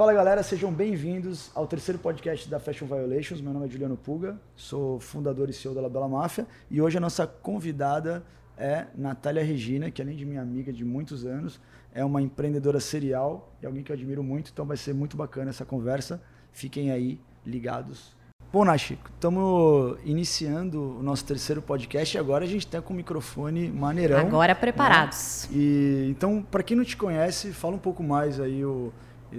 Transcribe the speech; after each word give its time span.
Fala 0.00 0.14
galera, 0.14 0.42
sejam 0.42 0.72
bem-vindos 0.72 1.50
ao 1.54 1.66
terceiro 1.66 1.98
podcast 1.98 2.48
da 2.48 2.58
Fashion 2.58 2.86
Violations. 2.86 3.42
Meu 3.42 3.52
nome 3.52 3.66
é 3.66 3.68
Juliano 3.68 3.98
Puga, 3.98 4.40
sou 4.56 4.98
fundador 4.98 5.50
e 5.50 5.52
CEO 5.52 5.74
da 5.74 5.82
Labela 5.82 6.08
Máfia 6.08 6.46
e 6.70 6.80
hoje 6.80 6.96
a 6.96 7.00
nossa 7.02 7.26
convidada 7.26 8.24
é 8.56 8.86
Natália 8.94 9.44
Regina, 9.44 9.90
que 9.90 10.00
além 10.00 10.16
de 10.16 10.24
minha 10.24 10.40
amiga 10.40 10.72
de 10.72 10.86
muitos 10.86 11.26
anos, 11.26 11.60
é 11.92 12.02
uma 12.02 12.22
empreendedora 12.22 12.80
serial 12.80 13.52
e 13.62 13.66
alguém 13.66 13.84
que 13.84 13.92
eu 13.92 13.94
admiro 13.94 14.22
muito, 14.22 14.50
então 14.50 14.64
vai 14.64 14.78
ser 14.78 14.94
muito 14.94 15.18
bacana 15.18 15.50
essa 15.50 15.66
conversa. 15.66 16.18
Fiquem 16.50 16.90
aí 16.90 17.20
ligados. 17.44 18.16
Bom, 18.50 18.64
Nashi, 18.64 18.98
estamos 19.14 19.98
iniciando 20.02 20.98
o 20.98 21.02
nosso 21.02 21.26
terceiro 21.26 21.60
podcast 21.60 22.16
e 22.16 22.18
agora 22.18 22.44
a 22.44 22.48
gente 22.48 22.64
está 22.64 22.80
com 22.80 22.94
o 22.94 22.96
microfone 22.96 23.70
maneirão. 23.70 24.20
Agora 24.20 24.54
preparados. 24.54 25.46
Né? 25.50 25.58
E, 25.58 26.06
então, 26.10 26.42
para 26.42 26.62
quem 26.62 26.74
não 26.74 26.84
te 26.84 26.96
conhece, 26.96 27.52
fala 27.52 27.76
um 27.76 27.78
pouco 27.78 28.02
mais 28.02 28.40
aí 28.40 28.64
o, 28.64 28.90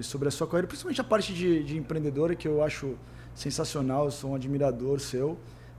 sobre 0.02 0.28
a 0.28 0.32
sua 0.32 0.48
carreira, 0.48 0.68
principalmente 0.68 1.02
a 1.02 1.04
parte 1.04 1.34
de, 1.34 1.64
de 1.64 1.78
empreendedora, 1.78 2.36
que 2.36 2.48
eu 2.48 2.63
acho 2.63 2.98
sensacional, 3.36 4.05
eu 4.05 4.12
sou 4.12 4.31
um 4.31 4.36
admirador 4.36 5.00
seu. 5.00 5.38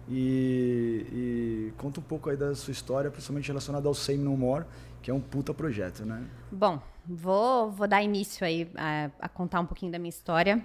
E, 0.08 1.06
e, 1.12 1.72
conta 1.78 2.00
um 2.00 2.02
pouco 2.02 2.28
aí 2.28 2.36
da 2.36 2.54
sua 2.54 2.72
história, 2.72 3.10
principalmente 3.10 3.46
relacionada 3.48 3.86
ao 3.88 3.94
Same 3.94 4.18
No 4.18 4.36
More, 4.36 4.64
que 5.00 5.10
é 5.10 5.14
um 5.14 5.20
puta 5.20 5.54
projeto, 5.54 6.04
né? 6.04 6.24
Bom, 6.50 6.80
vou, 7.06 7.70
vou 7.70 7.86
dar 7.86 8.02
início 8.02 8.44
aí 8.44 8.68
a, 8.76 9.10
a 9.20 9.28
contar 9.28 9.60
um 9.60 9.66
pouquinho 9.66 9.92
da 9.92 9.98
minha 9.98 10.10
história. 10.10 10.62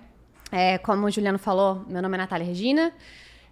É, 0.51 0.77
como 0.79 1.05
o 1.05 1.11
Juliano 1.11 1.37
falou, 1.37 1.85
meu 1.87 2.01
nome 2.01 2.15
é 2.15 2.17
Natália 2.17 2.45
Regina, 2.45 2.93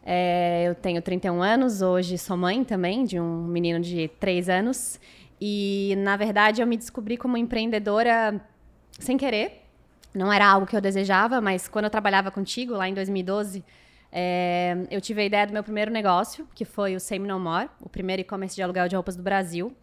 é, 0.05 0.66
eu 0.68 0.76
tenho 0.76 1.02
31 1.02 1.41
anos, 1.41 1.82
hoje 1.82 2.18
sou 2.18 2.38
mãe 2.38 2.63
também 2.63 3.04
de 3.04 3.20
um 3.20 3.43
menino 3.43 3.80
de 3.80 4.07
3 4.20 4.49
anos. 4.49 4.99
E, 5.41 5.96
na 5.98 6.16
verdade, 6.16 6.62
eu 6.62 6.68
me 6.68 6.77
descobri 6.77 7.18
como 7.18 7.35
empreendedora 7.35 8.40
sem 8.99 9.18
querer. 9.18 9.65
Não 10.16 10.32
era 10.32 10.48
algo 10.48 10.66
que 10.66 10.76
eu 10.76 10.82
desejava, 10.82 11.42
mas 11.42 11.68
quando 11.68 11.86
eu 11.86 11.92
trabalhava 11.92 12.32
contigo, 12.32 12.74
lá 12.74 12.88
em 12.88 12.94
2012, 12.94 13.64
é, 14.12 14.77
eu 14.90 15.02
tive 15.02 15.22
a 15.22 15.26
ideia 15.26 15.46
do 15.46 15.52
meu 15.52 15.62
primeiro 15.62 15.91
negócio, 15.91 16.48
que 16.55 16.63
foi 16.63 16.96
o 16.96 16.99
Same 16.99 17.27
No 17.27 17.38
More, 17.38 17.70
o 17.82 17.90
primeiro 17.90 18.22
e-commerce 18.22 18.55
de 18.55 18.62
aluguel 18.62 18.88
de 18.88 18.96
roupas 18.96 19.18
do 19.18 19.22
Brasil. 19.22 19.76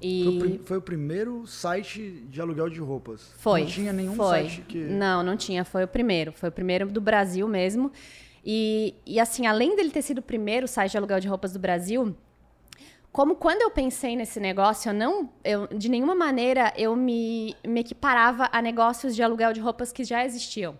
E... 0.00 0.24
Foi, 0.24 0.48
o, 0.48 0.58
foi, 0.64 0.78
o, 0.78 0.82
primeiro 0.82 1.46
site 1.46 2.24
de 2.30 2.40
aluguel 2.40 2.70
de 2.70 2.80
roupas. 2.80 3.34
Foi. 3.36 3.62
Não 3.62 3.66
tinha 3.68 3.92
nenhum 3.92 4.14
foi. 4.14 4.28
site 4.28 4.62
que. 4.62 4.78
Não, 4.78 5.22
não 5.22 5.36
tinha. 5.36 5.64
Foi 5.64 5.84
o 5.84 5.88
primeiro. 5.88 6.32
Foi 6.32 6.48
o 6.48 6.52
primeiro 6.52 6.86
do 6.86 7.00
Brasil 7.00 7.46
mesmo. 7.48 7.90
E, 8.44 8.94
e 9.04 9.18
assim, 9.20 9.46
além 9.46 9.76
dele 9.76 9.90
ter 9.90 10.02
sido 10.02 10.18
o 10.18 10.22
primeiro 10.22 10.68
site 10.68 10.92
de 10.92 10.96
aluguel 10.96 11.20
de 11.20 11.28
roupas 11.28 11.52
do 11.52 11.58
Brasil, 11.58 12.16
como 13.12 13.36
quando 13.36 13.62
eu 13.62 13.70
pensei 13.70 14.14
nesse 14.16 14.38
negócio, 14.38 14.90
eu 14.90 14.94
não, 14.94 15.30
eu, 15.42 15.66
de 15.68 15.88
nenhuma 15.88 16.14
maneira 16.14 16.72
eu 16.76 16.94
me, 16.94 17.56
me 17.66 17.80
equiparava 17.80 18.48
a 18.52 18.60
negócios 18.60 19.16
de 19.16 19.22
aluguel 19.22 19.52
de 19.52 19.60
roupas 19.60 19.90
que 19.92 20.04
já 20.04 20.24
existiam. 20.24 20.78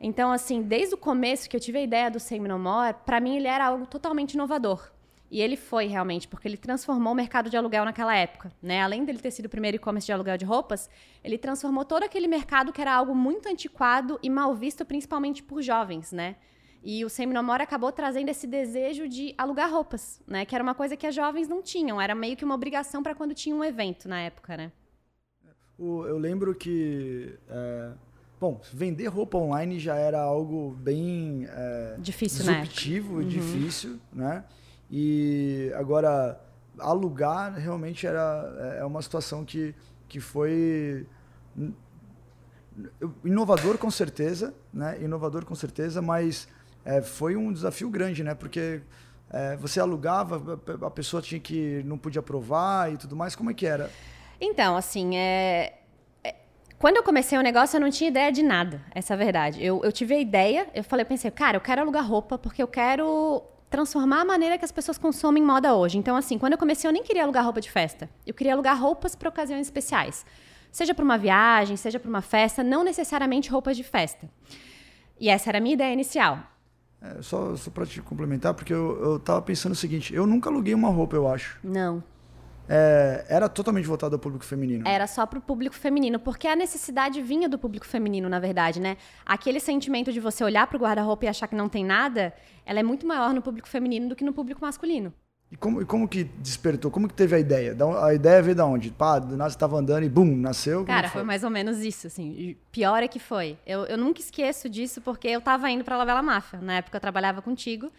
Então, 0.00 0.30
assim, 0.30 0.62
desde 0.62 0.94
o 0.94 0.98
começo 0.98 1.48
que 1.48 1.56
eu 1.56 1.60
tive 1.60 1.78
a 1.78 1.82
ideia 1.82 2.10
do 2.10 2.20
Same 2.20 2.48
No 2.48 2.58
More, 2.58 2.94
para 3.04 3.20
mim 3.20 3.36
ele 3.36 3.48
era 3.48 3.66
algo 3.66 3.86
totalmente 3.86 4.34
inovador. 4.34 4.92
E 5.30 5.42
ele 5.42 5.56
foi 5.56 5.86
realmente, 5.86 6.26
porque 6.26 6.48
ele 6.48 6.56
transformou 6.56 7.12
o 7.12 7.16
mercado 7.16 7.50
de 7.50 7.56
aluguel 7.56 7.84
naquela 7.84 8.16
época. 8.16 8.50
Né? 8.62 8.80
Além 8.80 9.04
dele 9.04 9.18
ter 9.18 9.30
sido 9.30 9.46
o 9.46 9.48
primeiro 9.48 9.76
e-commerce 9.76 10.06
de 10.06 10.12
aluguel 10.12 10.38
de 10.38 10.44
roupas, 10.44 10.88
ele 11.22 11.36
transformou 11.36 11.84
todo 11.84 12.02
aquele 12.02 12.26
mercado 12.26 12.72
que 12.72 12.80
era 12.80 12.94
algo 12.94 13.14
muito 13.14 13.46
antiquado 13.48 14.18
e 14.22 14.30
mal 14.30 14.54
visto, 14.54 14.86
principalmente 14.86 15.42
por 15.42 15.60
jovens, 15.60 16.12
né? 16.12 16.36
E 16.82 17.04
o 17.04 17.08
Seminomora 17.08 17.64
acabou 17.64 17.90
trazendo 17.90 18.28
esse 18.28 18.46
desejo 18.46 19.08
de 19.08 19.34
alugar 19.36 19.70
roupas, 19.70 20.20
né? 20.26 20.44
Que 20.44 20.54
era 20.54 20.62
uma 20.62 20.74
coisa 20.74 20.96
que 20.96 21.06
as 21.06 21.14
jovens 21.14 21.48
não 21.48 21.62
tinham, 21.62 22.00
era 22.00 22.14
meio 22.14 22.36
que 22.36 22.44
uma 22.44 22.54
obrigação 22.54 23.02
para 23.02 23.14
quando 23.14 23.34
tinha 23.34 23.54
um 23.54 23.64
evento 23.64 24.08
na 24.08 24.20
época, 24.20 24.56
né? 24.56 24.72
eu 25.80 26.18
lembro 26.18 26.56
que 26.56 27.38
é, 27.48 27.92
Bom, 28.40 28.60
vender 28.72 29.08
roupa 29.08 29.36
online 29.36 29.80
já 29.80 29.96
era 29.96 30.20
algo 30.20 30.70
bem 30.80 31.46
é, 31.50 31.96
difícil, 31.98 32.44
disruptivo, 32.44 33.16
uhum. 33.16 33.26
difícil, 33.26 33.98
né? 34.12 34.44
E 34.88 35.72
agora 35.74 36.40
alugar 36.78 37.54
realmente 37.54 38.06
era 38.06 38.76
é, 38.76 38.78
é 38.78 38.84
uma 38.84 39.02
situação 39.02 39.44
que, 39.44 39.74
que 40.08 40.20
foi 40.20 41.04
inovador 43.24 43.76
com 43.76 43.90
certeza, 43.90 44.54
né? 44.72 45.02
Inovador 45.02 45.44
com 45.44 45.56
certeza, 45.56 46.00
mas 46.00 46.46
é, 46.88 47.02
foi 47.02 47.36
um 47.36 47.52
desafio 47.52 47.90
grande, 47.90 48.24
né? 48.24 48.34
Porque 48.34 48.80
é, 49.30 49.56
você 49.56 49.78
alugava, 49.78 50.58
a 50.86 50.90
pessoa 50.90 51.20
tinha 51.20 51.38
que 51.38 51.82
não 51.84 51.98
podia 51.98 52.22
provar 52.22 52.90
e 52.90 52.96
tudo 52.96 53.14
mais. 53.14 53.36
Como 53.36 53.50
é 53.50 53.54
que 53.54 53.66
era? 53.66 53.90
Então, 54.40 54.74
assim, 54.74 55.14
é, 55.14 55.74
quando 56.78 56.96
eu 56.96 57.02
comecei 57.02 57.36
o 57.36 57.42
negócio, 57.42 57.76
eu 57.76 57.80
não 57.82 57.90
tinha 57.90 58.08
ideia 58.08 58.32
de 58.32 58.42
nada, 58.42 58.80
essa 58.94 59.12
é 59.12 59.14
a 59.14 59.18
verdade. 59.18 59.62
Eu, 59.62 59.84
eu 59.84 59.92
tive 59.92 60.14
a 60.14 60.18
ideia, 60.18 60.66
eu 60.74 60.82
falei, 60.82 61.02
eu 61.02 61.08
pensei, 61.08 61.30
cara, 61.30 61.58
eu 61.58 61.60
quero 61.60 61.82
alugar 61.82 62.08
roupa 62.08 62.38
porque 62.38 62.62
eu 62.62 62.68
quero 62.68 63.42
transformar 63.68 64.22
a 64.22 64.24
maneira 64.24 64.56
que 64.56 64.64
as 64.64 64.72
pessoas 64.72 64.96
consomem 64.96 65.42
moda 65.42 65.74
hoje. 65.74 65.98
Então, 65.98 66.16
assim, 66.16 66.38
quando 66.38 66.54
eu 66.54 66.58
comecei, 66.58 66.88
eu 66.88 66.92
nem 66.92 67.02
queria 67.02 67.24
alugar 67.24 67.44
roupa 67.44 67.60
de 67.60 67.70
festa. 67.70 68.08
Eu 68.26 68.32
queria 68.32 68.54
alugar 68.54 68.80
roupas 68.80 69.14
para 69.14 69.28
ocasiões 69.28 69.66
especiais. 69.66 70.24
Seja 70.72 70.94
para 70.94 71.04
uma 71.04 71.18
viagem, 71.18 71.76
seja 71.76 72.00
para 72.00 72.08
uma 72.08 72.22
festa, 72.22 72.64
não 72.64 72.82
necessariamente 72.82 73.50
roupas 73.50 73.76
de 73.76 73.84
festa. 73.84 74.26
E 75.20 75.28
essa 75.28 75.50
era 75.50 75.58
a 75.58 75.60
minha 75.60 75.74
ideia 75.74 75.92
inicial. 75.92 76.38
É, 77.00 77.22
só 77.22 77.54
só 77.56 77.70
para 77.70 77.86
te 77.86 78.02
complementar, 78.02 78.54
porque 78.54 78.72
eu, 78.72 79.00
eu 79.02 79.18
tava 79.18 79.40
pensando 79.42 79.72
o 79.72 79.76
seguinte: 79.76 80.14
eu 80.14 80.26
nunca 80.26 80.50
aluguei 80.50 80.74
uma 80.74 80.88
roupa, 80.88 81.16
eu 81.16 81.28
acho. 81.28 81.58
Não 81.62 82.02
é, 82.68 83.24
era 83.28 83.48
totalmente 83.48 83.86
voltado 83.86 84.14
ao 84.14 84.18
público 84.18 84.44
feminino. 84.44 84.86
Era 84.86 85.06
só 85.06 85.24
para 85.24 85.38
o 85.38 85.42
público 85.42 85.74
feminino, 85.74 86.18
porque 86.18 86.46
a 86.46 86.54
necessidade 86.54 87.22
vinha 87.22 87.48
do 87.48 87.58
público 87.58 87.86
feminino, 87.86 88.28
na 88.28 88.38
verdade, 88.38 88.78
né? 88.78 88.96
Aquele 89.24 89.58
sentimento 89.58 90.12
de 90.12 90.20
você 90.20 90.44
olhar 90.44 90.66
para 90.66 90.76
o 90.76 90.80
guarda-roupa 90.80 91.24
e 91.24 91.28
achar 91.28 91.48
que 91.48 91.56
não 91.56 91.68
tem 91.68 91.84
nada, 91.84 92.34
ela 92.66 92.78
é 92.78 92.82
muito 92.82 93.06
maior 93.06 93.32
no 93.32 93.40
público 93.40 93.68
feminino 93.68 94.10
do 94.10 94.16
que 94.16 94.24
no 94.24 94.32
público 94.32 94.60
masculino. 94.60 95.12
E 95.50 95.56
como, 95.56 95.80
e 95.80 95.84
como 95.86 96.06
que 96.06 96.24
despertou? 96.24 96.90
Como 96.90 97.08
que 97.08 97.14
teve 97.14 97.34
a 97.34 97.38
ideia? 97.38 97.74
A 98.02 98.12
ideia 98.12 98.42
veio 98.42 98.54
da 98.54 98.66
onde? 98.66 98.90
Pá, 98.90 99.18
do 99.18 99.34
nada 99.34 99.48
você 99.48 99.56
estava 99.56 99.78
andando 99.78 100.04
e 100.04 100.08
bum, 100.08 100.36
nasceu? 100.36 100.84
Cara, 100.84 101.08
foi? 101.08 101.20
foi? 101.20 101.22
mais 101.22 101.42
ou 101.42 101.48
menos 101.48 101.78
isso, 101.78 102.06
assim. 102.06 102.54
Pior 102.70 103.02
é 103.02 103.08
que 103.08 103.18
foi. 103.18 103.56
Eu, 103.66 103.86
eu 103.86 103.96
nunca 103.96 104.20
esqueço 104.20 104.68
disso, 104.68 105.00
porque 105.00 105.26
eu 105.26 105.38
estava 105.38 105.70
indo 105.70 105.84
para 105.84 105.94
a 105.94 105.98
Lavela 105.98 106.22
Máfia. 106.22 106.60
Na 106.60 106.74
época 106.74 106.98
eu 106.98 107.00
trabalhava 107.00 107.40
contigo. 107.40 107.90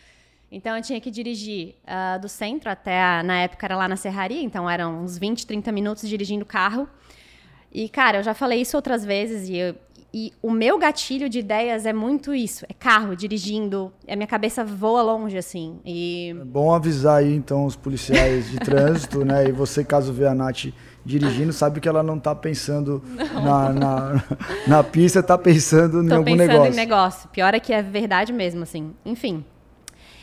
Então 0.52 0.76
eu 0.76 0.84
tinha 0.84 1.02
que 1.02 1.10
dirigir 1.10 1.76
uh, 1.86 2.20
do 2.20 2.28
centro 2.30 2.70
até, 2.70 3.02
a, 3.02 3.24
na 3.24 3.42
época 3.42 3.66
era 3.66 3.76
lá 3.76 3.88
na 3.88 3.96
Serraria, 3.96 4.42
então 4.42 4.70
eram 4.70 5.04
uns 5.04 5.18
20, 5.18 5.46
30 5.46 5.72
minutos 5.72 6.08
dirigindo 6.08 6.46
carro. 6.46 6.88
E, 7.72 7.88
cara, 7.88 8.20
eu 8.20 8.24
já 8.24 8.34
falei 8.34 8.62
isso 8.62 8.76
outras 8.76 9.06
vezes 9.06 9.48
e, 9.48 9.56
eu, 9.58 9.76
e 10.14 10.34
o 10.42 10.50
meu 10.50 10.80
gatilho 10.80 11.30
de 11.30 11.40
ideias 11.40 11.86
é 11.86 11.94
muito 11.94 12.34
isso: 12.34 12.66
é 12.68 12.74
carro, 12.74 13.16
dirigindo, 13.16 13.94
a 14.08 14.16
minha 14.16 14.28
cabeça 14.28 14.64
voa 14.64 15.02
longe, 15.02 15.38
assim. 15.38 15.80
E... 15.86 16.36
É 16.40 16.44
bom 16.46 16.74
avisar 16.74 17.20
aí, 17.20 17.34
então, 17.34 17.66
os 17.66 17.76
policiais 17.76 18.50
de 18.50 18.58
trânsito, 18.60 19.24
né? 19.24 19.48
E 19.48 19.52
você, 19.52 19.84
caso 19.84 20.12
vê 20.12 20.26
a 20.26 20.34
Nath 20.34 20.68
dirigindo, 21.06 21.54
sabe 21.54 21.80
que 21.80 21.88
ela 21.88 22.04
não 22.04 22.18
está 22.18 22.36
pensando 22.36 23.04
na, 23.34 23.70
na, 23.74 24.24
na, 24.68 24.84
pista, 24.84 25.20
está 25.20 25.38
pensando 25.38 26.04
em 26.04 26.12
algum 26.12 26.36
negócio. 26.36 26.48
Tô 26.48 26.64
pensando 26.64 26.74
em 26.74 26.76
negócio. 26.76 27.30
Pior 27.30 27.54
é 27.54 27.60
que 27.60 27.72
é 27.72 27.82
verdade 27.82 28.34
mesmo, 28.34 28.64
assim. 28.64 28.94
Enfim. 29.06 29.46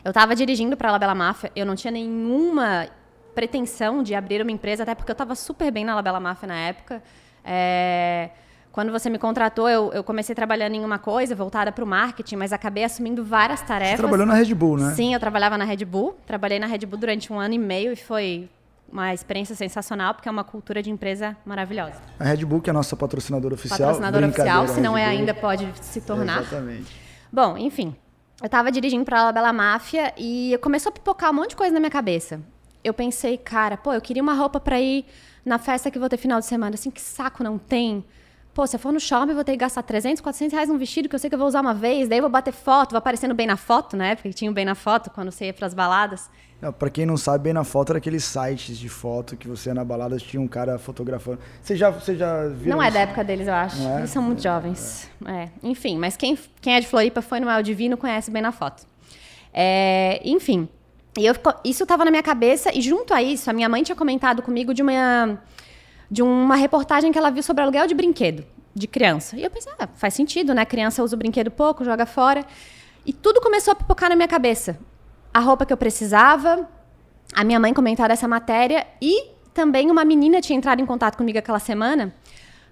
Eu 0.04 0.10
estava 0.10 0.36
dirigindo 0.36 0.76
para 0.76 0.88
a 0.88 0.92
Labela 0.92 1.14
Máfia, 1.14 1.50
eu 1.56 1.66
não 1.66 1.74
tinha 1.74 1.90
nenhuma 1.90 2.88
pretensão 3.34 4.02
de 4.02 4.14
abrir 4.14 4.40
uma 4.40 4.52
empresa, 4.52 4.84
até 4.84 4.94
porque 4.94 5.10
eu 5.10 5.14
estava 5.14 5.34
super 5.34 5.70
bem 5.70 5.84
na 5.84 5.94
Labela 5.94 6.20
Máfia 6.20 6.46
na 6.46 6.56
época. 6.56 7.02
É... 7.44 8.30
Quando 8.76 8.92
você 8.92 9.08
me 9.08 9.18
contratou, 9.18 9.66
eu, 9.70 9.90
eu, 9.94 10.04
comecei 10.04 10.34
trabalhando 10.34 10.74
em 10.74 10.84
uma 10.84 10.98
coisa 10.98 11.34
voltada 11.34 11.72
para 11.72 11.82
o 11.82 11.86
marketing, 11.86 12.36
mas 12.36 12.52
acabei 12.52 12.84
assumindo 12.84 13.24
várias 13.24 13.62
tarefas. 13.62 13.96
Você 13.96 14.02
trabalhou 14.02 14.26
na 14.26 14.34
Red 14.34 14.54
Bull, 14.54 14.76
né? 14.76 14.92
Sim, 14.94 15.14
eu 15.14 15.18
trabalhava 15.18 15.56
na 15.56 15.64
Red 15.64 15.82
Bull. 15.86 16.14
Trabalhei 16.26 16.58
na 16.58 16.66
Red 16.66 16.80
Bull 16.80 16.98
durante 16.98 17.32
um 17.32 17.40
ano 17.40 17.54
e 17.54 17.58
meio 17.58 17.90
e 17.90 17.96
foi 17.96 18.50
uma 18.92 19.14
experiência 19.14 19.56
sensacional, 19.56 20.12
porque 20.12 20.28
é 20.28 20.30
uma 20.30 20.44
cultura 20.44 20.82
de 20.82 20.90
empresa 20.90 21.34
maravilhosa. 21.46 22.02
A 22.20 22.24
Red 22.24 22.44
Bull, 22.44 22.60
que 22.60 22.68
é 22.68 22.72
a 22.72 22.74
nossa 22.74 22.94
patrocinadora 22.94 23.54
oficial. 23.54 23.78
Patrocinadora 23.78 24.26
oficial, 24.28 24.68
se 24.68 24.78
não 24.78 24.94
é 24.94 25.06
ainda, 25.06 25.32
pode 25.32 25.66
se 25.80 26.02
tornar. 26.02 26.42
exatamente. 26.42 26.94
Bom, 27.32 27.56
enfim 27.56 27.96
eu 28.42 28.48
tava 28.48 28.70
dirigindo 28.70 29.04
pra 29.04 29.32
Bela 29.32 29.52
Máfia 29.52 30.12
e 30.16 30.58
começou 30.60 30.90
a 30.90 30.92
pipocar 30.92 31.30
um 31.30 31.34
monte 31.34 31.50
de 31.50 31.56
coisa 31.56 31.72
na 31.72 31.80
minha 31.80 31.90
cabeça. 31.90 32.40
Eu 32.84 32.92
pensei, 32.92 33.38
cara, 33.38 33.76
pô, 33.76 33.92
eu 33.92 34.00
queria 34.00 34.22
uma 34.22 34.34
roupa 34.34 34.60
pra 34.60 34.80
ir 34.80 35.06
na 35.44 35.58
festa 35.58 35.90
que 35.90 35.98
vou 35.98 36.08
ter 36.08 36.18
final 36.18 36.38
de 36.38 36.46
semana. 36.46 36.74
Assim, 36.74 36.90
que 36.90 37.00
saco 37.00 37.42
não 37.42 37.58
tem. 37.58 38.04
Pô, 38.56 38.66
se 38.66 38.74
eu 38.74 38.80
for 38.80 38.90
no 38.90 38.98
shopping, 38.98 39.28
eu 39.28 39.34
vou 39.34 39.44
ter 39.44 39.52
que 39.52 39.58
gastar 39.58 39.82
300, 39.82 40.22
400 40.22 40.54
reais 40.54 40.66
num 40.70 40.78
vestido 40.78 41.10
que 41.10 41.14
eu 41.14 41.18
sei 41.18 41.28
que 41.28 41.34
eu 41.34 41.38
vou 41.38 41.46
usar 41.46 41.60
uma 41.60 41.74
vez, 41.74 42.08
daí 42.08 42.16
eu 42.16 42.22
vou 42.22 42.30
bater 42.30 42.54
foto, 42.54 42.92
vou 42.92 42.98
aparecendo 42.98 43.34
bem 43.34 43.46
na 43.46 43.58
foto, 43.58 43.98
né? 43.98 44.14
Porque 44.14 44.32
tinha 44.32 44.50
bem 44.50 44.64
na 44.64 44.74
foto 44.74 45.10
quando 45.10 45.30
você 45.30 45.44
ia 45.44 45.52
pras 45.52 45.74
baladas. 45.74 46.30
Não, 46.58 46.72
pra 46.72 46.88
quem 46.88 47.04
não 47.04 47.18
sabe, 47.18 47.44
bem 47.44 47.52
na 47.52 47.64
foto 47.64 47.90
era 47.90 47.98
aqueles 47.98 48.24
sites 48.24 48.78
de 48.78 48.88
foto 48.88 49.36
que 49.36 49.46
você 49.46 49.68
ia 49.68 49.74
na 49.74 49.84
balada, 49.84 50.16
tinha 50.16 50.40
um 50.40 50.48
cara 50.48 50.78
fotografando. 50.78 51.38
Você 51.60 51.76
já, 51.76 51.90
você 51.90 52.16
já 52.16 52.48
viu? 52.48 52.70
Não 52.70 52.82
é 52.82 52.90
da 52.90 53.00
época 53.00 53.22
deles, 53.22 53.46
eu 53.46 53.52
acho. 53.52 53.86
É? 53.88 53.98
Eles 53.98 54.10
são 54.10 54.22
muito 54.22 54.42
jovens. 54.42 55.06
É. 55.26 55.32
é. 55.32 55.50
Enfim, 55.62 55.98
mas 55.98 56.16
quem, 56.16 56.38
quem 56.62 56.76
é 56.76 56.80
de 56.80 56.86
Floripa 56.86 57.20
foi 57.20 57.40
no 57.40 57.50
El 57.50 57.62
Divino 57.62 57.98
conhece 57.98 58.30
bem 58.30 58.40
na 58.40 58.52
foto. 58.52 58.86
É, 59.52 60.18
enfim, 60.24 60.66
eu, 61.18 61.34
isso 61.62 61.82
estava 61.82 62.06
na 62.06 62.10
minha 62.10 62.22
cabeça, 62.22 62.70
e 62.74 62.80
junto 62.80 63.12
a 63.12 63.22
isso, 63.22 63.50
a 63.50 63.52
minha 63.52 63.68
mãe 63.68 63.82
tinha 63.82 63.96
comentado 63.96 64.40
comigo 64.40 64.72
de 64.72 64.80
uma 64.80 65.38
de 66.10 66.22
uma 66.22 66.56
reportagem 66.56 67.10
que 67.12 67.18
ela 67.18 67.30
viu 67.30 67.42
sobre 67.42 67.62
aluguel 67.62 67.86
de 67.86 67.94
brinquedo. 67.94 68.44
de 68.74 68.86
criança. 68.86 69.36
E 69.36 69.42
eu 69.42 69.50
pensei, 69.50 69.72
ah, 69.78 69.88
faz 69.94 70.12
sentido, 70.12 70.52
né? 70.52 70.62
Criança 70.66 71.02
usa 71.02 71.16
o 71.16 71.18
brinquedo 71.18 71.50
pouco, 71.50 71.82
joga 71.82 72.04
fora. 72.04 72.44
E 73.06 73.12
tudo 73.12 73.40
começou 73.40 73.72
a 73.72 73.74
pipocar 73.74 74.10
na 74.10 74.14
minha 74.14 74.28
cabeça. 74.28 74.78
A 75.32 75.40
roupa 75.40 75.64
que 75.64 75.72
eu 75.72 75.78
precisava, 75.78 76.68
a 77.32 77.42
minha 77.42 77.58
mãe 77.58 77.72
comentar 77.72 78.10
essa 78.10 78.28
matéria 78.28 78.86
e 79.00 79.30
também 79.54 79.90
uma 79.90 80.04
menina 80.04 80.42
tinha 80.42 80.58
entrado 80.58 80.82
em 80.82 80.84
contato 80.84 81.16
comigo 81.16 81.38
aquela 81.38 81.58
semana 81.58 82.14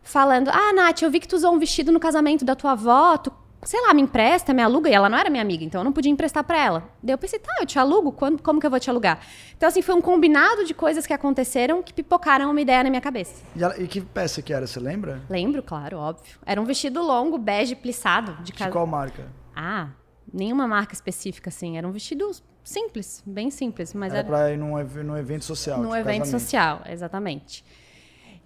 falando: 0.03 0.51
Ah, 0.51 0.73
Nath, 0.75 1.01
eu 1.03 1.11
vi 1.11 1.19
que 1.19 1.27
tu 1.27 1.37
usou 1.37 1.55
um 1.55 1.59
vestido 1.59 1.91
no 1.91 1.99
casamento 1.99 2.45
da 2.45 2.55
tua 2.55 2.73
avó, 2.73 3.17
tu, 3.17 3.33
sei 3.65 3.81
lá, 3.81 3.95
me 3.95 4.03
empresta, 4.03 4.53
me 4.53 4.63
aluga. 4.63 4.89
E 4.89 4.93
ela 4.93 5.09
não 5.09 5.19
era 5.19 5.31
minha 5.31 5.43
amiga, 5.43 5.65
então 5.65 5.81
eu 5.81 5.85
não 5.85 5.93
podia 5.93 6.11
emprestar 6.11 6.45
para 6.45 6.63
ela. 6.63 6.89
Daí 7.03 7.15
eu 7.15 7.19
pensei: 7.19 7.39
Tá, 7.39 7.53
eu 7.61 7.67
te 7.67 7.79
alugo, 7.79 8.13
Quando, 8.13 8.43
como 8.43 8.61
que 8.61 8.67
eu 8.67 8.71
vou 8.71 8.81
te 8.81 8.91
alugar? 8.91 9.21
Então, 9.57 9.69
assim, 9.69 9.83
foi 9.83 9.95
um 9.95 10.01
combinado 10.01 10.65
de 10.65 10.75
coisas 10.75 11.07
que 11.07 11.13
aconteceram 11.13 11.83
que 11.83 11.93
pipocaram 11.93 12.51
uma 12.51 12.61
ideia 12.61 12.83
na 12.83 12.91
minha 12.91 13.01
cabeça. 13.01 13.43
E, 13.57 13.63
ela, 13.63 13.81
e 13.81 13.87
que 13.87 14.01
peça 14.01 14.43
que 14.43 14.53
era, 14.53 14.67
você 14.67 14.79
lembra? 14.79 15.23
Lembro, 15.29 15.63
claro, 15.63 15.99
óbvio. 15.99 16.39
Era 16.45 16.61
um 16.61 16.65
vestido 16.65 17.03
longo, 17.03 17.39
bege, 17.39 17.75
plissado. 17.75 18.37
De, 18.43 18.53
de 18.53 18.69
qual 18.69 18.87
marca? 18.87 19.27
Ah, 19.55 19.89
nenhuma 20.33 20.67
marca 20.67 20.95
específica, 20.95 21.49
assim. 21.49 21.79
Era 21.79 21.87
um 21.87 21.93
vestido 21.93 22.31
simples, 22.63 23.23
bem 23.27 23.51
simples. 23.51 23.95
Mas 23.95 24.13
era, 24.13 24.21
era... 24.21 24.29
para 24.29 24.53
ir 24.53 24.59
num, 24.59 24.77
num 25.05 25.17
evento 25.17 25.45
social. 25.45 25.81
Num 25.81 25.95
evento 25.95 26.21
casamento. 26.21 26.41
social, 26.41 26.83
exatamente. 26.87 27.65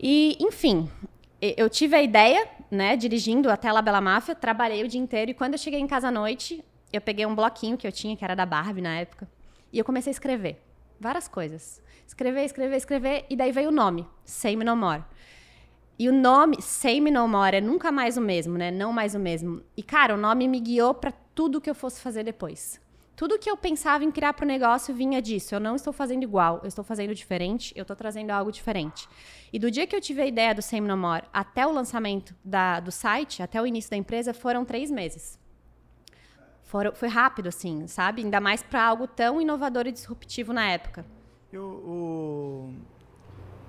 E, 0.01 0.37
enfim, 0.41 0.89
eu 1.41 1.71
tive 1.71 1.97
a 1.97 2.03
ideia, 2.03 2.49
né, 2.71 2.97
dirigindo 2.97 3.51
até 3.51 3.71
La 3.71 3.81
Bela 3.83 4.01
Máfia, 4.01 4.35
trabalhei 4.35 4.83
o 4.83 4.89
dia 4.89 5.01
inteiro 5.01 5.31
e 5.31 5.35
quando 5.35 5.55
eu 5.55 5.59
cheguei 5.59 5.81
em 5.81 5.87
casa 5.87 6.09
à 6.09 6.11
noite, 6.11 6.65
eu 6.93 7.01
peguei 7.01 7.25
um 7.27 7.35
bloquinho 7.35 7.77
que 7.77 7.87
eu 7.87 7.93
tinha, 7.93 8.17
que 8.17 8.25
era 8.25 8.35
da 8.35 8.45
Barbie 8.45 8.83
na 8.83 8.97
época, 8.97 9.29
e 9.73 9.79
eu 9.79 9.85
comecei 9.85 10.11
a 10.11 10.13
escrever 10.13 10.61
várias 11.01 11.29
coisas. 11.29 11.83
Escrever, 12.07 12.45
escrever, 12.45 12.77
escrever, 12.77 13.27
e 13.29 13.37
daí 13.37 13.53
veio 13.53 13.69
o 13.69 13.73
nome, 13.73 14.07
Same 14.25 14.65
No 14.65 14.75
More. 14.75 15.05
E 15.99 16.09
o 16.09 16.13
nome 16.13 16.63
Same 16.63 17.11
No 17.11 17.29
More 17.29 17.57
é 17.57 17.61
nunca 17.61 17.93
mais 17.93 18.17
o 18.17 18.21
mesmo, 18.21 18.57
né? 18.57 18.71
Não 18.71 18.93
mais 18.93 19.15
o 19.15 19.19
mesmo. 19.19 19.63
E 19.77 19.83
cara, 19.83 20.15
o 20.15 20.17
nome 20.17 20.49
me 20.49 20.61
guiou 20.61 20.95
para 20.95 21.13
tudo 21.35 21.61
que 21.61 21.69
eu 21.69 21.75
fosse 21.75 22.01
fazer 22.01 22.25
depois. 22.25 22.81
Tudo 23.19 23.37
que 23.37 23.51
eu 23.51 23.57
pensava 23.57 24.05
em 24.05 24.13
criar 24.13 24.33
para 24.33 24.45
o 24.45 24.47
negócio 24.47 24.95
vinha 24.95 25.21
disso. 25.21 25.53
Eu 25.53 25.59
não 25.59 25.75
estou 25.75 25.93
fazendo 25.93 26.23
igual, 26.23 26.61
eu 26.63 26.69
estou 26.69 26.85
fazendo 26.85 27.13
diferente, 27.13 27.73
eu 27.75 27.83
estou 27.83 27.97
trazendo 27.97 28.31
algo 28.31 28.53
diferente. 28.53 29.09
E 29.53 29.59
do 29.59 29.73
dia 29.73 29.89
que 29.89 29.97
eu 29.97 30.01
tive 30.01 30.23
a 30.23 30.27
ideia 30.27 30.55
do 30.55 30.63
Same 30.63 30.87
No 30.87 30.97
More 30.97 31.25
até 31.33 31.67
o 31.67 31.73
lançamento 31.73 32.33
da, 32.45 32.79
do 32.79 32.93
site, 32.93 33.43
até 33.43 33.61
o 33.61 33.67
início 33.67 33.91
da 33.91 33.97
empresa, 33.97 34.33
foram 34.33 34.65
três 34.65 34.89
meses. 34.89 35.37
Foram, 36.63 36.95
foi 36.95 37.09
rápido, 37.09 37.49
assim, 37.49 37.89
sabe? 37.89 38.23
Ainda 38.23 38.39
mais 38.39 38.63
para 38.63 38.85
algo 38.85 39.09
tão 39.09 39.41
inovador 39.41 39.89
e 39.89 39.91
disruptivo 39.91 40.53
na 40.53 40.71
época. 40.71 41.05
Eu, 41.53 41.65
o... 41.65 42.73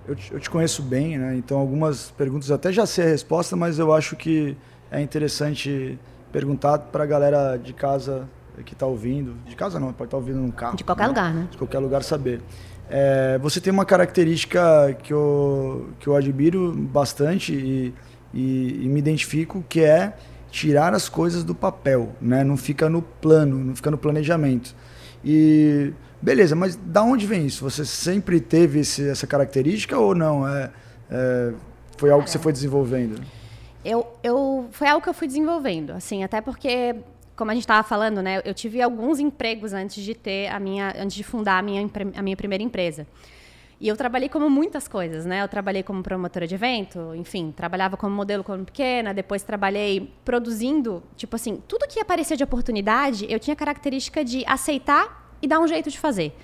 eu, 0.08 0.16
te, 0.16 0.32
eu 0.32 0.40
te 0.40 0.48
conheço 0.48 0.84
bem, 0.84 1.18
né? 1.18 1.36
Então, 1.36 1.58
algumas 1.58 2.12
perguntas 2.12 2.52
até 2.52 2.72
já 2.72 2.86
sei 2.86 3.04
a 3.04 3.10
resposta, 3.10 3.56
mas 3.56 3.80
eu 3.80 3.92
acho 3.92 4.16
que 4.16 4.56
é 4.92 5.02
interessante 5.02 5.98
perguntar 6.32 6.78
para 6.78 7.04
a 7.04 7.08
galera 7.08 7.58
de 7.58 7.74
casa 7.74 8.30
que 8.64 8.74
está 8.74 8.86
ouvindo, 8.86 9.36
de 9.46 9.56
casa 9.56 9.80
não, 9.80 9.88
pode 9.94 10.08
estar 10.08 10.12
tá 10.12 10.18
ouvindo 10.18 10.40
num 10.40 10.52
carro. 10.52 10.78
De 10.78 10.84
qualquer 10.84 11.04
né? 11.04 11.08
lugar, 11.10 11.34
né? 11.34 11.48
De 11.52 11.58
qualquer 11.58 11.80
lugar 11.80 12.04
saber. 12.04 12.42
É, 12.90 13.38
você 13.38 13.62
tem 13.62 13.72
uma 13.72 13.86
característica 13.86 14.62
que 15.04 15.14
eu, 15.14 15.90
que 16.00 16.08
eu 16.08 16.16
admiro 16.16 16.74
bastante 16.74 17.54
e, 17.54 17.94
e, 18.34 18.86
e, 18.86 18.90
me 18.90 19.00
identifico, 19.00 19.64
que 19.70 19.82
é 19.82 20.14
tirar 20.50 20.96
as 20.96 21.08
coisas 21.08 21.44
do 21.44 21.54
papel, 21.54 22.16
né? 22.20 22.44
Não 22.44 22.58
fica 22.58 22.90
no 22.90 23.02
plano, 23.02 23.64
não 23.64 23.76
fica 23.76 23.92
no 23.92 23.98
planejamento. 23.98 24.76
E 25.24 25.94
beleza, 26.22 26.56
mas 26.56 26.76
da 26.76 27.04
onde 27.04 27.28
vem 27.28 27.46
isso? 27.46 27.64
Você 27.64 27.86
sempre 27.86 28.40
teve 28.40 28.80
esse, 28.80 29.08
essa 29.08 29.28
característica 29.28 29.98
ou 29.98 30.16
não? 30.16 30.48
É, 30.48 30.72
é 31.12 31.54
foi 32.00 32.10
algo 32.10 32.24
que 32.24 32.32
você 32.32 32.40
foi 32.40 32.54
desenvolvendo? 32.54 33.22
Eu, 33.84 34.08
eu, 34.24 34.68
foi 34.72 34.88
algo 34.88 35.04
que 35.04 35.10
eu 35.10 35.14
fui 35.14 35.28
desenvolvendo, 35.28 35.92
assim, 35.92 36.24
até 36.24 36.40
porque 36.40 36.96
como 37.40 37.52
a 37.52 37.54
gente 37.54 37.64
estava 37.64 37.88
falando, 37.88 38.22
né, 38.22 38.42
eu 38.44 38.54
tive 38.54 38.82
alguns 38.82 39.18
empregos 39.18 39.72
antes 39.72 40.04
de 40.04 40.14
ter 40.14 40.48
a 40.48 40.60
minha, 40.60 40.94
antes 41.00 41.16
de 41.16 41.24
fundar 41.24 41.58
a 41.58 41.62
minha, 41.62 41.90
a 42.18 42.22
minha 42.22 42.36
primeira 42.36 42.62
empresa. 42.62 43.08
E 43.80 43.88
eu 43.88 43.96
trabalhei 43.96 44.28
como 44.28 44.50
muitas 44.50 44.90
coisas, 44.90 45.26
né? 45.26 45.42
Eu 45.42 45.48
trabalhei 45.48 45.82
como 45.82 46.04
promotora 46.04 46.46
de 46.46 46.54
evento, 46.54 47.16
enfim, 47.16 47.54
trabalhava 47.56 47.96
como 47.96 48.14
modelo 48.14 48.44
quando 48.44 48.66
pequena, 48.66 49.14
depois 49.14 49.42
trabalhei 49.42 50.14
produzindo, 50.26 51.02
tipo 51.16 51.34
assim, 51.38 51.64
tudo 51.66 51.88
que 51.88 51.98
aparecia 51.98 52.36
de 52.36 52.44
oportunidade, 52.44 53.26
eu 53.30 53.40
tinha 53.40 53.56
característica 53.56 54.22
de 54.22 54.44
aceitar 54.46 55.34
e 55.42 55.48
dar 55.48 55.62
um 55.62 55.68
jeito 55.68 55.90
de 55.90 55.98
fazer. 55.98 56.38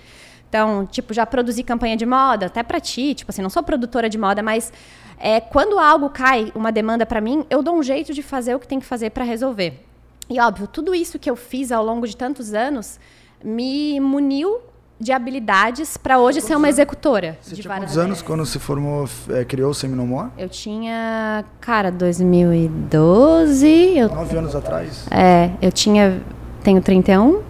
Então, 0.48 0.86
tipo, 0.86 1.12
já 1.12 1.26
produzi 1.26 1.62
campanha 1.62 1.94
de 1.94 2.06
moda, 2.06 2.46
até 2.46 2.62
para 2.62 2.80
ti, 2.80 3.12
tipo 3.14 3.30
assim, 3.30 3.42
não 3.42 3.50
sou 3.50 3.62
produtora 3.62 4.08
de 4.08 4.16
moda, 4.16 4.42
mas 4.42 4.72
é, 5.18 5.42
quando 5.42 5.78
algo 5.78 6.08
cai, 6.08 6.50
uma 6.54 6.72
demanda 6.72 7.04
para 7.04 7.20
mim, 7.20 7.44
eu 7.50 7.62
dou 7.62 7.76
um 7.76 7.82
jeito 7.82 8.14
de 8.14 8.22
fazer 8.22 8.54
o 8.54 8.58
que 8.58 8.66
tem 8.66 8.80
que 8.80 8.86
fazer 8.86 9.10
para 9.10 9.24
resolver. 9.24 9.85
E 10.28 10.40
óbvio, 10.40 10.66
tudo 10.66 10.94
isso 10.94 11.18
que 11.18 11.30
eu 11.30 11.36
fiz 11.36 11.70
ao 11.70 11.84
longo 11.84 12.06
de 12.06 12.16
tantos 12.16 12.52
anos 12.52 12.98
me 13.42 14.00
muniu 14.00 14.60
de 14.98 15.12
habilidades 15.12 15.96
para 15.96 16.18
hoje 16.18 16.40
ser 16.40 16.56
uma 16.56 16.68
executora. 16.68 17.38
Você 17.42 17.54
tinha 17.54 17.76
quantos 17.76 17.98
anos 17.98 18.22
quando 18.22 18.46
se 18.46 18.58
formou, 18.58 19.08
é, 19.28 19.44
criou 19.44 19.70
o 19.70 19.74
Seminomor? 19.74 20.30
Eu 20.38 20.48
tinha, 20.48 21.44
cara, 21.60 21.92
2012. 21.92 23.98
Eu... 23.98 24.08
Nove 24.08 24.38
anos 24.38 24.56
atrás? 24.56 25.06
É, 25.10 25.50
eu 25.60 25.70
tinha, 25.70 26.22
tenho 26.62 26.80
31. 26.80 27.42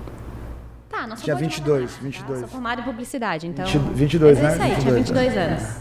Tá, 0.90 1.06
não 1.06 1.16
Tinha 1.16 1.36
22, 1.36 1.98
22. 1.98 2.40
sou 2.40 2.48
formada 2.48 2.80
em 2.80 2.84
publicidade, 2.84 3.46
então... 3.46 3.64
20, 3.64 3.78
22, 3.94 4.38
é 4.38 4.42
né? 4.42 4.52
isso 4.52 4.62
aí, 4.62 4.74
22, 4.74 4.84
tinha 4.84 4.94
22 4.94 5.36
anos. 5.36 5.62
anos. 5.62 5.76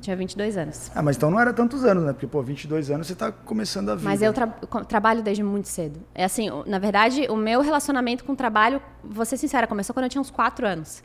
Tinha 0.00 0.16
22 0.16 0.56
anos. 0.56 0.90
Ah, 0.94 1.02
mas 1.02 1.16
então 1.16 1.30
não 1.30 1.40
era 1.40 1.52
tantos 1.52 1.84
anos, 1.84 2.04
né? 2.04 2.12
Porque, 2.12 2.26
pô, 2.26 2.42
22 2.42 2.90
anos 2.90 3.06
você 3.06 3.12
está 3.12 3.32
começando 3.32 3.90
a 3.90 3.94
vida. 3.94 4.08
Mas 4.08 4.22
eu 4.22 4.32
tra 4.32 4.46
trabalho 4.86 5.22
desde 5.22 5.42
muito 5.42 5.68
cedo. 5.68 6.00
É 6.14 6.24
assim, 6.24 6.48
na 6.66 6.78
verdade, 6.78 7.26
o 7.28 7.36
meu 7.36 7.60
relacionamento 7.60 8.24
com 8.24 8.32
o 8.32 8.36
trabalho, 8.36 8.80
vou 9.02 9.24
ser 9.24 9.36
sincera, 9.36 9.66
começou 9.66 9.92
quando 9.92 10.04
eu 10.04 10.10
tinha 10.10 10.20
uns 10.20 10.30
4 10.30 10.66
anos. 10.66 11.02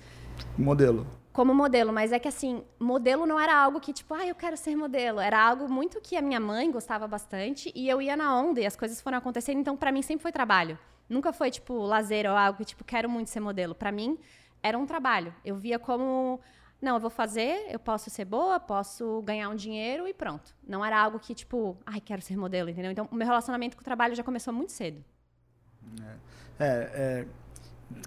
Modelo. 0.57 1.07
Como 1.31 1.53
modelo, 1.55 1.91
mas 1.91 2.11
é 2.11 2.19
que 2.19 2.27
assim, 2.27 2.63
modelo 2.79 3.25
não 3.25 3.39
era 3.39 3.55
algo 3.55 3.79
que, 3.79 3.91
tipo, 3.91 4.13
ah, 4.13 4.25
eu 4.25 4.35
quero 4.35 4.55
ser 4.55 4.75
modelo. 4.75 5.19
Era 5.19 5.43
algo 5.43 5.67
muito 5.67 5.99
que 5.99 6.15
a 6.15 6.21
minha 6.21 6.39
mãe 6.39 6.69
gostava 6.71 7.07
bastante 7.07 7.71
e 7.73 7.89
eu 7.89 7.99
ia 7.99 8.15
na 8.15 8.39
onda 8.39 8.61
e 8.61 8.65
as 8.67 8.75
coisas 8.75 9.01
foram 9.01 9.17
acontecendo. 9.17 9.59
Então, 9.59 9.75
para 9.75 9.91
mim, 9.91 10.03
sempre 10.03 10.21
foi 10.21 10.31
trabalho. 10.31 10.77
Nunca 11.09 11.33
foi, 11.33 11.49
tipo, 11.49 11.73
lazer 11.79 12.29
ou 12.29 12.37
algo 12.37 12.59
que, 12.59 12.65
tipo, 12.65 12.83
quero 12.83 13.09
muito 13.09 13.31
ser 13.31 13.39
modelo. 13.39 13.73
Para 13.73 13.91
mim, 13.91 14.19
era 14.61 14.77
um 14.77 14.85
trabalho. 14.85 15.33
Eu 15.43 15.55
via 15.55 15.79
como 15.79 16.39
não, 16.83 16.95
eu 16.95 16.99
vou 16.99 17.09
fazer, 17.09 17.65
eu 17.71 17.79
posso 17.79 18.09
ser 18.09 18.25
boa, 18.25 18.59
posso 18.59 19.21
ganhar 19.21 19.47
um 19.47 19.55
dinheiro 19.55 20.05
e 20.05 20.13
pronto. 20.13 20.53
Não 20.67 20.83
era 20.83 21.01
algo 21.01 21.17
que, 21.17 21.33
tipo, 21.33 21.77
ai, 21.85 22.01
quero 22.01 22.21
ser 22.21 22.35
modelo, 22.35 22.69
entendeu? 22.69 22.91
Então, 22.91 23.07
o 23.09 23.15
meu 23.15 23.25
relacionamento 23.25 23.77
com 23.77 23.81
o 23.81 23.85
trabalho 23.85 24.13
já 24.13 24.21
começou 24.21 24.53
muito 24.53 24.73
cedo. 24.73 25.01
É, 26.59 26.65
é, 26.65 26.65
é 26.93 27.25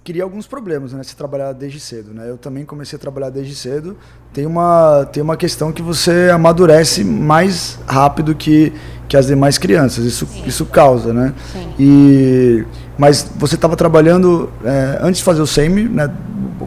queria 0.04 0.22
alguns 0.22 0.46
problemas, 0.46 0.92
né? 0.92 1.02
Se 1.02 1.16
trabalhar 1.16 1.52
desde 1.52 1.80
cedo, 1.80 2.12
né? 2.12 2.28
Eu 2.28 2.36
também 2.36 2.66
comecei 2.66 2.98
a 2.98 3.00
trabalhar 3.00 3.30
desde 3.30 3.54
cedo. 3.54 3.96
Tem 4.32 4.44
uma, 4.44 5.08
tem 5.10 5.22
uma 5.22 5.38
questão 5.38 5.72
que 5.72 5.80
você 5.80 6.28
amadurece 6.30 7.02
mais 7.02 7.78
rápido 7.86 8.34
que, 8.34 8.74
que 9.08 9.16
as 9.16 9.26
demais 9.26 9.56
crianças. 9.56 10.04
Isso, 10.04 10.28
isso 10.44 10.66
causa, 10.66 11.14
né? 11.14 11.34
Sim. 11.50 11.74
E, 11.78 12.66
mas 12.98 13.30
você 13.36 13.54
estava 13.54 13.74
trabalhando, 13.74 14.52
é, 14.64 14.98
antes 15.00 15.18
de 15.18 15.24
fazer 15.24 15.40
o 15.40 15.46
SEMI, 15.46 15.88
né? 15.88 16.14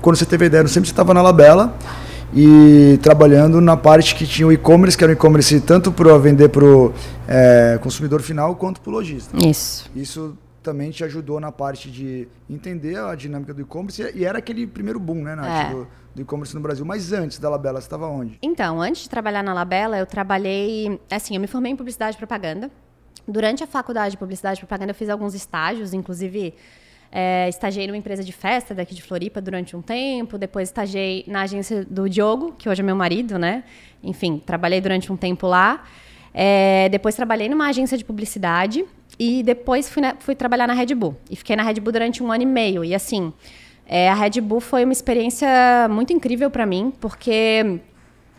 Quando 0.02 0.16
você 0.16 0.26
teve 0.26 0.46
a 0.46 0.48
ideia, 0.48 0.68
sempre 0.68 0.88
você 0.88 0.94
estava 0.94 1.14
na 1.14 1.22
Labela 1.22 1.76
e 2.34 3.00
trabalhando 3.02 3.60
na 3.60 3.76
parte 3.76 4.16
que 4.16 4.26
tinha 4.26 4.48
o 4.48 4.52
e-commerce, 4.52 4.98
que 4.98 5.04
era 5.04 5.12
o 5.12 5.16
e-commerce 5.16 5.60
tanto 5.62 5.92
para 5.92 6.18
vender 6.18 6.50
para 6.50 6.64
o 6.64 6.94
é, 7.28 7.80
consumidor 7.82 8.22
final 8.22 8.56
quanto 8.56 8.82
para 8.82 8.90
o 8.90 8.94
lojista. 8.94 9.36
Isso. 9.44 9.90
Isso 9.96 10.38
também 10.62 10.92
te 10.92 11.04
ajudou 11.04 11.40
na 11.40 11.52
parte 11.52 11.90
de 11.90 12.28
entender 12.50 12.98
a 13.00 13.16
dinâmica 13.16 13.54
do 13.54 13.62
e-commerce 13.62 14.12
e 14.14 14.26
era 14.26 14.38
aquele 14.38 14.68
primeiro 14.68 15.00
boom, 15.00 15.24
né, 15.24 15.36
Nath, 15.36 15.48
é. 15.48 15.74
do, 15.74 15.88
do 16.16 16.22
e-commerce 16.22 16.54
no 16.54 16.62
Brasil. 16.62 16.86
Mas 16.86 17.12
antes 17.12 17.40
da 17.40 17.50
Labela, 17.50 17.80
você 17.80 17.88
estava 17.88 18.08
onde? 18.08 18.38
Então, 18.42 18.82
antes 18.82 19.04
de 19.04 19.10
trabalhar 19.10 19.42
na 19.42 19.54
Labela, 19.54 19.98
eu 19.98 20.06
trabalhei, 20.06 21.00
assim, 21.10 21.36
eu 21.36 21.42
me 21.42 21.48
formei 21.48 21.72
em 21.72 21.76
publicidade 21.76 22.16
e 22.16 22.18
propaganda. 22.18 22.70
Durante 23.28 23.64
a 23.64 23.68
faculdade 23.68 24.12
de 24.12 24.18
publicidade 24.18 24.60
e 24.60 24.62
propaganda, 24.62 24.92
eu 24.92 24.96
fiz 24.96 25.10
alguns 25.10 25.34
estágios, 25.34 25.94
inclusive 25.94 26.54
é, 27.12 27.50
estagiei 27.50 27.88
numa 27.88 27.98
empresa 27.98 28.24
de 28.24 28.32
festa 28.32 28.76
daqui 28.76 28.94
de 28.94 29.02
Floripa 29.02 29.42
durante 29.42 29.76
um 29.76 29.82
tempo. 29.82 30.38
Depois 30.38 30.70
estagiei 30.70 31.24
na 31.28 31.42
agência 31.42 31.84
do 31.86 32.08
Diogo, 32.10 32.54
que 32.58 32.70
hoje 32.70 32.82
é 32.82 32.84
meu 32.84 32.96
marido, 32.96 33.40
né? 33.40 33.64
Enfim, 34.04 34.42
trabalhei 34.46 34.80
durante 34.80 35.12
um 35.12 35.18
tempo 35.18 35.48
lá. 35.48 35.84
É, 36.34 36.88
depois 36.90 37.16
trabalhei 37.16 37.50
numa 37.50 37.68
agência 37.68 37.98
de 37.98 38.06
publicidade 38.06 38.86
e 39.18 39.42
depois 39.42 39.90
fui, 39.90 40.02
na, 40.02 40.16
fui, 40.20 40.36
trabalhar 40.36 40.68
na 40.68 40.74
Red 40.74 40.94
Bull. 40.94 41.18
E 41.30 41.36
fiquei 41.36 41.56
na 41.56 41.64
Red 41.64 41.76
Bull 41.76 41.92
durante 41.92 42.22
um 42.22 42.32
ano 42.32 42.44
e 42.44 42.46
meio. 42.46 42.84
E 42.86 42.94
assim, 42.94 43.34
é, 43.88 44.08
a 44.08 44.14
Red 44.14 44.40
Bull 44.42 44.60
foi 44.60 44.84
uma 44.84 44.94
experiência 44.94 45.48
muito 45.90 46.14
incrível 46.14 46.52
para 46.52 46.66
mim, 46.66 46.94
porque 47.00 47.80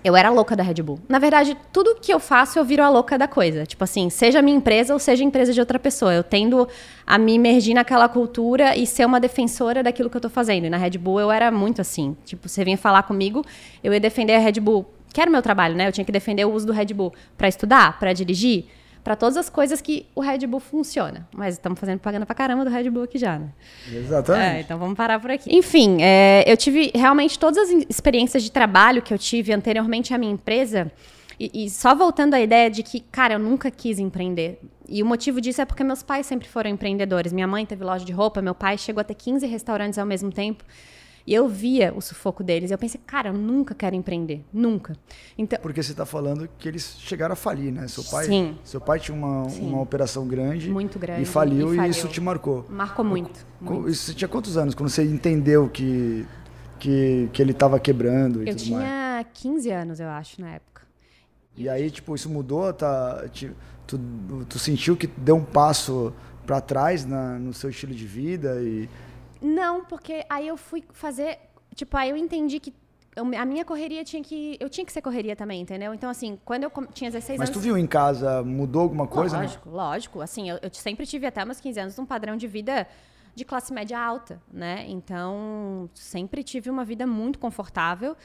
eu 0.02 0.16
era 0.16 0.30
louca 0.30 0.56
da 0.56 0.62
Red 0.62 0.82
Bull. 0.82 0.98
Na 1.08 1.18
verdade, 1.18 1.56
tudo 1.72 1.96
que 2.00 2.12
eu 2.12 2.18
faço, 2.18 2.58
eu 2.58 2.64
viro 2.64 2.82
a 2.82 2.88
louca 2.88 3.18
da 3.18 3.28
coisa. 3.28 3.66
Tipo 3.66 3.84
assim, 3.84 4.08
seja 4.08 4.40
minha 4.40 4.56
empresa 4.56 4.92
ou 4.92 4.98
seja 4.98 5.22
a 5.22 5.26
empresa 5.26 5.52
de 5.52 5.60
outra 5.60 5.78
pessoa. 5.78 6.12
Eu 6.14 6.24
tendo 6.24 6.66
a 7.06 7.18
me 7.18 7.34
imergir 7.34 7.74
naquela 7.74 8.08
cultura 8.08 8.76
e 8.76 8.86
ser 8.86 9.04
uma 9.04 9.20
defensora 9.20 9.82
daquilo 9.82 10.08
que 10.08 10.16
eu 10.16 10.20
tô 10.20 10.30
fazendo. 10.30 10.64
E 10.64 10.70
na 10.70 10.76
Red 10.76 10.98
Bull 10.98 11.20
eu 11.20 11.30
era 11.30 11.50
muito 11.50 11.80
assim. 11.80 12.16
Tipo, 12.24 12.48
você 12.48 12.64
vinha 12.64 12.78
falar 12.78 13.02
comigo, 13.02 13.44
eu 13.84 13.92
ia 13.92 14.00
defender 14.00 14.34
a 14.34 14.38
Red 14.38 14.60
Bull. 14.60 14.86
Que 15.12 15.20
era 15.20 15.28
o 15.28 15.32
meu 15.32 15.42
trabalho, 15.42 15.74
né? 15.74 15.88
Eu 15.88 15.92
tinha 15.92 16.04
que 16.04 16.12
defender 16.12 16.44
o 16.44 16.52
uso 16.52 16.66
do 16.66 16.72
Red 16.72 16.94
Bull 16.94 17.12
para 17.36 17.48
estudar, 17.48 17.98
para 17.98 18.12
dirigir, 18.12 18.66
para 19.02 19.16
todas 19.16 19.36
as 19.36 19.48
coisas 19.48 19.80
que 19.80 20.06
o 20.14 20.20
Red 20.20 20.46
Bull 20.46 20.60
funciona. 20.60 21.26
Mas 21.34 21.54
estamos 21.54 21.78
fazendo 21.78 21.98
propaganda 21.98 22.26
pra 22.26 22.34
caramba 22.34 22.64
do 22.64 22.70
Red 22.70 22.90
Bull 22.90 23.04
aqui 23.04 23.18
já, 23.18 23.38
né? 23.38 23.48
Exatamente. 23.92 24.56
É, 24.56 24.60
então 24.60 24.78
vamos 24.78 24.96
parar 24.96 25.20
por 25.20 25.30
aqui. 25.30 25.54
Enfim, 25.54 25.98
é, 26.00 26.44
eu 26.46 26.56
tive 26.56 26.90
realmente 26.94 27.38
todas 27.38 27.58
as 27.58 27.70
experiências 27.88 28.42
de 28.42 28.50
trabalho 28.50 29.02
que 29.02 29.12
eu 29.12 29.18
tive 29.18 29.52
anteriormente 29.52 30.12
à 30.12 30.18
minha 30.18 30.32
empresa. 30.32 30.90
E, 31.38 31.64
e, 31.64 31.70
só 31.70 31.94
voltando 31.94 32.34
à 32.34 32.40
ideia 32.40 32.70
de 32.70 32.82
que, 32.82 33.00
cara, 33.00 33.34
eu 33.34 33.38
nunca 33.38 33.70
quis 33.70 33.98
empreender. 33.98 34.60
E 34.86 35.02
o 35.02 35.06
motivo 35.06 35.40
disso 35.40 35.62
é 35.62 35.64
porque 35.64 35.82
meus 35.82 36.02
pais 36.02 36.26
sempre 36.26 36.46
foram 36.46 36.68
empreendedores. 36.68 37.32
Minha 37.32 37.46
mãe 37.46 37.64
teve 37.64 37.82
loja 37.82 38.04
de 38.04 38.12
roupa, 38.12 38.42
meu 38.42 38.54
pai 38.54 38.76
chegou 38.76 39.00
a 39.00 39.04
ter 39.04 39.14
15 39.14 39.46
restaurantes 39.46 39.98
ao 39.98 40.04
mesmo 40.04 40.30
tempo. 40.30 40.62
E 41.30 41.34
eu 41.34 41.46
via 41.46 41.94
o 41.94 42.00
sufoco 42.00 42.42
deles. 42.42 42.72
Eu 42.72 42.76
pensei, 42.76 43.00
cara, 43.06 43.28
eu 43.28 43.32
nunca 43.32 43.72
quero 43.72 43.94
empreender. 43.94 44.44
Nunca. 44.52 44.96
Então, 45.38 45.60
Porque 45.62 45.80
você 45.80 45.92
está 45.92 46.04
falando 46.04 46.48
que 46.58 46.66
eles 46.66 46.96
chegaram 46.98 47.34
a 47.34 47.36
falir, 47.36 47.70
né? 47.72 47.86
Seu 47.86 48.02
pai, 48.02 48.24
Sim. 48.24 48.58
Seu 48.64 48.80
pai 48.80 48.98
tinha 48.98 49.16
uma, 49.16 49.44
uma 49.44 49.80
operação 49.80 50.26
grande. 50.26 50.68
Muito 50.68 50.98
grande. 50.98 51.22
E 51.22 51.24
faliu, 51.24 51.72
e 51.72 51.76
faliu, 51.76 51.84
e 51.84 51.88
isso 51.88 52.08
te 52.08 52.20
marcou. 52.20 52.66
Marcou 52.68 53.04
muito. 53.04 53.46
muito. 53.60 53.94
Você 53.94 54.12
tinha 54.12 54.26
quantos 54.26 54.56
anos 54.56 54.74
quando 54.74 54.88
você 54.88 55.04
entendeu 55.04 55.68
que, 55.68 56.26
que, 56.80 57.30
que 57.32 57.40
ele 57.40 57.52
estava 57.52 57.78
quebrando 57.78 58.42
e 58.42 58.48
eu 58.48 58.56
tudo 58.56 58.64
tinha 58.64 58.78
mais? 58.80 59.26
15 59.32 59.70
anos, 59.70 60.00
eu 60.00 60.08
acho, 60.08 60.40
na 60.40 60.54
época. 60.54 60.82
E 61.56 61.68
aí, 61.68 61.92
tipo, 61.92 62.12
isso 62.12 62.28
mudou? 62.28 62.72
Tá, 62.72 63.28
te, 63.32 63.52
tu, 63.86 64.00
tu 64.48 64.58
sentiu 64.58 64.96
que 64.96 65.06
deu 65.06 65.36
um 65.36 65.44
passo 65.44 66.12
para 66.44 66.60
trás 66.60 67.04
na, 67.04 67.38
no 67.38 67.54
seu 67.54 67.70
estilo 67.70 67.94
de 67.94 68.04
vida 68.04 68.60
e 68.60 68.88
não, 69.40 69.84
porque 69.84 70.24
aí 70.28 70.46
eu 70.48 70.56
fui 70.56 70.84
fazer. 70.92 71.38
Tipo, 71.74 71.96
aí 71.96 72.10
eu 72.10 72.16
entendi 72.16 72.60
que 72.60 72.74
a 73.16 73.44
minha 73.44 73.64
correria 73.64 74.04
tinha 74.04 74.22
que. 74.22 74.56
Eu 74.60 74.68
tinha 74.68 74.84
que 74.84 74.92
ser 74.92 75.02
correria 75.02 75.34
também, 75.34 75.60
entendeu? 75.60 75.92
Então, 75.92 76.08
assim, 76.08 76.38
quando 76.44 76.64
eu 76.64 76.70
tinha 76.92 77.10
16 77.10 77.38
Mas 77.38 77.48
anos. 77.48 77.50
Mas 77.50 77.50
tu 77.50 77.60
viu 77.60 77.76
em 77.76 77.86
casa, 77.86 78.42
mudou 78.42 78.82
alguma 78.82 79.06
coisa? 79.06 79.38
Lógico, 79.38 79.68
né? 79.68 79.76
lógico. 79.76 80.20
Assim, 80.20 80.48
eu, 80.48 80.58
eu, 80.62 80.70
sempre 80.72 81.06
tive 81.06 81.26
até 81.26 81.44
meus 81.44 81.60
15 81.60 81.80
anos 81.80 81.98
um 81.98 82.06
padrão 82.06 82.36
de 82.36 82.46
vida 82.46 82.86
de 83.34 83.44
classe 83.44 83.72
média 83.72 83.98
alta, 83.98 84.40
né? 84.52 84.84
Então, 84.88 85.88
sempre 85.94 86.42
tive 86.42 86.70
uma 86.70 86.84
vida 86.84 87.06
muito 87.06 87.38
confortável. 87.38 88.16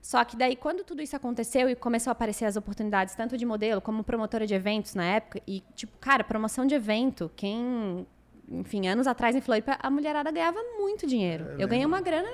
Só 0.00 0.24
que 0.24 0.36
daí, 0.36 0.56
quando 0.56 0.82
tudo 0.82 1.00
isso 1.00 1.14
aconteceu 1.14 1.68
e 1.68 1.76
começou 1.76 2.10
a 2.10 2.12
aparecer 2.12 2.44
as 2.44 2.56
oportunidades, 2.56 3.14
tanto 3.14 3.36
de 3.36 3.46
modelo 3.46 3.80
como 3.80 4.02
promotora 4.02 4.46
de 4.46 4.54
eventos 4.54 4.94
na 4.94 5.04
época, 5.04 5.40
e, 5.46 5.62
tipo, 5.76 5.96
cara, 5.98 6.24
promoção 6.24 6.66
de 6.66 6.74
evento, 6.74 7.30
quem 7.36 8.04
enfim, 8.52 8.86
anos 8.86 9.06
atrás 9.06 9.34
em 9.34 9.40
Floripa, 9.40 9.78
a 9.80 9.90
mulherada 9.90 10.30
ganhava 10.30 10.60
muito 10.78 11.06
dinheiro. 11.06 11.44
Eu, 11.52 11.60
eu 11.60 11.68
ganhei 11.68 11.86
uma 11.86 12.00
grana 12.00 12.28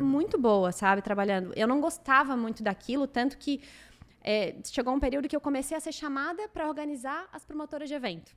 muito 0.00 0.38
boa, 0.38 0.70
sabe, 0.70 1.00
trabalhando. 1.00 1.52
Eu 1.56 1.66
não 1.66 1.80
gostava 1.80 2.36
muito 2.36 2.62
daquilo, 2.62 3.06
tanto 3.06 3.38
que 3.38 3.60
é, 4.22 4.54
chegou 4.64 4.94
um 4.94 5.00
período 5.00 5.28
que 5.28 5.34
eu 5.34 5.40
comecei 5.40 5.76
a 5.76 5.80
ser 5.80 5.92
chamada 5.92 6.46
para 6.48 6.68
organizar 6.68 7.28
as 7.32 7.44
promotoras 7.44 7.88
de 7.88 7.94
evento. 7.94 8.36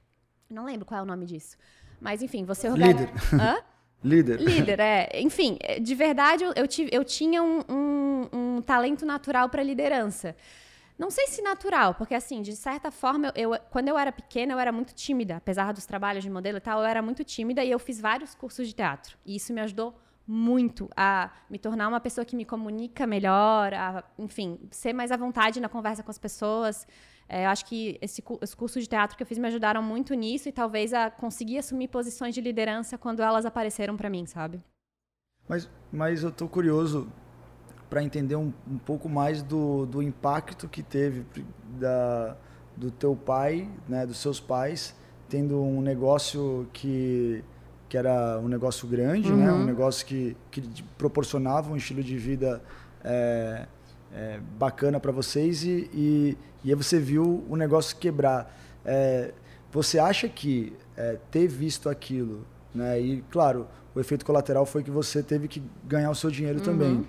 Não 0.49 0.65
lembro 0.65 0.85
qual 0.85 0.99
é 0.99 1.03
o 1.03 1.05
nome 1.05 1.25
disso. 1.25 1.57
Mas, 1.99 2.21
enfim, 2.21 2.45
você 2.45 2.69
organiza. 2.69 3.05
Líder. 3.05 3.41
Hã? 3.41 3.57
Líder. 4.03 4.39
Líder, 4.39 4.79
é. 4.79 5.09
Enfim, 5.15 5.57
de 5.81 5.95
verdade, 5.95 6.43
eu, 6.43 6.53
eu, 6.55 6.67
tive, 6.67 6.89
eu 6.93 7.03
tinha 7.03 7.41
um, 7.41 7.61
um, 7.67 8.29
um 8.31 8.61
talento 8.61 9.05
natural 9.05 9.49
para 9.49 9.63
liderança. 9.63 10.35
Não 10.97 11.11
sei 11.11 11.27
se 11.27 11.41
natural, 11.41 11.93
porque 11.95 12.15
assim, 12.15 12.41
de 12.41 12.55
certa 12.55 12.89
forma, 12.89 13.33
eu, 13.35 13.53
eu, 13.53 13.59
quando 13.69 13.89
eu 13.89 13.97
era 13.97 14.11
pequena, 14.11 14.53
eu 14.53 14.59
era 14.59 14.71
muito 14.71 14.93
tímida. 14.93 15.37
Apesar 15.37 15.73
dos 15.73 15.85
trabalhos 15.85 16.23
de 16.23 16.29
modelo 16.29 16.57
e 16.57 16.61
tal, 16.61 16.79
eu 16.79 16.85
era 16.85 17.01
muito 17.01 17.23
tímida 17.23 17.63
e 17.63 17.71
eu 17.71 17.79
fiz 17.79 17.99
vários 17.99 18.33
cursos 18.33 18.67
de 18.67 18.73
teatro. 18.73 19.17
E 19.25 19.35
isso 19.35 19.53
me 19.53 19.59
ajudou 19.61 19.93
muito 20.27 20.89
a 20.95 21.31
me 21.49 21.59
tornar 21.59 21.87
uma 21.87 21.99
pessoa 21.99 22.25
que 22.25 22.35
me 22.35 22.45
comunica 22.45 23.05
melhor, 23.05 23.73
a, 23.73 24.03
enfim, 24.17 24.59
ser 24.71 24.93
mais 24.93 25.11
à 25.11 25.17
vontade 25.17 25.59
na 25.59 25.69
conversa 25.69 26.01
com 26.01 26.09
as 26.09 26.17
pessoas. 26.17 26.87
É, 27.27 27.45
eu 27.45 27.49
acho 27.49 27.65
que 27.65 27.97
esse, 28.01 28.23
os 28.41 28.55
cursos 28.55 28.83
de 28.83 28.89
teatro 28.89 29.17
que 29.17 29.23
eu 29.23 29.27
fiz 29.27 29.37
me 29.37 29.47
ajudaram 29.47 29.83
muito 29.83 30.13
nisso 30.13 30.47
e 30.47 30.51
talvez 30.51 30.93
a 30.93 31.09
conseguir 31.11 31.57
assumir 31.57 31.89
posições 31.89 32.33
de 32.33 32.41
liderança 32.41 32.97
quando 32.97 33.21
elas 33.21 33.45
apareceram 33.45 33.97
para 33.97 34.09
mim, 34.09 34.25
sabe? 34.25 34.63
Mas, 35.47 35.69
mas 35.91 36.23
eu 36.23 36.31
tô 36.31 36.47
curioso 36.47 37.11
para 37.95 38.03
entender 38.03 38.35
um, 38.35 38.51
um, 38.69 38.77
pouco 38.77 39.07
mais 39.07 39.41
do, 39.41 39.85
do 39.85 40.03
impacto 40.03 40.67
que 40.67 40.83
teve 40.83 41.25
da, 41.79 42.35
do 42.75 42.91
teu 42.91 43.15
pai, 43.15 43.69
né, 43.87 44.05
dos 44.05 44.17
seus 44.17 44.37
pais, 44.37 44.93
tendo 45.29 45.63
um 45.63 45.79
negócio 45.79 46.67
que, 46.73 47.41
que 47.87 47.97
era 47.97 48.37
um 48.37 48.49
negócio 48.49 48.85
grande, 48.85 49.31
uhum. 49.31 49.37
né, 49.37 49.49
um 49.49 49.63
negócio 49.63 50.05
que, 50.05 50.35
que 50.51 50.61
proporcionava 50.97 51.71
um 51.71 51.77
estilo 51.77 52.03
de 52.03 52.17
vida 52.17 52.61
é, 53.01 53.65
é, 54.13 54.41
bacana 54.59 54.99
para 54.99 55.13
vocês 55.13 55.63
e, 55.63 55.89
e, 55.93 56.37
e, 56.65 56.71
aí 56.71 56.75
você 56.75 56.99
viu 56.99 57.45
o 57.47 57.55
negócio 57.55 57.95
quebrar. 57.95 58.53
É, 58.83 59.31
você 59.71 59.99
acha 59.99 60.27
que 60.27 60.73
é, 60.97 61.17
ter 61.31 61.47
visto 61.47 61.87
aquilo, 61.87 62.45
né, 62.73 62.99
e 62.99 63.23
claro, 63.31 63.65
o 63.95 64.01
efeito 64.01 64.25
colateral 64.25 64.65
foi 64.65 64.83
que 64.83 64.91
você 64.91 65.23
teve 65.23 65.47
que 65.47 65.63
ganhar 65.85 66.11
o 66.11 66.15
seu 66.15 66.29
dinheiro 66.29 66.59
uhum. 66.59 66.65
também. 66.65 67.07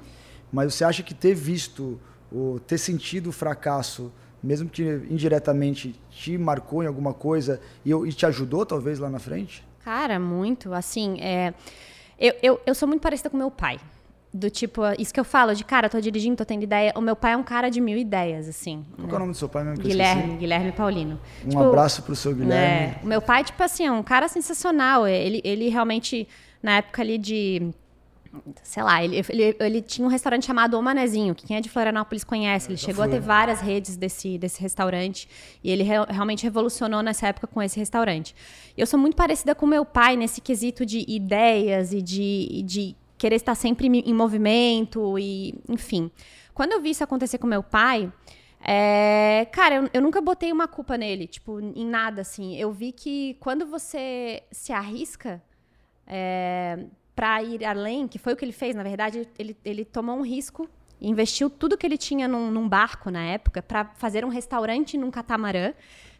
Mas 0.53 0.75
você 0.75 0.85
acha 0.85 1.03
que 1.03 1.15
ter 1.15 1.35
visto, 1.35 2.01
o, 2.33 2.61
ter 2.67 2.79
sentido 2.79 3.31
o 3.31 3.33
fracasso, 3.33 4.13
mesmo 4.43 4.69
que 4.69 4.83
indiretamente 5.11 5.95
te 6.11 6.39
marcou 6.39 6.83
em 6.83 6.87
alguma 6.87 7.13
coisa 7.13 7.61
e, 7.85 7.93
e 7.93 8.13
te 8.13 8.27
ajudou 8.27 8.65
talvez 8.65 8.99
lá 8.99 9.11
na 9.11 9.19
frente? 9.19 9.65
Cara, 9.85 10.19
muito. 10.19 10.73
Assim, 10.73 11.21
é, 11.21 11.55
eu, 12.19 12.35
eu, 12.43 12.61
eu 12.67 12.75
sou 12.75 12.89
muito 12.89 13.01
parecida 13.01 13.31
com 13.31 13.37
meu 13.37 13.51
pai. 13.51 13.79
Do 14.33 14.51
tipo, 14.51 14.83
isso 14.99 15.15
que 15.15 15.21
eu 15.21 15.25
falo, 15.25 15.55
de 15.55 15.65
cara, 15.65 15.89
tô 15.89 15.99
dirigindo, 15.99 16.37
tô 16.37 16.45
tendo 16.45 16.63
ideia. 16.63 16.93
O 16.95 17.01
meu 17.01 17.17
pai 17.17 17.33
é 17.33 17.37
um 17.37 17.43
cara 17.43 17.71
de 17.71 17.81
mil 17.81 17.97
ideias, 17.97 18.49
assim. 18.49 18.85
Qual 18.97 19.07
né? 19.07 19.13
é 19.13 19.17
o 19.17 19.19
nome 19.21 19.33
do 19.33 19.39
seu 19.39 19.49
pai 19.49 19.65
mesmo? 19.65 19.83
Guilherme, 19.83 20.37
Guilherme 20.37 20.73
Paulino. 20.73 21.19
Um 21.45 21.49
tipo, 21.49 21.63
abraço 21.63 22.03
pro 22.03 22.15
seu 22.15 22.35
Guilherme. 22.35 22.97
É, 22.97 23.01
o 23.03 23.07
meu 23.07 23.23
pai, 23.23 23.45
tipo 23.45 23.63
assim, 23.63 23.87
é 23.87 23.93
um 23.93 24.03
cara 24.03 24.29
sensacional. 24.29 25.07
Ele, 25.07 25.41
ele 25.43 25.69
realmente, 25.69 26.29
na 26.63 26.79
época 26.79 27.01
ali 27.01 27.17
de 27.17 27.73
sei 28.63 28.83
lá, 28.83 29.03
ele, 29.03 29.17
ele, 29.29 29.57
ele, 29.59 29.83
tinha 29.83 30.07
um 30.07 30.11
restaurante 30.11 30.47
chamado 30.47 30.79
O 30.79 30.83
Manezinho, 30.83 31.35
que 31.35 31.47
quem 31.47 31.57
é 31.57 31.61
de 31.61 31.69
Florianópolis 31.69 32.25
conhece. 32.25 32.71
Ele 32.71 32.77
chegou 32.77 33.05
a 33.05 33.09
ter 33.09 33.21
várias 33.21 33.61
redes 33.61 33.97
desse, 33.97 34.39
desse 34.39 34.61
restaurante 34.61 35.29
e 35.63 35.71
ele 35.71 35.83
re, 35.83 35.95
realmente 36.09 36.45
revolucionou 36.45 37.03
nessa 37.03 37.29
época 37.29 37.47
com 37.47 37.63
esse 37.63 37.79
restaurante. 37.79 38.35
Eu 38.77 38.87
sou 38.87 38.99
muito 38.99 39.17
parecida 39.17 39.55
com 39.55 39.67
meu 39.67 39.85
pai 39.85 40.17
nesse 40.17 40.41
quesito 40.41 40.85
de 40.85 41.05
ideias 41.09 41.93
e 41.93 42.03
de, 42.03 42.63
de 42.65 42.97
querer 43.19 43.37
estar 43.37 43.55
sempre 43.55 43.87
em 43.87 44.15
movimento 44.15 45.19
e, 45.19 45.55
enfim. 45.69 46.11
Quando 46.55 46.73
eu 46.73 46.81
vi 46.81 46.91
isso 46.91 47.05
acontecer 47.05 47.39
com 47.39 47.47
meu 47.47 47.63
pai, 47.63 48.13
é, 48.61 49.47
cara, 49.53 49.77
eu, 49.77 49.91
eu, 49.95 50.03
nunca 50.03 50.21
botei 50.21 50.51
uma 50.51 50.67
culpa 50.67 50.97
nele, 50.97 51.27
tipo, 51.27 51.61
em 51.61 51.87
nada, 51.87 52.23
assim. 52.23 52.57
Eu 52.57 52.73
vi 52.73 52.93
que 52.93 53.37
quando 53.41 53.67
você 53.67 54.43
se 54.51 54.73
arrisca, 54.73 55.43
é, 56.07 56.87
para 57.17 57.43
ir 57.43 57.65
além, 57.65 58.07
que 58.07 58.19
foi 58.19 58.35
o 58.35 58.37
que 58.37 58.45
ele 58.45 58.53
fez, 58.53 58.77
na 58.77 58.85
verdade, 58.85 59.29
ele, 59.39 59.57
ele 59.65 59.85
tomou 59.85 60.17
um 60.17 60.23
risco 60.23 60.69
investiu 61.01 61.51
tudo 61.51 61.77
que 61.77 61.87
ele 61.87 61.99
tinha 61.99 62.27
num, 62.27 62.51
num 62.51 62.69
barco 62.69 63.11
na 63.11 63.23
época 63.23 63.63
para 63.63 63.85
fazer 63.97 64.25
um 64.25 64.29
restaurante 64.29 64.97
num 64.97 65.11
catamarã. 65.11 65.73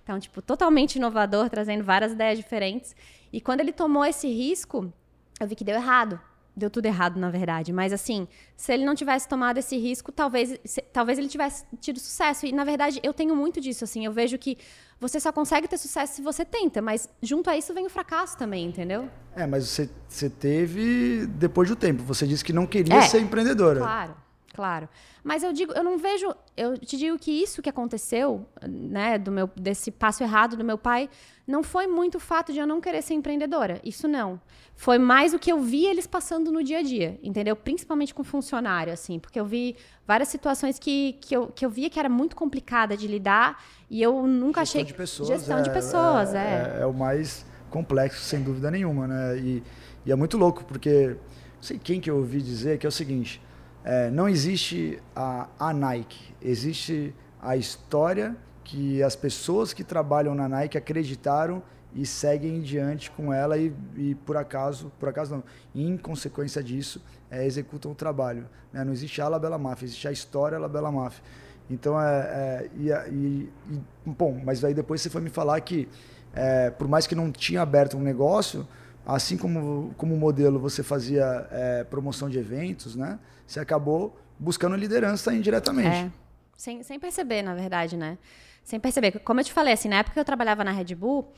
Então, 0.03 0.21
tipo, 0.21 0.41
totalmente 0.41 0.97
inovador, 0.97 1.49
trazendo 1.51 1.83
várias 1.83 2.13
ideias 2.13 2.39
diferentes. 2.39 2.95
E 3.33 3.41
quando 3.41 3.61
ele 3.61 3.73
tomou 3.73 4.05
esse 4.05 4.29
risco, 4.29 4.93
eu 5.41 5.47
vi 5.49 5.57
que 5.57 5.65
deu 5.65 5.75
errado. 5.75 6.21
Deu 6.57 6.71
tudo 6.71 6.87
errado, 6.87 7.21
na 7.21 7.31
verdade. 7.31 7.73
Mas, 7.73 7.93
assim, 7.93 8.27
se 8.57 8.73
ele 8.73 8.85
não 8.85 8.95
tivesse 8.95 9.29
tomado 9.29 9.59
esse 9.59 9.77
risco, 9.77 10.11
talvez, 10.11 10.59
se, 10.65 10.81
talvez 10.93 11.19
ele 11.19 11.29
tivesse 11.29 11.65
tido 11.81 12.01
sucesso. 12.01 12.47
E, 12.47 12.53
na 12.53 12.65
verdade, 12.65 12.99
eu 13.03 13.13
tenho 13.13 13.37
muito 13.37 13.61
disso, 13.61 13.85
assim. 13.85 14.07
Eu 14.07 14.13
vejo 14.13 14.39
que 14.39 14.57
você 14.99 15.21
só 15.21 15.31
consegue 15.31 15.69
ter 15.69 15.77
sucesso 15.77 16.15
se 16.15 16.23
você 16.23 16.45
tenta, 16.45 16.81
mas 16.81 17.09
junto 17.21 17.51
a 17.51 17.57
isso 17.57 17.75
vem 17.75 17.85
o 17.85 17.91
fracasso 17.91 18.39
também, 18.39 18.65
entendeu? 18.65 19.11
É, 19.35 19.47
mas 19.47 19.69
você, 19.69 19.91
você 20.09 20.31
teve 20.31 21.27
depois 21.27 21.69
do 21.69 21.77
tempo. 21.77 22.03
Você 22.05 22.27
disse 22.27 22.43
que 22.43 22.53
não 22.53 22.67
queria 22.67 22.97
é, 22.97 23.03
ser 23.03 23.21
empreendedora. 23.21 23.81
Claro, 23.81 24.17
claro. 24.57 24.89
Mas 25.23 25.43
eu 25.43 25.53
digo, 25.53 25.73
eu 25.75 25.85
não 25.85 25.99
vejo, 25.99 26.35
eu 26.57 26.79
te 26.79 26.97
digo 26.97 27.19
que 27.19 27.31
isso 27.31 27.61
que 27.61 27.69
aconteceu, 27.69 28.47
né, 28.67 29.19
do 29.19 29.31
meu 29.31 29.51
desse 29.55 29.91
passo 29.91 30.23
errado 30.23 30.57
do 30.57 30.65
meu 30.65 30.79
pai, 30.79 31.11
não 31.47 31.63
foi 31.63 31.87
muito 31.87 32.15
o 32.17 32.21
fato 32.21 32.55
de 32.55 32.59
eu 32.59 32.67
não 32.67 32.81
querer 32.81 33.03
ser 33.03 33.13
empreendedora. 33.13 33.79
Isso 33.85 34.09
não. 34.09 34.41
Foi 34.75 34.99
mais 34.99 35.35
o 35.35 35.39
que 35.39 35.53
eu 35.53 35.61
vi 35.61 35.85
eles 35.85 36.07
passando 36.07 36.51
no 36.51 36.65
dia 36.65 36.79
a 36.79 36.83
dia, 36.83 37.21
entendeu? 37.23 37.55
Principalmente 37.55 38.15
com 38.15 38.25
funcionário, 38.25 38.93
assim, 38.93 39.19
porque 39.19 39.39
eu 39.39 39.45
vi 39.45 39.77
várias 40.07 40.29
situações 40.29 40.79
que, 40.79 41.19
que, 41.21 41.37
eu, 41.37 41.49
que 41.49 41.67
eu 41.67 41.71
via 41.71 41.91
que 41.91 41.99
era 41.99 42.09
muito 42.09 42.35
complicada 42.35 42.97
de 42.97 43.07
lidar 43.07 43.63
e 43.91 44.03
eu 44.03 44.27
nunca 44.27 44.65
Gestão 44.65 44.81
achei. 44.81 44.85
De 44.85 44.95
pessoas, 44.95 45.29
Gestão 45.29 45.59
é, 45.59 45.63
de 45.63 45.71
pessoas, 45.71 46.35
é, 46.35 46.79
é. 46.79 46.83
É, 46.83 46.87
o 46.87 46.95
mais 46.95 47.45
complexo, 47.69 48.21
sem 48.25 48.43
dúvida 48.43 48.71
nenhuma, 48.71 49.07
né? 49.07 49.39
E, 49.39 49.63
e 50.07 50.13
é 50.13 50.17
muito 50.17 50.39
louco, 50.39 50.65
porque 50.65 51.09
não 51.09 51.63
sei 51.63 51.79
quem 51.79 52.01
que 52.01 52.11
eu 52.11 52.17
ouvi 52.17 52.41
dizer 52.41 52.79
que 52.79 52.87
é 52.87 52.89
o 52.89 52.93
seguinte 52.93 53.43
é, 53.87 54.11
não 54.11 54.29
existe 54.29 55.01
a, 55.15 55.47
a 55.57 55.73
Nike, 55.73 56.35
existe 56.43 57.15
a 57.41 57.57
história 57.57 58.37
que 58.65 59.01
as 59.01 59.15
pessoas 59.15 59.73
que 59.73 59.85
trabalham 59.85 60.35
na 60.35 60.49
Nike 60.49 60.77
acreditaram 60.77 61.63
e 61.95 62.05
seguem 62.05 62.57
em 62.57 62.61
diante 62.61 63.13
com 63.13 63.33
ela 63.33 63.57
e, 63.57 63.73
e, 63.97 64.17
por 64.17 64.37
acaso, 64.37 64.91
por 64.99 65.09
acaso 65.09 65.37
não, 65.37 65.45
em 65.73 65.97
consequência 65.97 66.61
disso, 66.61 67.01
é, 67.31 67.47
executam 67.47 67.93
o 67.93 67.95
trabalho. 67.95 68.49
Né? 68.73 68.83
Não 68.83 68.93
existe 68.93 69.23
a 69.23 69.29
Labela 69.29 69.57
Máfia, 69.57 69.87
existe 69.87 70.09
a 70.09 70.13
história 70.13 70.59
Labela 70.59 70.91
Máfia. 70.91 71.23
Então, 71.71 71.99
é, 72.01 72.19
é 72.19 72.71
e, 72.77 72.91
e, 72.91 73.53
e, 73.71 73.81
bom, 74.05 74.43
mas 74.45 74.65
aí 74.65 74.75
depois 74.75 75.01
você 75.01 75.09
foi 75.09 75.21
me 75.21 75.31
falar 75.31 75.61
que, 75.61 75.89
é, 76.35 76.71
por 76.71 76.89
mais 76.89 77.07
que 77.07 77.15
não 77.15 77.31
tinha 77.31 77.63
aberto 77.63 77.97
um 77.97 78.03
negócio, 78.03 78.67
assim 79.07 79.37
como 79.37 79.95
como 79.97 80.17
modelo 80.17 80.59
você 80.59 80.83
fazia 80.83 81.47
é, 81.51 81.85
promoção 81.85 82.29
de 82.29 82.39
eventos, 82.39 82.97
né? 82.97 83.19
Você 83.47 83.61
acabou 83.61 84.19
buscando 84.39 84.75
liderança 84.77 85.33
indiretamente. 85.33 85.89
É. 85.89 86.11
Sem, 86.57 86.83
sem 86.83 86.99
perceber, 86.99 87.43
na 87.43 87.55
verdade, 87.55 87.97
né? 87.97 88.19
Sem 88.65 88.81
perceber. 88.81 89.21
Como 89.21 89.39
eu 89.41 89.45
te 89.45 89.53
falei, 89.53 89.75
assim, 89.75 89.89
na 89.89 89.99
época 89.99 90.15
que 90.15 90.21
eu 90.21 90.25
trabalhava 90.25 90.65
na 90.65 90.73
Red 90.73 90.95
Bull, 90.95 91.31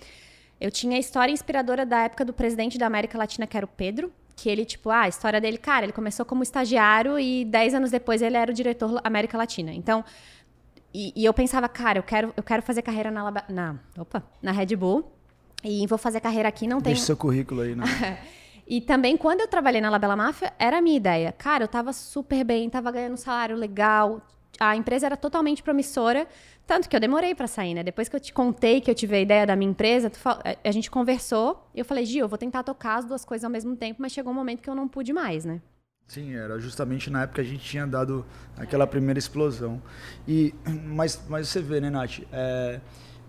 eu 0.60 0.70
tinha 0.70 0.96
a 0.96 1.00
história 1.00 1.32
inspiradora 1.32 1.84
da 1.84 2.04
época 2.04 2.24
do 2.24 2.32
presidente 2.32 2.78
da 2.78 2.86
América 2.86 3.18
Latina, 3.18 3.46
que 3.46 3.56
era 3.56 3.66
o 3.66 3.68
Pedro, 3.68 4.12
que 4.34 4.48
ele, 4.48 4.64
tipo, 4.64 4.90
ah, 4.90 5.02
a 5.02 5.08
história 5.08 5.40
dele, 5.40 5.58
cara, 5.58 5.84
ele 5.84 5.92
começou 5.92 6.24
como 6.24 6.42
estagiário 6.42 7.18
e 7.18 7.44
dez 7.44 7.74
anos 7.74 7.90
depois 7.90 8.22
ele 8.22 8.36
era 8.36 8.50
o 8.50 8.54
diretor 8.54 9.00
América 9.04 9.36
Latina. 9.36 9.72
Então, 9.72 10.04
e, 10.94 11.12
e 11.14 11.24
eu 11.24 11.34
pensava, 11.34 11.68
cara, 11.68 11.98
eu 11.98 12.02
quero, 12.02 12.32
eu 12.36 12.42
quero 12.42 12.62
fazer 12.62 12.82
carreira 12.82 13.10
na, 13.10 13.30
na, 13.48 13.78
opa, 13.98 14.22
na 14.40 14.52
Red 14.52 14.76
Bull 14.76 15.17
e 15.64 15.86
vou 15.86 15.98
fazer 15.98 16.20
carreira 16.20 16.48
aqui, 16.48 16.66
não 16.66 16.80
tem... 16.80 16.92
Deixa 16.92 17.06
seu 17.06 17.16
currículo 17.16 17.62
aí, 17.62 17.74
né? 17.74 17.84
E 18.70 18.82
também, 18.82 19.16
quando 19.16 19.40
eu 19.40 19.48
trabalhei 19.48 19.80
na 19.80 19.88
Labela 19.88 20.14
Máfia, 20.14 20.52
era 20.58 20.76
a 20.76 20.82
minha 20.82 20.98
ideia. 20.98 21.32
Cara, 21.32 21.64
eu 21.64 21.68
tava 21.68 21.90
super 21.94 22.44
bem, 22.44 22.68
tava 22.68 22.92
ganhando 22.92 23.14
um 23.14 23.16
salário 23.16 23.56
legal, 23.56 24.20
a 24.60 24.76
empresa 24.76 25.06
era 25.06 25.16
totalmente 25.16 25.62
promissora, 25.62 26.26
tanto 26.66 26.88
que 26.88 26.94
eu 26.94 27.00
demorei 27.00 27.34
para 27.34 27.46
sair, 27.46 27.74
né? 27.74 27.82
Depois 27.82 28.08
que 28.08 28.16
eu 28.16 28.20
te 28.20 28.32
contei 28.32 28.80
que 28.80 28.90
eu 28.90 28.94
tive 28.94 29.16
a 29.16 29.20
ideia 29.20 29.46
da 29.46 29.56
minha 29.56 29.70
empresa, 29.70 30.10
a 30.62 30.70
gente 30.70 30.90
conversou 30.90 31.66
e 31.74 31.78
eu 31.78 31.84
falei, 31.84 32.04
Gil, 32.04 32.24
eu 32.24 32.28
vou 32.28 32.36
tentar 32.36 32.62
tocar 32.62 32.96
as 32.96 33.04
duas 33.04 33.24
coisas 33.24 33.44
ao 33.44 33.50
mesmo 33.50 33.76
tempo, 33.76 34.02
mas 34.02 34.12
chegou 34.12 34.32
um 34.32 34.36
momento 34.36 34.60
que 34.60 34.68
eu 34.68 34.74
não 34.74 34.86
pude 34.86 35.12
mais, 35.12 35.44
né? 35.44 35.62
Sim, 36.06 36.34
era 36.34 36.58
justamente 36.58 37.10
na 37.10 37.22
época 37.22 37.42
que 37.42 37.48
a 37.48 37.50
gente 37.50 37.64
tinha 37.64 37.86
dado 37.86 38.24
aquela 38.56 38.86
primeira 38.86 39.18
explosão. 39.18 39.80
E, 40.26 40.54
mas, 40.84 41.22
mas 41.28 41.48
você 41.48 41.60
vê, 41.60 41.80
né, 41.80 41.90
Nath? 41.90 42.20
É, 42.32 42.80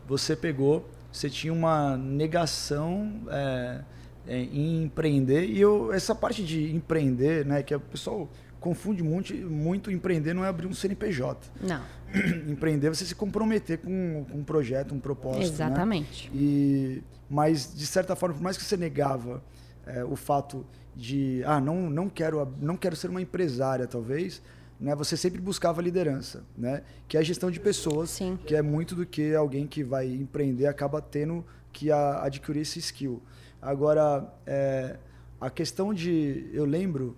você 0.07 0.35
pegou, 0.35 0.89
você 1.11 1.29
tinha 1.29 1.51
uma 1.53 1.97
negação 1.97 3.21
é, 3.29 3.81
é, 4.27 4.37
em 4.37 4.83
empreender, 4.83 5.45
e 5.45 5.59
eu, 5.59 5.91
essa 5.91 6.13
parte 6.13 6.43
de 6.43 6.73
empreender, 6.73 7.45
né, 7.45 7.63
que 7.63 7.73
o 7.73 7.79
pessoal 7.79 8.29
confunde 8.59 9.01
muito, 9.01 9.33
muito 9.33 9.89
empreender 9.89 10.33
não 10.33 10.43
é 10.43 10.47
abrir 10.47 10.67
um 10.67 10.73
CNPJ. 10.73 11.49
Não. 11.61 11.81
empreender 12.47 12.87
é 12.87 12.89
você 12.89 13.05
se 13.05 13.15
comprometer 13.15 13.79
com, 13.79 14.25
com 14.29 14.37
um 14.39 14.43
projeto, 14.43 14.93
um 14.93 14.99
propósito. 14.99 15.39
Né? 15.39 15.45
Exatamente. 15.45 16.29
Né? 16.29 16.35
E, 16.35 17.03
mas, 17.29 17.73
de 17.73 17.85
certa 17.85 18.15
forma, 18.15 18.35
por 18.35 18.43
mais 18.43 18.57
que 18.57 18.63
você 18.63 18.75
negava 18.75 19.43
é, 19.85 20.03
o 20.03 20.15
fato 20.15 20.65
de, 20.95 21.41
ah, 21.45 21.59
não, 21.59 21.89
não, 21.89 22.09
quero, 22.09 22.53
não 22.59 22.75
quero 22.75 22.95
ser 22.95 23.09
uma 23.09 23.21
empresária, 23.21 23.87
talvez, 23.87 24.41
né, 24.79 24.95
você 24.95 25.17
sempre 25.17 25.41
buscava 25.41 25.81
liderança, 25.81 26.43
né? 26.57 26.83
que 27.07 27.17
é 27.17 27.19
a 27.19 27.23
gestão 27.23 27.51
de 27.51 27.59
pessoas, 27.59 28.11
Sim. 28.11 28.39
que 28.45 28.55
é 28.55 28.61
muito 28.61 28.95
do 28.95 29.05
que 29.05 29.35
alguém 29.35 29.67
que 29.67 29.83
vai 29.83 30.07
empreender 30.07 30.67
acaba 30.67 31.01
tendo 31.01 31.43
que 31.73 31.91
a, 31.91 32.23
adquirir 32.23 32.61
esse 32.61 32.79
skill. 32.79 33.21
Agora, 33.61 34.31
é, 34.47 34.97
a 35.39 35.49
questão 35.49 35.93
de. 35.93 36.49
Eu 36.53 36.65
lembro 36.65 37.15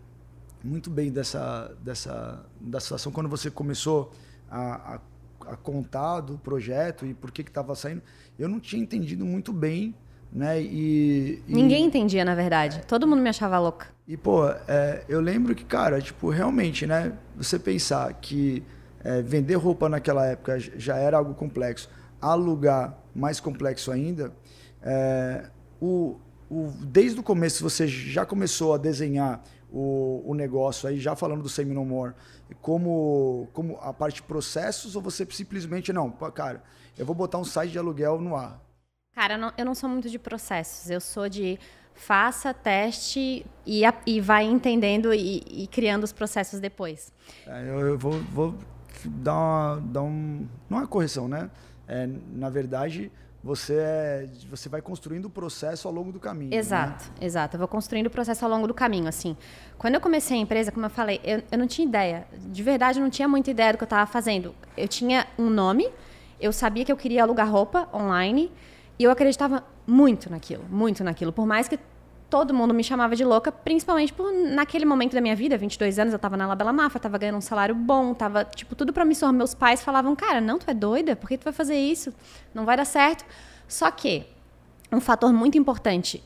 muito 0.63 0.89
bem 0.89 1.11
dessa, 1.11 1.75
dessa 1.83 2.43
da 2.59 2.79
situação 2.79 3.11
quando 3.11 3.29
você 3.29 3.49
começou 3.49 4.11
a, 4.49 4.95
a, 4.95 5.51
a 5.53 5.55
contar 5.55 6.21
do 6.21 6.37
projeto 6.37 7.05
e 7.05 7.13
por 7.13 7.31
que 7.31 7.41
estava 7.41 7.75
saindo. 7.75 8.01
Eu 8.37 8.49
não 8.49 8.59
tinha 8.59 8.81
entendido 8.81 9.25
muito 9.25 9.53
bem, 9.53 9.93
né? 10.31 10.61
E, 10.61 11.43
e 11.47 11.53
ninguém 11.53 11.85
entendia 11.85 12.25
na 12.25 12.33
verdade. 12.33 12.79
É, 12.79 12.81
Todo 12.81 13.07
mundo 13.07 13.21
me 13.21 13.29
achava 13.29 13.59
louca. 13.59 13.87
E 14.11 14.17
pô, 14.17 14.45
é, 14.67 15.05
eu 15.07 15.21
lembro 15.21 15.55
que 15.55 15.63
cara, 15.63 16.01
tipo 16.01 16.29
realmente, 16.29 16.85
né? 16.85 17.17
Você 17.37 17.57
pensar 17.57 18.13
que 18.15 18.61
é, 19.05 19.21
vender 19.21 19.55
roupa 19.55 19.87
naquela 19.87 20.25
época 20.25 20.59
já 20.59 20.97
era 20.97 21.15
algo 21.15 21.33
complexo, 21.33 21.89
alugar 22.19 22.93
mais 23.15 23.39
complexo 23.39 23.89
ainda. 23.89 24.33
É, 24.81 25.49
o, 25.79 26.19
o, 26.49 26.73
desde 26.81 27.21
o 27.21 27.23
começo 27.23 27.63
você 27.63 27.87
já 27.87 28.25
começou 28.25 28.73
a 28.73 28.77
desenhar 28.77 29.41
o, 29.71 30.21
o 30.25 30.35
negócio 30.35 30.89
aí, 30.89 30.99
já 30.99 31.15
falando 31.15 31.41
do 31.41 31.47
Semi 31.47 31.73
No 31.73 31.85
More, 31.85 32.13
como, 32.59 33.47
como 33.53 33.77
a 33.77 33.93
parte 33.93 34.15
de 34.15 34.23
processos 34.23 34.93
ou 34.93 35.01
você 35.01 35.25
simplesmente, 35.31 35.93
não, 35.93 36.11
cara, 36.11 36.61
eu 36.97 37.05
vou 37.05 37.15
botar 37.15 37.37
um 37.37 37.45
site 37.45 37.71
de 37.71 37.79
aluguel 37.79 38.19
no 38.19 38.35
ar? 38.35 38.61
Cara, 39.13 39.37
não, 39.37 39.53
eu 39.57 39.63
não 39.63 39.73
sou 39.73 39.89
muito 39.89 40.09
de 40.09 40.19
processos, 40.19 40.89
eu 40.89 40.99
sou 40.99 41.29
de 41.29 41.57
faça, 42.01 42.53
teste 42.53 43.45
e, 43.65 43.83
e 44.07 44.19
vai 44.19 44.43
entendendo 44.43 45.13
e, 45.13 45.43
e 45.47 45.67
criando 45.67 46.03
os 46.03 46.11
processos 46.11 46.59
depois. 46.59 47.13
É, 47.45 47.69
eu, 47.69 47.79
eu, 47.79 47.97
vou, 47.97 48.13
vou 48.33 48.55
dar, 49.05 49.35
uma, 49.35 49.83
dar 49.85 50.01
um, 50.01 50.47
não 50.69 50.79
é 50.79 50.81
uma 50.81 50.87
correção, 50.87 51.27
né? 51.27 51.49
É, 51.87 52.09
na 52.33 52.49
verdade, 52.49 53.11
você, 53.43 53.75
é, 53.75 54.29
você 54.49 54.67
vai 54.67 54.81
construindo 54.81 55.25
o 55.25 55.29
processo 55.29 55.87
ao 55.87 55.93
longo 55.93 56.11
do 56.11 56.19
caminho. 56.19 56.53
Exato, 56.53 57.05
né? 57.09 57.25
exato. 57.25 57.55
Eu 57.55 57.59
vou 57.59 57.67
construindo 57.67 58.07
o 58.07 58.09
processo 58.09 58.43
ao 58.45 58.49
longo 58.49 58.67
do 58.67 58.73
caminho. 58.73 59.07
Assim, 59.07 59.37
quando 59.77 59.93
eu 59.93 60.01
comecei 60.01 60.37
a 60.37 60.39
empresa, 60.39 60.71
como 60.71 60.87
eu 60.87 60.89
falei, 60.89 61.21
eu, 61.23 61.43
eu 61.51 61.57
não 61.57 61.67
tinha 61.67 61.87
ideia. 61.87 62.25
De 62.35 62.63
verdade, 62.63 62.99
eu 62.99 63.03
não 63.03 63.11
tinha 63.11 63.27
muita 63.27 63.51
ideia 63.51 63.73
do 63.73 63.77
que 63.77 63.83
eu 63.83 63.85
estava 63.85 64.09
fazendo. 64.09 64.55
Eu 64.75 64.87
tinha 64.87 65.27
um 65.37 65.49
nome, 65.51 65.87
eu 66.39 66.51
sabia 66.51 66.83
que 66.83 66.91
eu 66.91 66.97
queria 66.97 67.21
alugar 67.21 67.49
roupa 67.49 67.87
online 67.93 68.51
e 68.97 69.03
eu 69.03 69.11
acreditava 69.11 69.63
muito 69.85 70.29
naquilo, 70.29 70.63
muito 70.69 71.03
naquilo. 71.03 71.31
Por 71.31 71.45
mais 71.45 71.67
que 71.67 71.79
todo 72.31 72.53
mundo 72.53 72.73
me 72.73 72.81
chamava 72.81 73.13
de 73.13 73.25
louca, 73.25 73.51
principalmente 73.51 74.13
por 74.13 74.31
naquele 74.31 74.85
momento 74.85 75.13
da 75.13 75.19
minha 75.19 75.35
vida, 75.35 75.57
22 75.57 75.99
anos, 75.99 76.13
eu 76.13 76.17
tava 76.17 76.37
na 76.37 76.47
Labela 76.47 76.71
Mafra, 76.71 76.97
tava 76.97 77.17
ganhando 77.17 77.37
um 77.37 77.41
salário 77.41 77.75
bom, 77.75 78.13
tava, 78.13 78.45
tipo, 78.45 78.73
tudo 78.73 78.93
promissor. 78.93 79.33
Meus 79.33 79.53
pais 79.53 79.83
falavam, 79.83 80.15
cara, 80.15 80.39
não, 80.39 80.57
tu 80.57 80.71
é 80.71 80.73
doida? 80.73 81.13
Por 81.13 81.27
que 81.27 81.37
tu 81.37 81.43
vai 81.43 81.51
fazer 81.51 81.75
isso? 81.75 82.13
Não 82.53 82.63
vai 82.63 82.77
dar 82.77 82.85
certo. 82.85 83.25
Só 83.67 83.91
que, 83.91 84.25
um 84.89 85.01
fator 85.01 85.33
muito 85.33 85.57
importante, 85.57 86.23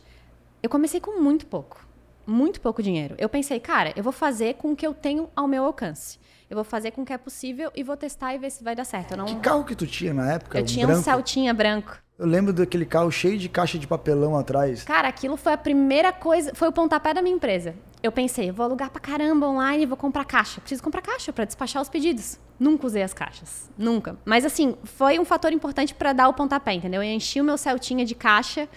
eu 0.62 0.70
comecei 0.70 1.00
com 1.00 1.20
muito 1.20 1.48
pouco. 1.48 1.84
Muito 2.28 2.62
pouco 2.62 2.84
dinheiro. 2.84 3.15
Eu 3.18 3.28
pensei, 3.28 3.60
cara, 3.60 3.91
eu 3.96 4.04
vou 4.04 4.13
fazer 4.13 4.54
com 4.56 4.74
o 4.74 4.76
que 4.76 4.86
eu 4.86 4.94
tenho 4.94 5.28
ao 5.36 5.48
meu 5.48 5.65
alcance. 5.65 6.20
Eu 6.49 6.55
vou 6.55 6.63
fazer 6.63 6.91
com 6.91 7.01
o 7.01 7.05
que 7.05 7.13
é 7.13 7.17
possível 7.17 7.71
e 7.75 7.84
vou 7.84 7.97
testar 7.97 8.36
e 8.36 8.38
ver 8.38 8.51
se 8.51 8.63
vai 8.63 8.75
dar 8.75 8.86
certo. 8.86 9.17
Não... 9.17 9.25
Que 9.25 9.36
carro 9.36 9.63
que 9.63 9.75
tu 9.75 9.88
tinha 9.88 10.13
na 10.13 10.34
época? 10.34 10.60
Eu 10.60 10.63
um 10.63 10.65
tinha 10.65 10.86
branco? 10.86 11.01
um 11.01 11.03
Celtinha 11.03 11.53
branco. 11.53 11.97
Eu 12.17 12.25
lembro 12.25 12.53
daquele 12.53 12.86
carro 12.86 13.12
cheio 13.12 13.38
de 13.38 13.49
caixa 13.49 13.77
de 13.77 13.86
papelão 13.86 14.38
atrás. 14.38 14.84
Cara, 14.84 15.08
aquilo 15.08 15.36
foi 15.36 15.51
a 15.51 15.58
primeira 15.58 16.13
coisa, 16.13 16.55
foi 16.55 16.69
o 16.69 16.71
pontapé 16.71 17.13
da 17.13 17.21
minha 17.21 17.36
empresa. 17.36 17.75
Eu 18.01 18.12
pensei, 18.12 18.51
vou 18.51 18.63
alugar 18.63 18.89
pra 18.89 19.01
caramba 19.01 19.47
online, 19.47 19.86
vou 19.86 19.97
comprar 19.97 20.23
caixa. 20.23 20.62
Preciso 20.62 20.81
comprar 20.81 21.01
caixa 21.01 21.34
para 21.34 21.43
despachar 21.43 21.81
os 21.81 21.89
pedidos. 21.89 22.39
Nunca 22.58 22.88
usei 22.88 23.03
as 23.03 23.13
caixas, 23.13 23.69
nunca. 23.77 24.15
Mas 24.23 24.45
assim, 24.45 24.75
foi 24.84 25.19
um 25.19 25.25
fator 25.25 25.51
importante 25.51 25.93
para 25.93 26.13
dar 26.13 26.29
o 26.29 26.34
pontapé, 26.34 26.73
entendeu? 26.73 27.03
Eu 27.03 27.12
enchi 27.12 27.41
o 27.41 27.43
meu 27.43 27.58
Celtinha 27.58 28.05
de 28.05 28.15
caixa. 28.15 28.69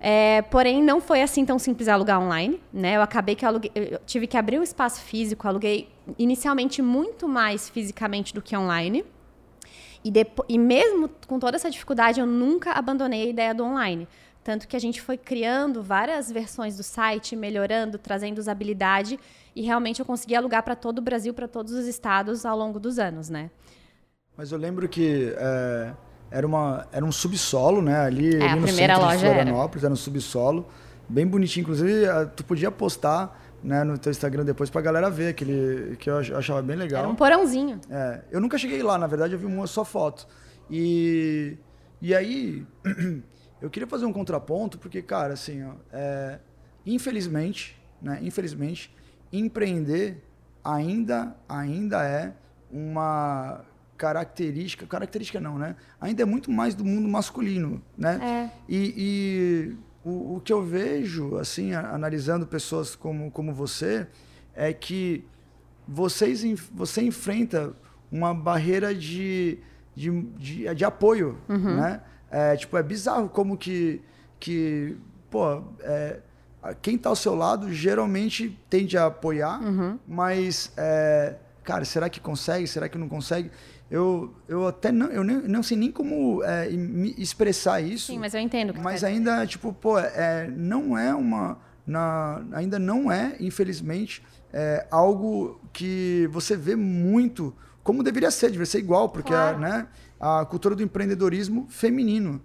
É, 0.00 0.42
porém, 0.42 0.82
não 0.82 1.00
foi 1.00 1.22
assim 1.22 1.44
tão 1.44 1.58
simples 1.58 1.88
alugar 1.88 2.20
online, 2.20 2.60
né? 2.72 2.96
Eu 2.96 3.02
acabei 3.02 3.34
que 3.34 3.44
aluguei, 3.44 3.72
eu 3.74 4.00
tive 4.06 4.26
que 4.26 4.36
abrir 4.36 4.58
o 4.58 4.60
um 4.60 4.62
espaço 4.62 5.00
físico, 5.00 5.48
aluguei 5.48 5.88
inicialmente 6.18 6.80
muito 6.80 7.28
mais 7.28 7.68
fisicamente 7.68 8.32
do 8.32 8.40
que 8.40 8.56
online. 8.56 9.04
E, 10.04 10.10
depois, 10.10 10.48
e 10.48 10.56
mesmo 10.56 11.10
com 11.26 11.40
toda 11.40 11.56
essa 11.56 11.70
dificuldade, 11.70 12.20
eu 12.20 12.26
nunca 12.26 12.72
abandonei 12.72 13.26
a 13.26 13.30
ideia 13.30 13.54
do 13.54 13.64
online. 13.64 14.06
Tanto 14.44 14.68
que 14.68 14.76
a 14.76 14.78
gente 14.78 15.02
foi 15.02 15.18
criando 15.18 15.82
várias 15.82 16.30
versões 16.30 16.76
do 16.76 16.82
site, 16.82 17.34
melhorando, 17.34 17.98
trazendo 17.98 18.38
usabilidade. 18.38 19.18
E 19.54 19.62
realmente 19.62 19.98
eu 19.98 20.06
consegui 20.06 20.36
alugar 20.36 20.62
para 20.62 20.76
todo 20.76 21.00
o 21.00 21.02
Brasil, 21.02 21.34
para 21.34 21.48
todos 21.48 21.72
os 21.72 21.86
estados 21.86 22.46
ao 22.46 22.56
longo 22.56 22.78
dos 22.78 22.98
anos, 22.98 23.28
né? 23.28 23.50
Mas 24.36 24.52
eu 24.52 24.58
lembro 24.58 24.88
que 24.88 25.34
é, 25.36 25.92
era, 26.30 26.46
uma, 26.46 26.86
era 26.92 27.04
um 27.04 27.12
subsolo, 27.12 27.82
né? 27.82 28.00
Ali, 28.00 28.36
é, 28.36 28.42
ali 28.42 28.60
no 28.60 28.68
centro 28.68 29.08
de 29.08 29.18
Florianópolis, 29.18 29.82
era. 29.82 29.86
era 29.86 29.92
um 29.92 29.96
subsolo. 29.96 30.66
Bem 31.08 31.26
bonitinho. 31.26 31.62
Inclusive, 31.62 32.06
tu 32.36 32.44
podia 32.44 32.70
postar 32.70 33.40
né, 33.62 33.82
no 33.82 33.98
teu 33.98 34.10
Instagram 34.10 34.44
depois 34.44 34.70
pra 34.70 34.80
galera 34.80 35.10
ver, 35.10 35.28
aquele 35.28 35.96
que 35.96 36.08
eu 36.08 36.18
achava 36.18 36.62
bem 36.62 36.76
legal. 36.76 37.00
Era 37.00 37.08
um 37.08 37.14
porãozinho. 37.14 37.80
É, 37.90 38.22
eu 38.30 38.40
nunca 38.40 38.58
cheguei 38.58 38.82
lá, 38.82 38.98
na 38.98 39.06
verdade, 39.06 39.32
eu 39.32 39.38
vi 39.38 39.46
uma 39.46 39.66
só 39.66 39.84
foto. 39.84 40.26
E, 40.70 41.56
e 42.00 42.14
aí, 42.14 42.66
eu 43.60 43.70
queria 43.70 43.88
fazer 43.88 44.04
um 44.06 44.12
contraponto, 44.12 44.78
porque, 44.78 45.02
cara, 45.02 45.34
assim, 45.34 45.64
ó, 45.64 45.72
é, 45.92 46.38
infelizmente, 46.86 47.80
né, 48.00 48.18
infelizmente, 48.22 48.94
empreender 49.32 50.22
ainda, 50.62 51.34
ainda 51.48 52.04
é 52.04 52.32
uma 52.70 53.64
característica, 53.98 54.86
característica 54.86 55.40
não, 55.40 55.58
né? 55.58 55.76
Ainda 56.00 56.22
é 56.22 56.24
muito 56.24 56.50
mais 56.50 56.74
do 56.74 56.84
mundo 56.84 57.08
masculino, 57.08 57.82
né? 57.96 58.18
É. 58.22 58.58
E, 58.68 58.94
e 58.96 59.76
o, 60.04 60.36
o 60.36 60.40
que 60.40 60.52
eu 60.52 60.62
vejo, 60.62 61.36
assim, 61.36 61.74
analisando 61.74 62.46
pessoas 62.46 62.94
como, 62.94 63.30
como 63.30 63.52
você, 63.52 64.06
é 64.54 64.72
que 64.72 65.24
vocês, 65.86 66.42
você 66.72 67.02
enfrenta 67.02 67.74
uma 68.10 68.32
barreira 68.32 68.94
de, 68.94 69.58
de, 69.94 70.22
de, 70.36 70.74
de 70.74 70.84
apoio, 70.84 71.36
uhum. 71.48 71.76
né? 71.76 72.00
É, 72.30 72.56
tipo, 72.56 72.76
é 72.76 72.82
bizarro 72.82 73.28
como 73.28 73.56
que, 73.56 74.00
que 74.38 74.96
pô, 75.30 75.62
é, 75.80 76.20
quem 76.82 76.96
está 76.96 77.08
ao 77.08 77.16
seu 77.16 77.34
lado 77.34 77.72
geralmente 77.72 78.58
tende 78.68 78.96
a 78.98 79.06
apoiar, 79.06 79.62
uhum. 79.62 79.98
mas, 80.06 80.72
é, 80.76 81.36
cara, 81.64 81.84
será 81.84 82.08
que 82.08 82.20
consegue? 82.20 82.66
Será 82.66 82.88
que 82.88 82.98
não 82.98 83.08
consegue? 83.08 83.50
Eu, 83.90 84.34
eu 84.46 84.68
até 84.68 84.92
não, 84.92 85.06
eu 85.06 85.24
nem, 85.24 85.36
não 85.48 85.62
sei 85.62 85.76
nem 85.76 85.90
como 85.90 86.42
é, 86.44 86.68
me 86.68 87.14
expressar 87.16 87.80
isso. 87.80 88.12
Sim, 88.12 88.18
mas 88.18 88.34
eu 88.34 88.40
entendo. 88.40 88.74
Que 88.74 88.80
mas 88.80 89.02
ainda, 89.02 89.46
tipo, 89.46 89.72
pô, 89.72 89.98
é, 89.98 90.48
não 90.54 90.96
é 90.96 91.14
uma. 91.14 91.58
Na, 91.86 92.42
ainda 92.52 92.78
não 92.78 93.10
é, 93.10 93.34
infelizmente, 93.40 94.22
é, 94.52 94.86
algo 94.90 95.58
que 95.72 96.28
você 96.30 96.54
vê 96.54 96.76
muito 96.76 97.54
como 97.88 98.02
deveria 98.02 98.30
ser, 98.30 98.48
deveria 98.48 98.66
ser 98.66 98.80
igual, 98.80 99.08
porque 99.08 99.32
claro. 99.32 99.56
a, 99.56 99.60
né, 99.60 99.88
a 100.20 100.44
cultura 100.44 100.76
do 100.76 100.82
empreendedorismo 100.82 101.66
feminino. 101.70 102.38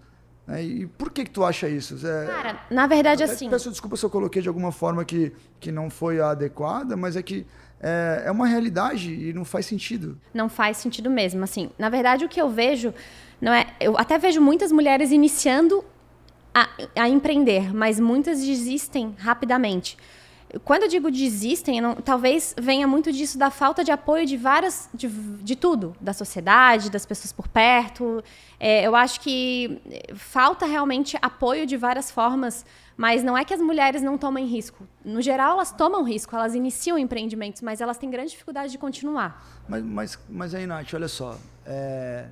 Né, 0.48 0.64
e 0.64 0.88
por 0.88 1.12
que, 1.12 1.26
que 1.26 1.32
tu 1.32 1.44
acha 1.44 1.68
isso? 1.68 1.96
É, 2.08 2.26
Cara, 2.26 2.60
na 2.72 2.88
verdade, 2.88 3.24
assim. 3.24 3.50
Peço 3.50 3.70
desculpa 3.70 3.98
se 3.98 4.06
eu 4.06 4.10
coloquei 4.10 4.42
de 4.42 4.48
alguma 4.48 4.72
forma 4.72 5.04
que, 5.04 5.34
que 5.60 5.70
não 5.70 5.90
foi 5.90 6.22
adequada, 6.22 6.96
mas 6.96 7.18
é 7.18 7.22
que 7.22 7.46
é, 7.84 8.24
é 8.28 8.32
uma 8.32 8.48
realidade 8.48 9.14
e 9.14 9.34
não 9.34 9.44
faz 9.44 9.66
sentido. 9.66 10.18
Não 10.34 10.48
faz 10.48 10.78
sentido 10.78 11.10
mesmo. 11.10 11.44
Assim, 11.44 11.70
na 11.78 11.90
verdade, 11.90 12.24
o 12.24 12.30
que 12.30 12.42
eu 12.42 12.50
vejo 12.50 12.94
não 13.42 13.54
é. 13.54 13.68
Eu 13.80 13.98
até 13.98 14.18
vejo 14.18 14.40
muitas 14.40 14.72
mulheres 14.72 15.12
iniciando 15.12 15.84
a, 16.56 16.70
a 16.96 17.10
empreender, 17.10 17.76
mas 17.76 18.00
muitas 18.00 18.44
desistem 18.44 19.14
rapidamente. 19.20 19.98
Quando 20.64 20.84
eu 20.84 20.88
digo 20.88 21.10
desistem, 21.10 21.82
não, 21.82 21.96
talvez 21.96 22.54
venha 22.60 22.88
muito 22.88 23.12
disso 23.12 23.38
da 23.38 23.50
falta 23.50 23.84
de 23.84 23.92
apoio 23.92 24.26
de 24.26 24.38
várias, 24.38 24.90
de, 24.94 25.08
de 25.08 25.56
tudo, 25.56 25.96
da 26.00 26.14
sociedade, 26.14 26.92
das 26.92 27.06
pessoas 27.06 27.32
por 27.32 27.48
perto. 27.48 28.24
É, 28.60 28.86
eu 28.86 28.96
acho 28.96 29.20
que 29.20 29.82
falta 30.16 30.66
realmente 30.66 31.18
apoio 31.22 31.66
de 31.66 31.76
várias 31.76 32.12
formas, 32.12 32.66
mas 32.96 33.24
não 33.24 33.38
é 33.38 33.44
que 33.44 33.54
as 33.54 33.62
mulheres 33.62 34.02
não 34.02 34.18
tomem 34.18 34.46
risco. 34.46 34.88
No 35.04 35.22
geral, 35.22 35.54
elas 35.54 35.72
tomam 35.72 36.04
risco, 36.04 36.36
elas 36.36 36.54
iniciam 36.54 36.98
empreendimentos, 36.98 37.62
mas 37.62 37.82
elas 37.82 37.98
têm 37.98 38.10
grande 38.10 38.32
dificuldade 38.32 38.72
de 38.72 38.78
continuar. 38.78 39.64
Mas, 39.68 39.84
mas, 39.84 40.20
mas 40.30 40.54
aí, 40.54 40.68
Nath, 40.68 40.94
olha 40.94 41.08
só. 41.08 41.38
É, 41.66 42.28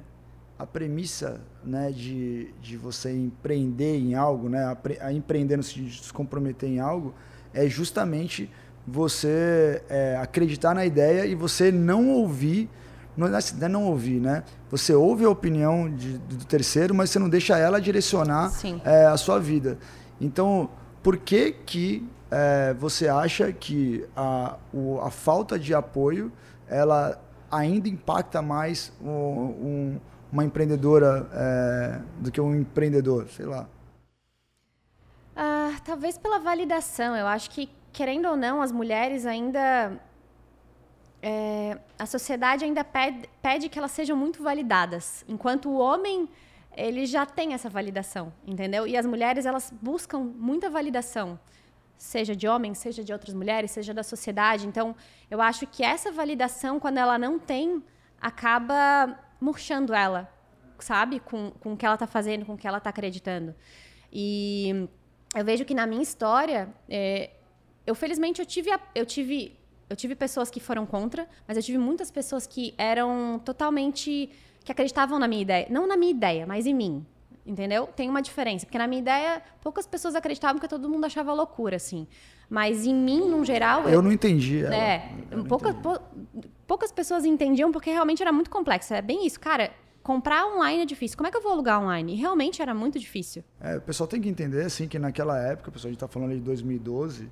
a 0.62 0.66
premissa 0.68 1.42
né, 1.64 1.92
de, 1.92 2.54
de 2.62 2.78
você 2.78 3.12
empreender 3.12 3.98
em 3.98 4.14
algo, 4.14 4.48
né, 4.48 4.64
a, 4.64 4.78
a 5.08 5.12
empreender 5.12 5.58
no 5.58 5.64
sentido 5.64 5.90
de 5.90 6.04
se 6.04 6.14
comprometer 6.14 6.70
em 6.70 6.80
algo, 6.80 7.16
é 7.54 7.68
justamente 7.68 8.50
você 8.86 9.82
é, 9.90 10.18
acreditar 10.22 10.74
na 10.74 10.86
ideia 10.86 11.26
e 11.26 11.36
você 11.36 11.72
não 11.72 12.10
ouvir, 12.10 12.70
não 13.16 13.28
é 13.28 13.70
não 13.70 13.86
ouvir, 13.86 14.20
né? 14.20 14.44
Você 14.70 14.94
ouve 14.94 15.26
a 15.26 15.30
opinião 15.30 15.90
de, 15.90 16.18
do 16.18 16.46
terceiro, 16.46 16.96
mas 16.96 17.10
você 17.10 17.20
não 17.20 17.30
deixa 17.30 17.58
ela 17.58 17.80
direcionar 17.80 18.52
é, 18.86 19.06
a 19.06 19.18
sua 19.18 19.40
vida. 19.40 19.78
Então, 20.20 20.70
por 21.04 21.18
que 21.18 21.52
que 21.52 22.08
é, 22.30 22.74
você 22.74 23.08
acha 23.08 23.52
que 23.52 24.06
a, 24.16 24.58
o, 24.74 25.00
a 25.02 25.12
falta 25.12 25.60
de 25.60 25.74
apoio 25.74 26.32
ela 26.68 27.22
ainda 27.52 27.90
impacta 27.90 28.42
mais 28.42 28.94
um, 29.04 29.10
um, 29.10 30.00
uma 30.32 30.46
empreendedora 30.46 31.28
é, 31.34 32.00
do 32.20 32.32
que 32.32 32.40
um 32.40 32.56
empreendedor, 32.56 33.28
sei 33.36 33.46
lá? 33.46 33.68
Ah, 35.36 35.76
talvez 35.84 36.18
pela 36.18 36.40
validação. 36.40 37.16
Eu 37.16 37.28
acho 37.28 37.50
que, 37.50 37.70
querendo 37.92 38.28
ou 38.28 38.36
não, 38.36 38.62
as 38.62 38.72
mulheres 38.72 39.26
ainda. 39.26 40.00
É, 41.24 41.78
a 42.00 42.06
sociedade 42.06 42.66
ainda 42.66 42.84
pede, 42.84 43.30
pede 43.42 43.70
que 43.70 43.78
elas 43.78 43.92
sejam 43.92 44.18
muito 44.18 44.42
validadas, 44.42 45.24
enquanto 45.28 45.70
o 45.70 45.78
homem 45.78 46.28
ele 46.76 47.06
já 47.06 47.28
tem 47.28 47.54
essa 47.54 47.70
validação, 47.70 48.34
entendeu? 48.48 48.88
E 48.88 48.98
as 48.98 49.06
mulheres 49.06 49.46
elas 49.46 49.72
buscam 49.82 50.20
muita 50.20 50.68
validação, 50.68 51.40
seja 51.96 52.36
de 52.36 52.48
homens, 52.48 52.80
seja 52.80 53.04
de 53.04 53.14
outras 53.14 53.36
mulheres, 53.36 53.70
seja 53.70 53.94
da 53.94 54.02
sociedade. 54.02 54.66
Então, 54.66 54.96
eu 55.30 55.40
acho 55.40 55.68
que 55.68 55.84
essa 55.84 56.12
validação, 56.12 56.80
quando 56.80 56.98
ela 56.98 57.20
não 57.20 57.38
tem, 57.38 57.84
acaba 58.20 59.20
murchando 59.40 59.94
ela, 59.94 60.28
sabe? 60.80 61.20
Com, 61.20 61.52
com 61.60 61.74
o 61.74 61.78
que 61.78 61.86
ela 61.86 61.96
está 61.96 62.08
fazendo, 62.08 62.46
com 62.48 62.54
o 62.54 62.58
que 62.58 62.68
ela 62.68 62.80
está 62.80 62.90
acreditando. 62.90 63.54
E 64.12 64.90
eu 65.36 65.46
vejo 65.46 65.64
que 65.64 65.74
na 65.74 65.88
minha 65.88 66.02
história, 66.02 66.70
é, 66.90 67.32
eu 67.86 67.96
felizmente 67.96 68.40
eu 68.42 68.46
tive, 68.46 68.70
eu 68.94 69.06
tive, 69.06 69.58
eu 69.90 69.96
tive 69.96 70.16
pessoas 70.16 70.50
que 70.50 70.60
foram 70.60 70.86
contra, 70.86 71.28
mas 71.48 71.58
eu 71.58 71.64
tive 71.64 71.78
muitas 71.78 72.12
pessoas 72.12 72.46
que 72.46 72.74
eram 72.78 73.40
totalmente 73.44 74.30
que 74.64 74.72
acreditavam 74.72 75.18
na 75.18 75.28
minha 75.28 75.42
ideia, 75.42 75.68
não 75.70 75.88
na 75.88 75.98
minha 75.98 76.12
ideia, 76.12 76.46
mas 76.46 76.68
em 76.68 76.74
mim, 76.74 77.06
entendeu? 77.46 77.88
Tem 77.88 78.10
uma 78.10 78.22
diferença, 78.22 78.66
porque 78.66 78.78
na 78.78 78.88
minha 78.88 79.02
ideia 79.02 79.42
poucas 79.62 79.88
pessoas 79.88 80.16
acreditavam 80.16 80.60
que 80.60 80.68
todo 80.68 80.88
mundo 80.88 81.06
achava 81.06 81.34
loucura, 81.34 81.78
assim. 81.78 82.08
Mas 82.50 82.86
em 82.86 82.94
mim, 82.94 83.22
no 83.30 83.46
geral. 83.46 83.84
Eu, 83.84 83.92
eu 83.92 84.02
não 84.02 84.12
entendi. 84.12 84.66
Ela. 84.66 84.76
É, 84.76 85.10
poucas, 85.48 85.74
poucas 86.68 86.92
pessoas 86.92 87.24
entendiam 87.24 87.72
porque 87.72 87.90
realmente 87.90 88.22
era 88.22 88.34
muito 88.34 88.50
complexo. 88.50 88.94
É 88.94 89.02
bem 89.02 89.26
isso, 89.26 89.40
cara 89.40 89.72
comprar 90.04 90.46
online 90.48 90.84
é 90.84 90.86
difícil. 90.86 91.18
Como 91.18 91.28
é 91.28 91.32
que 91.32 91.38
eu 91.38 91.42
vou 91.42 91.52
alugar 91.52 91.82
online? 91.82 92.14
E 92.14 92.16
realmente 92.16 92.62
era 92.62 92.74
muito 92.74 93.00
difícil. 93.00 93.44
É, 93.60 93.78
o 93.78 93.82
pessoal 93.82 94.08
tem 94.08 94.22
que 94.22 94.30
entender 94.30 94.64
assim 94.64 94.88
que 94.88 94.98
naquela 94.98 95.38
época, 95.40 95.72
pessoal 95.72 95.90
a 95.90 95.92
gente 95.92 95.98
está 95.98 96.08
falando 96.08 96.34
de 96.34 96.42
2012, 96.42 97.30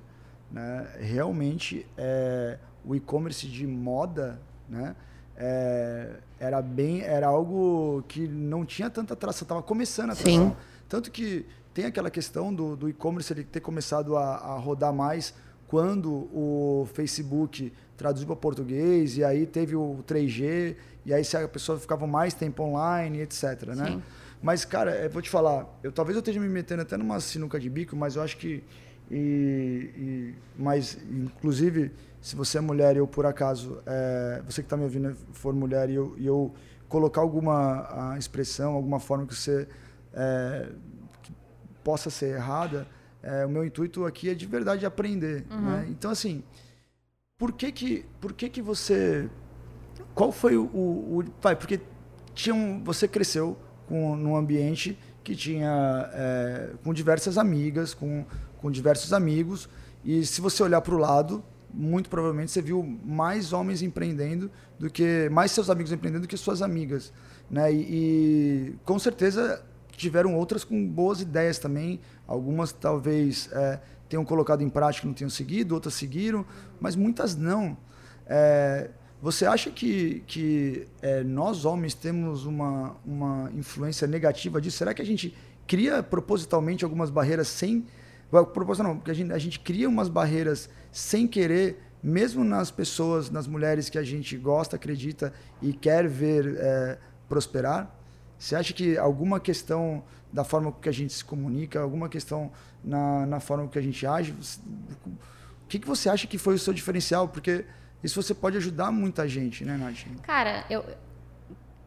né, 0.50 0.88
realmente 0.98 1.86
é, 1.96 2.58
o 2.84 2.94
e-commerce 2.94 3.46
de 3.46 3.66
moda, 3.66 4.40
né, 4.68 4.94
é, 5.36 6.16
era 6.38 6.60
bem, 6.60 7.02
era 7.02 7.26
algo 7.26 8.04
que 8.08 8.26
não 8.28 8.64
tinha 8.64 8.90
tanta 8.90 9.14
atração, 9.14 9.44
estava 9.44 9.62
começando 9.62 10.10
a 10.10 10.12
atração. 10.12 10.50
Sim. 10.50 10.56
Tanto 10.88 11.10
que 11.10 11.46
tem 11.72 11.84
aquela 11.84 12.10
questão 12.10 12.52
do, 12.52 12.76
do 12.76 12.88
e-commerce 12.88 13.32
ele 13.32 13.44
ter 13.44 13.60
começado 13.60 14.16
a, 14.16 14.36
a 14.36 14.58
rodar 14.58 14.92
mais 14.92 15.34
quando 15.66 16.12
o 16.12 16.88
Facebook 16.94 17.72
traduziu 18.00 18.26
para 18.26 18.36
português 18.36 19.18
e 19.18 19.22
aí 19.22 19.44
teve 19.44 19.76
o 19.76 20.02
3G 20.08 20.74
e 21.04 21.12
aí 21.12 21.22
a 21.44 21.48
pessoa 21.48 21.78
ficava 21.78 22.06
mais 22.06 22.32
tempo 22.32 22.62
online, 22.62 23.20
etc, 23.20 23.74
né? 23.76 23.86
Sim. 23.86 24.02
Mas, 24.42 24.64
cara, 24.64 24.96
eu 24.96 25.10
vou 25.10 25.20
te 25.20 25.28
falar, 25.28 25.66
eu 25.82 25.92
talvez 25.92 26.16
eu 26.16 26.20
esteja 26.20 26.40
me 26.40 26.48
metendo 26.48 26.80
até 26.80 26.96
numa 26.96 27.20
sinuca 27.20 27.60
de 27.60 27.68
bico, 27.68 27.94
mas 27.94 28.16
eu 28.16 28.22
acho 28.22 28.38
que. 28.38 28.64
E, 29.10 29.90
e 29.96 30.34
mas, 30.58 30.96
inclusive, 31.10 31.92
se 32.22 32.34
você 32.34 32.56
é 32.56 32.60
mulher 32.62 32.96
e 32.96 33.00
eu, 33.00 33.06
por 33.06 33.26
acaso, 33.26 33.82
é, 33.84 34.40
você 34.46 34.62
que 34.62 34.66
está 34.66 34.78
me 34.78 34.84
ouvindo 34.84 35.14
for 35.32 35.52
mulher 35.52 35.90
e 35.90 35.94
eu, 35.96 36.14
e 36.16 36.26
eu 36.26 36.54
colocar 36.88 37.20
alguma 37.20 38.16
expressão, 38.18 38.72
alguma 38.72 38.98
forma 38.98 39.26
que 39.26 39.34
você 39.34 39.68
é, 40.14 40.70
que 41.22 41.34
possa 41.84 42.08
ser 42.08 42.36
errada, 42.36 42.86
é, 43.22 43.44
o 43.44 43.50
meu 43.50 43.62
intuito 43.62 44.06
aqui 44.06 44.30
é 44.30 44.34
de 44.34 44.46
verdade 44.46 44.86
aprender. 44.86 45.44
Uhum. 45.50 45.60
Né? 45.60 45.86
Então, 45.90 46.10
assim, 46.10 46.42
por 47.40 47.52
que 47.52 47.72
que, 47.72 48.04
por 48.20 48.34
que, 48.34 48.50
que 48.50 48.60
você 48.60 49.26
qual 50.14 50.30
foi 50.30 50.58
o, 50.58 50.64
o? 50.64 51.24
Porque 51.58 51.80
tinha 52.34 52.54
um, 52.54 52.84
você 52.84 53.08
cresceu 53.08 53.56
com, 53.88 54.14
num 54.14 54.36
ambiente 54.36 54.98
que 55.24 55.34
tinha 55.34 56.10
é, 56.12 56.70
com 56.84 56.92
diversas 56.92 57.38
amigas, 57.38 57.94
com, 57.94 58.26
com 58.58 58.70
diversos 58.70 59.14
amigos, 59.14 59.70
e 60.04 60.26
se 60.26 60.42
você 60.42 60.62
olhar 60.62 60.82
para 60.82 60.94
o 60.94 60.98
lado, 60.98 61.42
muito 61.72 62.10
provavelmente 62.10 62.50
você 62.50 62.60
viu 62.60 62.82
mais 63.02 63.54
homens 63.54 63.80
empreendendo 63.80 64.50
do 64.78 64.90
que 64.90 65.30
mais 65.30 65.50
seus 65.50 65.70
amigos 65.70 65.92
empreendendo 65.92 66.26
do 66.26 66.28
que 66.28 66.36
suas 66.36 66.60
amigas, 66.60 67.10
né? 67.50 67.72
E, 67.72 67.76
e 67.76 68.74
com 68.84 68.98
certeza 68.98 69.64
tiveram 69.96 70.34
outras 70.36 70.62
com 70.62 70.86
boas 70.86 71.22
ideias 71.22 71.58
também, 71.58 72.00
algumas 72.26 72.70
talvez 72.70 73.48
é, 73.52 73.80
tenham 74.10 74.24
colocado 74.24 74.62
em 74.62 74.68
prática, 74.68 75.06
não 75.06 75.14
tenham 75.14 75.30
seguido, 75.30 75.72
outras 75.72 75.94
seguiram, 75.94 76.44
mas 76.80 76.96
muitas 76.96 77.36
não. 77.36 77.78
É, 78.26 78.90
você 79.22 79.46
acha 79.46 79.70
que, 79.70 80.24
que 80.26 80.88
é, 81.00 81.22
nós 81.22 81.64
homens 81.64 81.94
temos 81.94 82.44
uma, 82.44 82.96
uma 83.06 83.50
influência 83.54 84.06
negativa 84.08 84.60
disso? 84.60 84.78
Será 84.78 84.92
que 84.92 85.00
a 85.00 85.06
gente 85.06 85.34
cria 85.66 86.02
propositalmente 86.02 86.84
algumas 86.84 87.10
barreiras 87.10 87.46
sem. 87.46 87.86
Proposital 88.52 88.88
não, 88.88 88.96
porque 88.96 89.12
a 89.12 89.14
gente, 89.14 89.32
a 89.32 89.38
gente 89.38 89.60
cria 89.60 89.88
umas 89.88 90.08
barreiras 90.08 90.68
sem 90.90 91.28
querer, 91.28 91.80
mesmo 92.02 92.42
nas 92.42 92.70
pessoas, 92.70 93.30
nas 93.30 93.46
mulheres 93.46 93.88
que 93.88 93.98
a 93.98 94.02
gente 94.02 94.36
gosta, 94.36 94.74
acredita 94.74 95.32
e 95.62 95.72
quer 95.72 96.08
ver 96.08 96.56
é, 96.58 96.98
prosperar? 97.28 97.96
Você 98.36 98.56
acha 98.56 98.72
que 98.72 98.96
alguma 98.96 99.38
questão 99.38 100.02
da 100.32 100.44
forma 100.44 100.72
que 100.72 100.88
a 100.88 100.92
gente 100.92 101.12
se 101.12 101.24
comunica, 101.24 101.80
alguma 101.80 102.08
questão 102.08 102.50
na, 102.82 103.26
na 103.26 103.40
forma 103.40 103.68
que 103.68 103.78
a 103.78 103.82
gente 103.82 104.06
age, 104.06 104.32
o 104.32 105.66
que, 105.68 105.78
que 105.78 105.86
você 105.86 106.08
acha 106.08 106.26
que 106.26 106.38
foi 106.38 106.54
o 106.54 106.58
seu 106.58 106.72
diferencial? 106.72 107.28
Porque 107.28 107.64
isso 108.02 108.20
você 108.20 108.34
pode 108.34 108.56
ajudar 108.56 108.90
muita 108.90 109.28
gente, 109.28 109.64
né, 109.64 109.76
Nath? 109.76 110.06
Cara, 110.22 110.64
eu. 110.70 110.84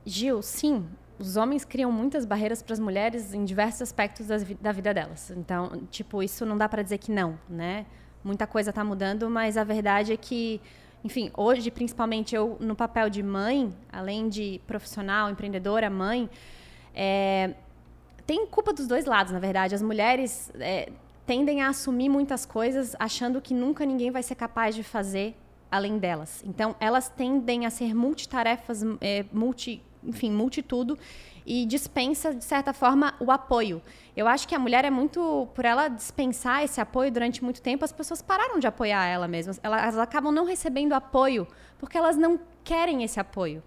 Gil, 0.05 0.41
sim, 0.41 0.85
os 1.17 1.37
homens 1.37 1.63
criam 1.63 1.91
muitas 1.91 2.25
barreiras 2.25 2.61
para 2.61 2.73
as 2.73 2.79
mulheres 2.79 3.33
em 3.33 3.45
diversos 3.45 3.81
aspectos 3.83 4.27
da 4.27 4.71
vida 4.71 4.93
delas. 4.93 5.31
Então, 5.31 5.83
tipo, 5.89 6.21
isso 6.21 6.45
não 6.45 6.57
dá 6.57 6.67
para 6.67 6.81
dizer 6.81 6.97
que 6.97 7.11
não, 7.11 7.39
né? 7.49 7.85
Muita 8.23 8.45
coisa 8.45 8.69
está 8.69 8.83
mudando, 8.83 9.29
mas 9.29 9.57
a 9.57 9.63
verdade 9.63 10.11
é 10.13 10.17
que, 10.17 10.59
enfim, 11.03 11.31
hoje, 11.35 11.71
principalmente 11.71 12.35
eu 12.35 12.57
no 12.59 12.75
papel 12.75 13.09
de 13.09 13.23
mãe, 13.23 13.73
além 13.91 14.27
de 14.27 14.59
profissional, 14.67 15.29
empreendedora, 15.29 15.89
mãe, 15.89 16.29
é, 16.93 17.53
tem 18.25 18.45
culpa 18.45 18.73
dos 18.73 18.87
dois 18.87 19.05
lados, 19.05 19.31
na 19.31 19.39
verdade. 19.39 19.75
As 19.75 19.81
mulheres 19.81 20.51
é, 20.59 20.91
tendem 21.25 21.61
a 21.61 21.69
assumir 21.69 22.09
muitas 22.09 22.45
coisas 22.45 22.95
achando 22.99 23.41
que 23.41 23.53
nunca 23.53 23.85
ninguém 23.85 24.11
vai 24.11 24.23
ser 24.23 24.35
capaz 24.35 24.75
de 24.75 24.83
fazer 24.83 25.35
além 25.71 25.97
delas. 25.97 26.43
Então, 26.45 26.75
elas 26.79 27.09
tendem 27.09 27.65
a 27.65 27.69
ser 27.69 27.95
multitarefas, 27.95 28.83
é, 29.01 29.25
multi, 29.33 29.81
enfim, 30.03 30.31
multitudo 30.31 30.97
e 31.45 31.65
dispensa, 31.65 32.33
de 32.33 32.43
certa 32.43 32.73
forma, 32.73 33.15
o 33.19 33.31
apoio. 33.31 33.81
Eu 34.15 34.27
acho 34.27 34.47
que 34.47 34.55
a 34.55 34.59
mulher 34.59 34.85
é 34.85 34.89
muito. 34.89 35.47
Por 35.53 35.65
ela 35.65 35.87
dispensar 35.87 36.63
esse 36.63 36.79
apoio 36.79 37.11
durante 37.11 37.43
muito 37.43 37.61
tempo, 37.61 37.83
as 37.83 37.91
pessoas 37.91 38.21
pararam 38.21 38.59
de 38.59 38.67
apoiar 38.67 39.05
ela 39.05 39.27
mesmas. 39.27 39.59
Elas 39.63 39.97
acabam 39.97 40.31
não 40.31 40.45
recebendo 40.45 40.93
apoio 40.93 41.47
porque 41.79 41.97
elas 41.97 42.15
não 42.15 42.39
querem 42.63 43.03
esse 43.03 43.19
apoio. 43.19 43.61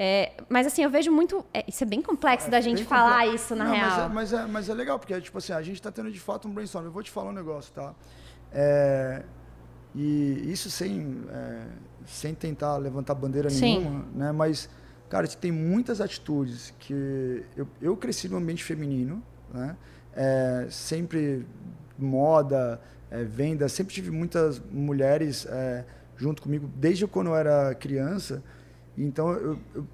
É, 0.00 0.32
mas 0.48 0.66
assim, 0.66 0.82
eu 0.84 0.90
vejo 0.90 1.10
muito. 1.10 1.44
É, 1.52 1.64
isso 1.66 1.82
é 1.82 1.86
bem 1.86 2.00
complexo 2.00 2.46
é, 2.46 2.50
da 2.50 2.60
gente 2.60 2.84
falar 2.84 3.26
isso 3.26 3.56
na 3.56 3.64
não, 3.64 3.72
real. 3.72 3.90
Mas 3.90 3.98
é, 3.98 4.08
mas 4.08 4.32
é, 4.32 4.46
mas, 4.46 4.68
é, 4.68 4.74
legal, 4.74 4.98
porque 4.98 5.20
tipo 5.20 5.36
assim, 5.38 5.52
a 5.52 5.60
gente 5.60 5.76
está 5.76 5.90
tendo 5.90 6.10
de 6.12 6.20
fato 6.20 6.46
um 6.46 6.52
brainstorm. 6.52 6.84
Eu 6.84 6.92
vou 6.92 7.02
te 7.02 7.10
falar 7.10 7.30
um 7.30 7.34
negócio, 7.34 7.72
tá? 7.72 7.94
É, 8.52 9.22
e 9.94 10.52
isso 10.52 10.70
sem, 10.70 11.24
é, 11.30 11.66
sem 12.06 12.34
tentar 12.34 12.76
levantar 12.76 13.14
bandeira 13.14 13.50
Sim. 13.50 13.78
nenhuma, 13.78 14.04
né? 14.14 14.30
Mas 14.32 14.68
Cara, 15.08 15.26
tem 15.26 15.50
muitas 15.50 16.00
atitudes 16.00 16.74
que 16.78 17.42
eu, 17.56 17.66
eu 17.80 17.96
cresci 17.96 18.28
no 18.28 18.36
ambiente 18.36 18.62
feminino, 18.62 19.22
né? 19.52 19.74
É, 20.14 20.66
sempre 20.70 21.46
moda, 21.98 22.80
é, 23.10 23.24
venda, 23.24 23.68
sempre 23.68 23.94
tive 23.94 24.10
muitas 24.10 24.60
mulheres 24.70 25.46
é, 25.46 25.84
junto 26.16 26.42
comigo 26.42 26.68
desde 26.76 27.06
quando 27.06 27.28
eu 27.28 27.36
era 27.36 27.74
criança. 27.74 28.42
Então 29.04 29.30
eu, 29.32 29.58
eu 29.74 29.86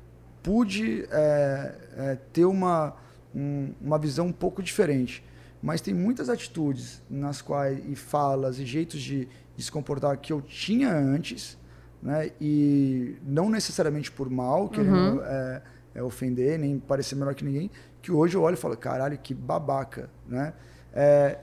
pude 0.42 1.06
é, 1.10 1.74
é, 1.96 2.18
ter 2.32 2.44
uma, 2.44 2.94
um, 3.34 3.72
uma 3.80 3.98
visão 3.98 4.26
um 4.26 4.32
pouco 4.32 4.62
diferente. 4.62 5.24
Mas 5.62 5.80
tem 5.80 5.94
muitas 5.94 6.28
atitudes 6.28 7.02
nas 7.08 7.40
quais, 7.40 7.82
e 7.88 7.96
falas, 7.96 8.58
e 8.58 8.66
jeitos 8.66 9.00
de, 9.00 9.26
de 9.56 9.62
se 9.62 9.72
comportar 9.72 10.16
que 10.18 10.30
eu 10.30 10.42
tinha 10.42 10.92
antes, 10.92 11.56
né? 12.02 12.30
E 12.38 13.16
não 13.24 13.48
necessariamente 13.48 14.12
por 14.12 14.28
mal, 14.28 14.68
querendo 14.68 15.16
uhum. 15.16 15.24
é, 15.24 15.62
é 15.94 16.02
ofender, 16.02 16.58
nem 16.58 16.78
parecer 16.78 17.14
melhor 17.14 17.34
que 17.34 17.42
ninguém, 17.42 17.70
que 18.02 18.12
hoje 18.12 18.36
eu 18.36 18.42
olho 18.42 18.52
e 18.52 18.58
falo, 18.58 18.76
caralho, 18.76 19.16
que 19.16 19.32
babaca, 19.32 20.10
né? 20.28 20.52
É, 20.92 21.38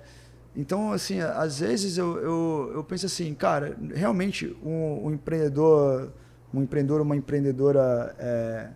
então, 0.55 0.91
assim, 0.91 1.19
às 1.19 1.59
vezes 1.59 1.97
eu, 1.97 2.17
eu, 2.19 2.71
eu 2.75 2.83
penso 2.83 3.07
assim, 3.07 3.33
cara, 3.33 3.75
realmente 3.91 4.55
um, 4.63 5.07
um 5.07 5.11
empreendedor, 5.11 6.13
um 6.53 6.61
empreendedor, 6.61 7.01
uma 7.01 7.15
empreendedora, 7.15 8.15
é, 8.19 8.67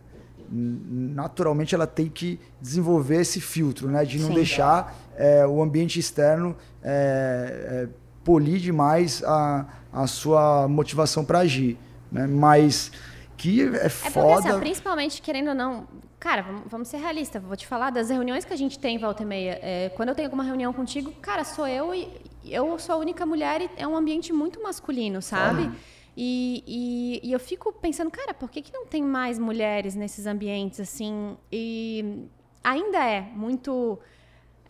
naturalmente 0.49 1.75
ela 1.75 1.87
tem 1.87 2.09
que 2.09 2.39
desenvolver 2.61 3.21
esse 3.21 3.41
filtro, 3.41 3.89
né? 3.89 4.05
De 4.05 4.19
não 4.19 4.29
Sim. 4.29 4.35
deixar 4.35 4.95
é, 5.17 5.45
o 5.45 5.61
ambiente 5.61 5.99
externo 5.99 6.55
é, 6.83 7.87
é, 7.87 7.89
polir 8.23 8.59
demais 8.59 9.23
a, 9.23 9.65
a 9.91 10.07
sua 10.07 10.67
motivação 10.67 11.25
para 11.25 11.39
agir. 11.39 11.77
Né? 12.11 12.27
Mas 12.27 12.91
que 13.37 13.61
é, 13.61 13.85
é 13.85 13.89
foda. 13.89 14.35
Porque, 14.35 14.49
assim, 14.49 14.59
principalmente, 14.59 15.21
querendo 15.21 15.49
ou 15.49 15.55
não, 15.55 15.87
cara, 16.19 16.45
vamos, 16.67 16.87
ser 16.87 16.97
realistas. 16.97 17.41
Vou 17.41 17.55
te 17.55 17.67
falar 17.67 17.89
das 17.89 18.09
reuniões 18.09 18.45
que 18.45 18.53
a 18.53 18.57
gente 18.57 18.79
tem, 18.79 18.97
volta 18.97 19.23
e 19.23 19.25
meia. 19.25 19.59
É, 19.61 19.89
quando 19.95 20.09
eu 20.09 20.15
tenho 20.15 20.27
alguma 20.27 20.43
reunião 20.43 20.71
contigo, 20.73 21.11
cara, 21.21 21.43
sou 21.43 21.67
eu 21.67 21.93
e 21.93 22.09
eu 22.45 22.77
sou 22.79 22.95
a 22.95 22.97
única 22.97 23.25
mulher 23.25 23.61
e 23.61 23.69
é 23.75 23.87
um 23.87 23.95
ambiente 23.95 24.31
muito 24.31 24.61
masculino, 24.61 25.21
sabe? 25.21 25.71
E, 26.17 26.63
e, 26.65 27.29
e, 27.29 27.31
eu 27.31 27.39
fico 27.39 27.73
pensando, 27.73 28.09
cara, 28.09 28.33
por 28.33 28.49
que, 28.49 28.61
que 28.61 28.71
não 28.71 28.85
tem 28.85 29.03
mais 29.03 29.37
mulheres 29.37 29.95
nesses 29.95 30.25
ambientes 30.25 30.79
assim? 30.79 31.37
E 31.51 32.27
ainda 32.63 33.03
é 33.03 33.21
muito. 33.21 33.99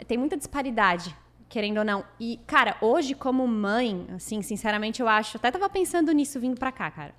Tem 0.08 0.18
muita 0.18 0.36
disparidade 0.36 1.16
querendo 1.48 1.78
ou 1.78 1.86
não. 1.86 2.04
E, 2.20 2.40
cara, 2.48 2.76
hoje, 2.82 3.14
como 3.14 3.48
mãe, 3.48 4.08
assim, 4.16 4.42
sinceramente, 4.42 5.02
eu 5.02 5.08
acho. 5.08 5.38
Até 5.38 5.52
tava 5.52 5.70
pensando 5.70 6.12
nisso 6.12 6.40
vindo 6.40 6.60
pra 6.60 6.72
cá, 6.72 6.90
cara. 6.92 7.16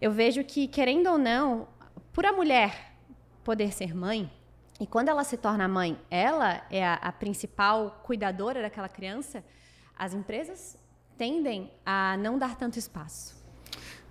Eu 0.00 0.12
vejo 0.12 0.44
que, 0.44 0.68
querendo 0.68 1.08
ou 1.08 1.18
não, 1.18 1.66
por 2.12 2.26
a 2.26 2.32
mulher 2.32 2.94
poder 3.42 3.72
ser 3.72 3.94
mãe, 3.94 4.30
e 4.78 4.86
quando 4.86 5.08
ela 5.08 5.24
se 5.24 5.36
torna 5.36 5.68
mãe, 5.68 5.98
ela 6.10 6.66
é 6.70 6.84
a, 6.84 6.94
a 6.94 7.12
principal 7.12 8.02
cuidadora 8.02 8.60
daquela 8.62 8.88
criança, 8.88 9.44
as 9.96 10.14
empresas 10.14 10.76
tendem 11.16 11.72
a 11.86 12.16
não 12.16 12.38
dar 12.38 12.56
tanto 12.56 12.78
espaço. 12.78 13.43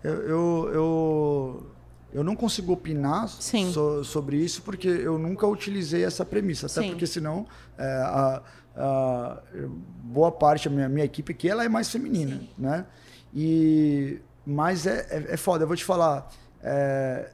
Eu, 0.04 0.14
eu, 0.14 0.72
eu, 0.74 1.72
eu 2.14 2.24
não 2.24 2.36
consigo 2.36 2.74
opinar 2.74 3.28
so, 3.28 4.04
sobre 4.04 4.38
isso 4.38 4.62
porque 4.62 4.88
eu 4.88 5.18
nunca 5.18 5.48
utilizei 5.48 6.04
essa 6.04 6.26
premissa, 6.26 6.66
até 6.68 6.82
Sim. 6.82 6.90
porque 6.90 7.08
senão 7.08 7.48
é, 7.78 7.86
a, 7.86 8.42
uh, 8.76 9.70
boa 10.04 10.32
parte 10.32 10.68
da 10.68 10.76
minha, 10.76 10.90
minha 10.90 11.06
equipe 11.06 11.32
aqui 11.32 11.50
ela 11.50 11.64
é 11.64 11.70
mais 11.70 11.90
feminina, 11.90 12.38
Sim. 12.38 12.50
né? 12.58 12.86
E 13.34 14.20
mas 14.46 14.86
é, 14.86 15.08
é, 15.10 15.34
é, 15.34 15.38
foda. 15.38 15.64
Eu 15.64 15.68
vou 15.68 15.76
te 15.76 15.86
falar. 15.86 16.30
É, 16.62 17.30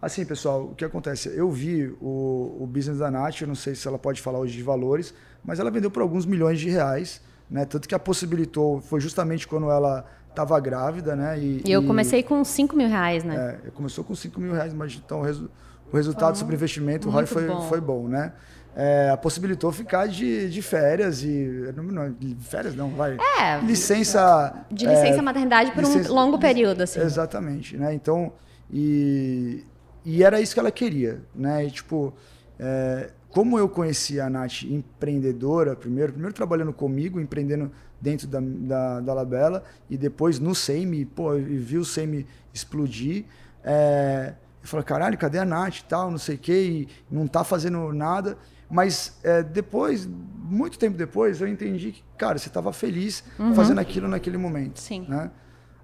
assim, 0.00 0.24
pessoal, 0.24 0.64
o 0.64 0.74
que 0.74 0.84
acontece? 0.84 1.28
Eu 1.34 1.50
vi 1.50 1.86
o, 2.00 2.56
o 2.60 2.66
business 2.66 2.98
da 2.98 3.10
Nath. 3.10 3.42
Eu 3.42 3.48
não 3.48 3.54
sei 3.54 3.74
se 3.74 3.86
ela 3.86 3.98
pode 3.98 4.22
falar 4.22 4.38
hoje 4.38 4.56
de 4.56 4.62
valores, 4.62 5.12
mas 5.44 5.60
ela 5.60 5.70
vendeu 5.70 5.90
por 5.90 6.02
alguns 6.02 6.24
milhões 6.24 6.58
de 6.58 6.70
reais, 6.70 7.20
né? 7.50 7.64
Tanto 7.64 7.88
que 7.88 7.94
a 7.94 7.98
possibilitou 7.98 8.80
foi 8.80 9.00
justamente 9.00 9.46
quando 9.46 9.70
ela 9.70 10.06
estava 10.36 10.60
grávida, 10.60 11.16
né? 11.16 11.38
E, 11.38 11.62
e 11.64 11.72
eu 11.72 11.82
e, 11.82 11.86
comecei 11.86 12.22
com 12.22 12.44
5 12.44 12.76
mil 12.76 12.88
reais, 12.88 13.24
né? 13.24 13.58
É, 13.66 13.70
começou 13.70 14.04
com 14.04 14.14
5 14.14 14.40
mil 14.40 14.52
reais, 14.52 14.72
mas 14.74 14.94
então 14.94 15.20
o, 15.20 15.22
resu, 15.22 15.50
o 15.92 15.96
resultado 15.96 16.34
oh, 16.34 16.38
sobre 16.38 16.54
investimento, 16.54 17.08
o 17.08 17.10
ROI 17.10 17.26
foi 17.26 17.46
bom. 17.46 17.62
foi 17.62 17.80
bom, 17.80 18.08
né? 18.08 18.32
é, 18.76 19.16
possibilitou 19.16 19.72
ficar 19.72 20.06
de, 20.06 20.50
de 20.50 20.60
férias 20.60 21.22
e. 21.22 21.72
Não, 21.74 21.82
não, 21.82 22.14
férias 22.40 22.76
não, 22.76 22.90
vai. 22.90 23.16
É. 23.40 23.58
Licença. 23.64 24.66
De 24.70 24.86
licença 24.86 25.18
é, 25.18 25.22
maternidade 25.22 25.72
por 25.72 25.82
licença, 25.82 26.12
um 26.12 26.14
longo 26.14 26.38
período, 26.38 26.82
assim. 26.82 27.00
Exatamente, 27.00 27.78
né? 27.78 27.94
Então. 27.94 28.34
E, 28.70 29.64
e 30.04 30.22
era 30.22 30.40
isso 30.40 30.52
que 30.52 30.60
ela 30.60 30.70
queria, 30.70 31.22
né? 31.34 31.64
E, 31.64 31.70
tipo, 31.70 32.12
é, 32.58 33.10
como 33.30 33.58
eu 33.58 33.68
conheci 33.68 34.18
a 34.20 34.30
Nath 34.30 34.62
empreendedora, 34.62 35.76
primeiro, 35.76 36.12
primeiro 36.12 36.34
trabalhando 36.34 36.72
comigo, 36.72 37.20
empreendendo 37.20 37.70
dentro 38.00 38.26
da, 38.26 38.40
da, 38.40 39.00
da 39.00 39.14
Labela, 39.14 39.62
e 39.90 39.96
depois 39.96 40.38
no 40.38 40.54
SEMI, 40.54 41.04
pô, 41.04 41.36
e 41.36 41.58
vi 41.58 41.76
o 41.76 41.84
SEMI 41.84 42.26
explodir. 42.54 43.24
É, 43.62 44.34
eu 44.62 44.68
falei, 44.68 44.84
caralho, 44.84 45.18
cadê 45.18 45.38
a 45.38 45.44
Nath 45.44 45.78
e 45.78 45.84
tal, 45.84 46.10
não 46.10 46.18
sei 46.18 46.36
o 46.36 46.38
quê, 46.38 46.62
e 46.62 46.88
não 47.14 47.26
tá 47.26 47.44
fazendo 47.44 47.92
nada. 47.92 48.38
Mas 48.70 49.18
é, 49.22 49.42
depois, 49.42 50.08
muito 50.44 50.78
tempo 50.78 50.96
depois, 50.96 51.40
eu 51.40 51.46
entendi 51.46 51.92
que, 51.92 52.02
cara, 52.16 52.38
você 52.38 52.48
estava 52.48 52.72
feliz 52.72 53.22
uhum. 53.38 53.54
fazendo 53.54 53.78
aquilo 53.80 54.08
naquele 54.08 54.36
momento. 54.36 54.80
Sim. 54.80 55.06
Né? 55.08 55.30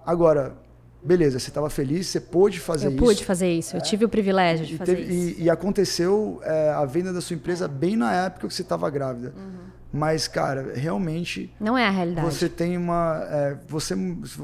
Agora, 0.05 0.57
beleza, 1.05 1.39
você 1.39 1.49
estava 1.49 1.69
feliz, 1.69 2.07
você 2.07 2.21
pôde 2.21 2.61
fazer 2.61 2.87
eu 2.87 2.91
isso. 2.93 3.03
Eu 3.03 3.07
pude 3.07 3.25
fazer 3.25 3.53
isso, 3.53 3.77
é. 3.77 3.79
eu 3.79 3.83
tive 3.83 4.05
o 4.05 4.09
privilégio 4.09 4.67
de 4.67 4.75
e 4.75 4.79
fazer 4.79 4.97
teve, 4.97 5.15
isso. 5.15 5.41
E, 5.41 5.45
e 5.45 5.51
aconteceu 5.51 6.41
é, 6.45 6.71
a 6.71 6.85
venda 6.85 7.13
da 7.13 7.21
sua 7.21 7.35
empresa 7.35 7.67
bem 7.67 7.97
na 7.97 8.13
época 8.13 8.49
que 8.49 8.55
você 8.55 8.63
estava 8.63 8.89
grávida. 8.91 9.33
Uhum. 9.37 9.73
Mas, 9.93 10.27
cara, 10.27 10.73
realmente. 10.75 11.55
Não 11.61 11.77
é 11.77 11.87
a 11.87 11.91
realidade. 11.91 12.27
Você 12.27 12.49
tem 12.49 12.79
uma. 12.79 13.27
É, 13.31 13.59
você, 13.69 13.95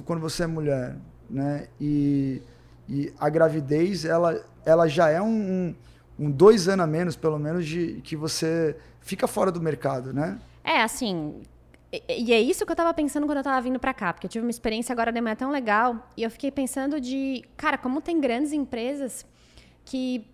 quando 0.05 0.21
você 0.21 0.43
é 0.43 0.47
mulher, 0.47 0.97
né? 1.31 1.69
E, 1.81 2.43
e 2.87 3.13
a 3.19 3.31
gravidez, 3.31 4.05
ela, 4.05 4.45
ela 4.67 4.87
já 4.87 5.09
é 5.09 5.23
um, 5.23 5.27
um 5.27 5.75
um 6.19 6.31
dois 6.31 6.69
anos 6.69 6.85
a 6.85 6.87
menos, 6.87 7.17
pelo 7.17 7.39
menos, 7.39 7.65
de 7.67 8.01
que 8.03 8.17
você 8.17 8.77
fica 9.01 9.27
fora 9.27 9.53
do 9.53 9.61
mercado, 9.61 10.13
né? 10.13 10.39
É, 10.65 10.83
assim. 10.83 11.43
E 11.91 12.33
é 12.35 12.41
isso 12.41 12.67
que 12.67 12.73
eu 12.73 12.77
tava 12.77 12.93
pensando 12.93 13.27
quando 13.27 13.39
eu 13.39 13.45
tava 13.45 13.61
vindo 13.63 13.79
para 13.79 13.95
cá, 13.95 14.13
porque 14.13 14.27
eu 14.27 14.31
tive 14.31 14.45
uma 14.45 14.51
experiência 14.51 14.93
agora 14.93 15.11
de 15.11 15.21
manhã 15.21 15.35
tão 15.35 15.51
legal, 15.51 16.07
e 16.17 16.23
eu 16.23 16.31
fiquei 16.31 16.51
pensando 16.51 17.01
de, 17.01 17.43
cara, 17.57 17.79
como 17.79 18.03
tem 18.03 18.21
grandes 18.21 18.53
empresas 18.53 19.25
que 19.87 20.27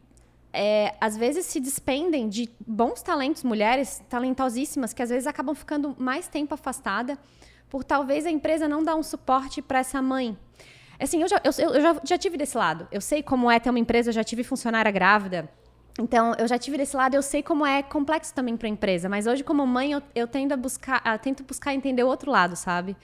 é, 0.53 0.95
às 1.01 1.17
vezes 1.17 1.47
se 1.47 1.61
despendem 1.61 2.29
de 2.29 2.51
bons 2.67 3.03
talentos, 3.03 3.45
mulheres 3.45 4.03
talentosíssimas, 4.09 4.93
que 4.93 5.01
às 5.01 5.11
vezes 5.11 5.29
acabam 5.29 5.55
ficando 5.55 5.95
mais 5.97 6.27
tempo 6.27 6.55
afastada, 6.55 7.17
por 7.69 7.85
talvez 7.85 8.27
a 8.27 8.31
empresa 8.31 8.67
não 8.67 8.83
dar 8.83 8.97
um 8.97 9.03
suporte 9.03 9.63
para 9.63 9.79
essa 9.79 10.03
mãe. 10.03 10.37
Assim, 10.99 11.23
eu 11.23 11.29
já, 11.29 11.41
eu, 11.45 11.53
eu 11.75 11.81
já, 11.81 12.01
já 12.05 12.19
tive 12.19 12.37
desse 12.37 12.57
lado. 12.57 12.87
Eu 12.91 13.01
sei 13.01 13.23
como 13.23 13.51
é 13.51 13.59
ter 13.59 13.71
uma 13.71 13.79
empresa, 13.79 14.11
eu 14.11 14.13
já 14.13 14.23
tive 14.23 14.45
funcionária 14.45 14.91
grávida. 14.91 15.49
Então, 15.99 16.35
eu 16.39 16.49
já 16.49 16.59
tive 16.59 16.77
desse 16.77 16.97
lado, 16.97 17.15
eu 17.15 17.23
sei 17.23 17.43
como 17.43 17.65
é 17.65 17.83
complexo 17.83 18.35
também 18.35 18.57
para 18.57 18.67
a 18.67 18.71
empresa, 18.71 19.09
mas 19.09 19.27
hoje, 19.27 19.45
como 19.45 19.65
mãe, 19.65 19.93
eu, 19.93 20.03
eu 20.15 20.27
tendo 20.27 20.53
a 20.53 20.57
buscar, 20.57 21.01
tento 21.21 21.45
buscar 21.45 21.73
entender 21.73 22.03
o 22.03 22.09
outro 22.09 22.31
lado, 22.31 22.57
sabe? 22.57 22.97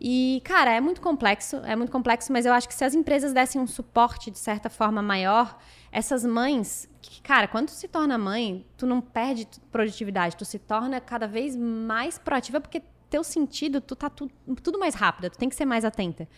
E, 0.00 0.42
cara, 0.44 0.72
é 0.72 0.80
muito 0.80 1.00
complexo, 1.00 1.56
é 1.64 1.76
muito 1.76 1.92
complexo, 1.92 2.32
mas 2.32 2.44
eu 2.44 2.52
acho 2.52 2.66
que 2.68 2.74
se 2.74 2.84
as 2.84 2.94
empresas 2.94 3.32
dessem 3.32 3.60
um 3.60 3.66
suporte, 3.66 4.30
de 4.30 4.38
certa 4.38 4.68
forma, 4.68 5.00
maior, 5.00 5.56
essas 5.92 6.24
mães, 6.24 6.88
que, 7.00 7.22
cara, 7.22 7.46
quando 7.46 7.66
tu 7.66 7.72
se 7.72 7.86
torna 7.86 8.18
mãe, 8.18 8.66
tu 8.76 8.84
não 8.84 9.00
perde 9.00 9.46
produtividade, 9.70 10.36
tu 10.36 10.44
se 10.44 10.58
torna 10.58 11.00
cada 11.00 11.28
vez 11.28 11.54
mais 11.54 12.18
proativa, 12.18 12.60
porque 12.60 12.82
teu 13.08 13.22
sentido, 13.22 13.80
tu 13.80 13.94
tá 13.94 14.10
tu, 14.10 14.28
tudo 14.60 14.76
mais 14.76 14.96
rápido, 14.96 15.30
tu 15.30 15.38
tem 15.38 15.48
que 15.48 15.54
ser 15.54 15.64
mais 15.64 15.84
atenta. 15.84 16.28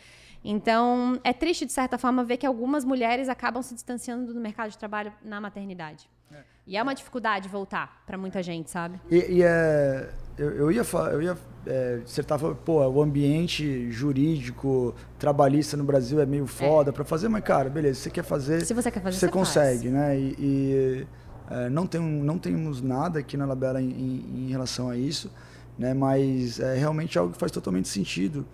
Então, 0.49 1.19
é 1.25 1.33
triste, 1.33 1.67
de 1.67 1.73
certa 1.73 1.99
forma, 1.99 2.23
ver 2.23 2.37
que 2.37 2.47
algumas 2.47 2.85
mulheres 2.85 3.29
acabam 3.29 3.61
se 3.63 3.75
distanciando 3.75 4.33
do 4.33 4.41
mercado 4.41 4.71
de 4.71 4.79
trabalho 4.79 5.13
na 5.25 5.41
maternidade. 5.41 6.09
É. 6.33 6.37
E 6.67 6.77
é 6.77 6.83
uma 6.83 6.95
dificuldade 6.95 7.49
voltar 7.49 8.03
para 8.07 8.17
muita 8.17 8.41
gente, 8.45 8.71
sabe? 8.71 9.01
E, 9.11 9.39
e 9.39 9.43
é, 9.43 10.09
eu, 10.39 10.51
eu 10.51 10.73
ia 10.73 10.85
falar, 10.85 11.13
eu 11.15 11.21
ia 11.21 11.37
é, 11.67 11.97
dissertar, 11.99 12.39
pô, 12.39 12.81
o 12.87 13.03
ambiente 13.03 13.91
jurídico, 13.91 14.95
trabalhista 15.19 15.77
no 15.77 15.83
Brasil 15.83 16.21
é 16.21 16.27
meio 16.27 16.47
foda 16.47 16.91
é. 16.91 16.93
para 16.93 17.05
fazer, 17.05 17.29
mas 17.29 17.43
cara, 17.43 17.69
beleza, 17.69 17.99
você 17.99 18.11
quer 18.11 18.23
fazer, 18.23 18.65
se 18.65 18.73
você 18.73 18.89
quer 18.89 19.01
fazer, 19.01 19.19
você, 19.19 19.27
você 19.27 19.33
consegue, 19.33 19.91
faz. 19.91 19.93
né? 19.93 20.17
E, 20.17 20.37
e 20.39 21.07
é, 21.51 21.69
não, 21.69 21.89
tem, 21.89 22.01
não 22.01 22.39
temos 22.39 22.81
nada 22.81 23.19
aqui 23.19 23.37
na 23.37 23.47
Labela 23.47 23.83
em, 23.83 23.91
em, 23.91 24.45
em 24.45 24.51
relação 24.51 24.89
a 24.89 24.97
isso, 24.97 25.29
né? 25.77 25.93
Mas 25.93 26.61
é 26.61 26.77
realmente 26.77 27.19
algo 27.19 27.33
que 27.33 27.39
faz 27.39 27.51
totalmente 27.51 27.89
sentido. 27.89 28.47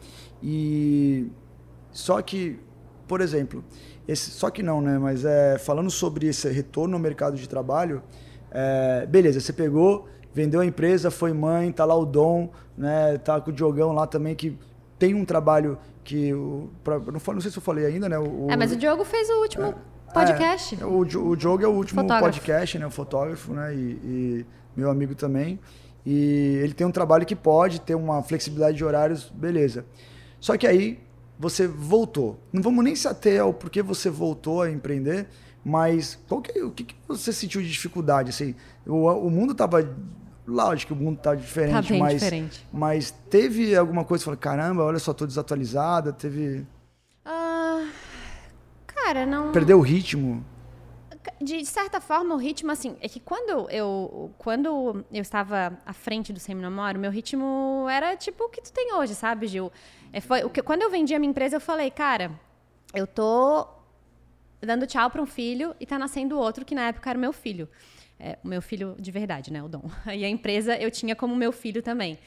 E 0.43 1.31
só 1.93 2.21
que, 2.23 2.59
por 3.07 3.21
exemplo, 3.21 3.63
esse, 4.09 4.31
só 4.31 4.51
que 4.51 4.63
não, 4.63 4.81
né? 4.81 4.99
Mas 4.99 5.25
é, 5.25 5.59
falando 5.59 5.91
sobre 5.91 6.27
esse 6.27 6.49
retorno 6.49 6.95
ao 6.95 7.01
mercado 7.01 7.37
de 7.37 7.49
trabalho, 7.49 8.03
é, 8.51 9.07
beleza, 9.07 9.41
você 9.41 9.53
pegou, 9.53 10.09
vendeu 10.35 10.61
a 10.61 10.67
empresa, 10.67 11.11
foi 11.11 11.33
mãe, 11.33 11.71
tá 11.71 11.85
lá 11.85 11.95
o 11.95 12.05
Dom, 12.05 12.51
né? 12.77 13.19
Tá 13.19 13.41
com 13.41 13.51
o 13.51 13.53
Diogão 13.53 13.93
lá 13.93 14.07
também, 14.07 14.35
que 14.35 14.59
tem 14.99 15.15
um 15.15 15.25
trabalho 15.25 15.79
que. 16.03 16.33
O, 16.33 16.71
pra, 16.83 16.99
não, 16.99 17.21
não 17.35 17.41
sei 17.41 17.51
se 17.51 17.57
eu 17.57 17.63
falei 17.63 17.87
ainda, 17.87 18.09
né? 18.09 18.19
O, 18.19 18.49
é, 18.51 18.57
mas 18.57 18.73
o 18.73 18.77
Diogo 18.77 19.05
fez 19.05 19.29
o 19.29 19.41
último 19.41 19.67
é, 19.67 19.75
podcast. 20.13 20.79
É, 20.81 20.85
o, 20.85 20.99
o 20.99 21.37
Diogo 21.37 21.63
é 21.63 21.69
o 21.69 21.73
último 21.73 22.03
fotógrafo. 22.03 22.25
podcast, 22.25 22.79
né? 22.79 22.87
O 22.87 22.91
fotógrafo, 22.91 23.53
né? 23.53 23.75
E, 23.75 23.79
e 23.79 24.47
meu 24.77 24.91
amigo 24.91 25.15
também. 25.15 25.61
E 26.05 26.59
ele 26.63 26.75
tem 26.75 26.87
um 26.87 26.91
trabalho 26.91 27.25
que 27.25 27.37
pode 27.37 27.81
ter 27.81 27.95
uma 27.95 28.23
flexibilidade 28.23 28.77
de 28.77 28.85
horários, 28.85 29.31
beleza. 29.31 29.85
Só 30.41 30.57
que 30.57 30.67
aí 30.67 31.01
você 31.39 31.67
voltou. 31.67 32.39
Não 32.53 32.63
vamos 32.63 32.85
nem 32.85 32.95
se 32.95 33.09
ater 33.09 33.41
ao 33.41 33.53
porquê 33.53 33.83
você 33.83 34.09
voltou 34.11 34.63
a 34.63 34.71
empreender, 34.71 35.29
mas 35.65 36.19
qual 36.29 36.41
que, 36.41 36.61
o 36.63 36.71
que, 36.71 36.85
que 36.85 36.95
você 37.07 37.33
sentiu 37.33 37.61
de 37.61 37.71
dificuldade? 37.71 38.31
Assim, 38.31 38.55
o, 38.87 39.07
o 39.07 39.31
mundo 39.31 39.53
estava 39.53 39.83
Lógico 40.47 40.93
que 40.93 41.01
o 41.01 41.05
mundo 41.05 41.19
está 41.19 41.35
diferente, 41.35 41.93
tá 41.93 41.99
mas, 41.99 42.15
diferente. 42.15 42.67
mas 42.73 43.11
teve 43.31 43.77
alguma 43.77 44.05
coisa 44.05 44.23
que 44.23 44.31
você 44.31 44.37
falou, 44.37 44.39
caramba, 44.39 44.83
olha 44.83 44.99
só, 44.99 45.13
tô 45.13 45.25
desatualizada, 45.25 46.13
teve. 46.13 46.67
Uh, 47.25 47.89
cara, 48.87 49.25
não. 49.25 49.53
Perdeu 49.53 49.79
o 49.79 49.83
ritmo? 49.83 50.45
De 51.41 51.65
certa 51.65 52.01
forma, 52.01 52.35
o 52.35 52.39
ritmo, 52.39 52.73
assim, 52.73 52.97
é 53.01 53.09
que 53.09 53.21
quando 53.21 53.71
eu, 53.71 54.33
quando 54.37 55.05
eu 55.13 55.23
estava 55.23 55.79
à 55.87 55.93
frente 55.93 56.33
do 56.33 56.41
Seminamoro, 56.41 56.99
meu 56.99 57.13
ritmo 57.13 57.87
era 57.89 58.17
tipo 58.17 58.45
o 58.45 58.49
que 58.49 58.61
tu 58.61 58.73
tem 58.73 58.93
hoje, 58.95 59.15
sabe, 59.15 59.47
Gil? 59.47 59.71
É, 60.13 60.21
foi, 60.21 60.45
o 60.45 60.51
que, 60.51 60.63
quando 60.63 60.83
eu 60.83 60.91
vendi 60.91 61.15
a 61.15 61.19
minha 61.19 61.31
empresa, 61.31 61.57
eu 61.57 61.61
falei, 61.61 61.91
cara, 61.91 62.31
eu 62.95 63.07
tô 63.07 63.67
dando 64.61 64.87
tchau 64.87 65.11
para 65.11 65.23
um 65.23 65.27
filho 65.27 65.75
e 65.81 65.87
tá 65.87 65.99
nascendo 65.99 66.39
outro 66.39 66.65
que 66.65 66.75
na 66.75 66.89
época 66.89 67.11
era 67.11 67.19
meu 67.19 67.33
filho. 67.33 67.69
É, 68.21 68.39
o 68.45 68.49
meu 68.49 68.63
filho 68.63 68.95
de 69.01 69.11
verdade, 69.11 69.53
né, 69.53 69.63
o 69.63 69.69
Dom. 69.69 69.83
E 70.15 70.25
a 70.25 70.29
empresa 70.29 70.77
eu 70.77 70.91
tinha 70.91 71.17
como 71.17 71.35
meu 71.35 71.51
filho 71.51 71.83
também. 71.83 72.19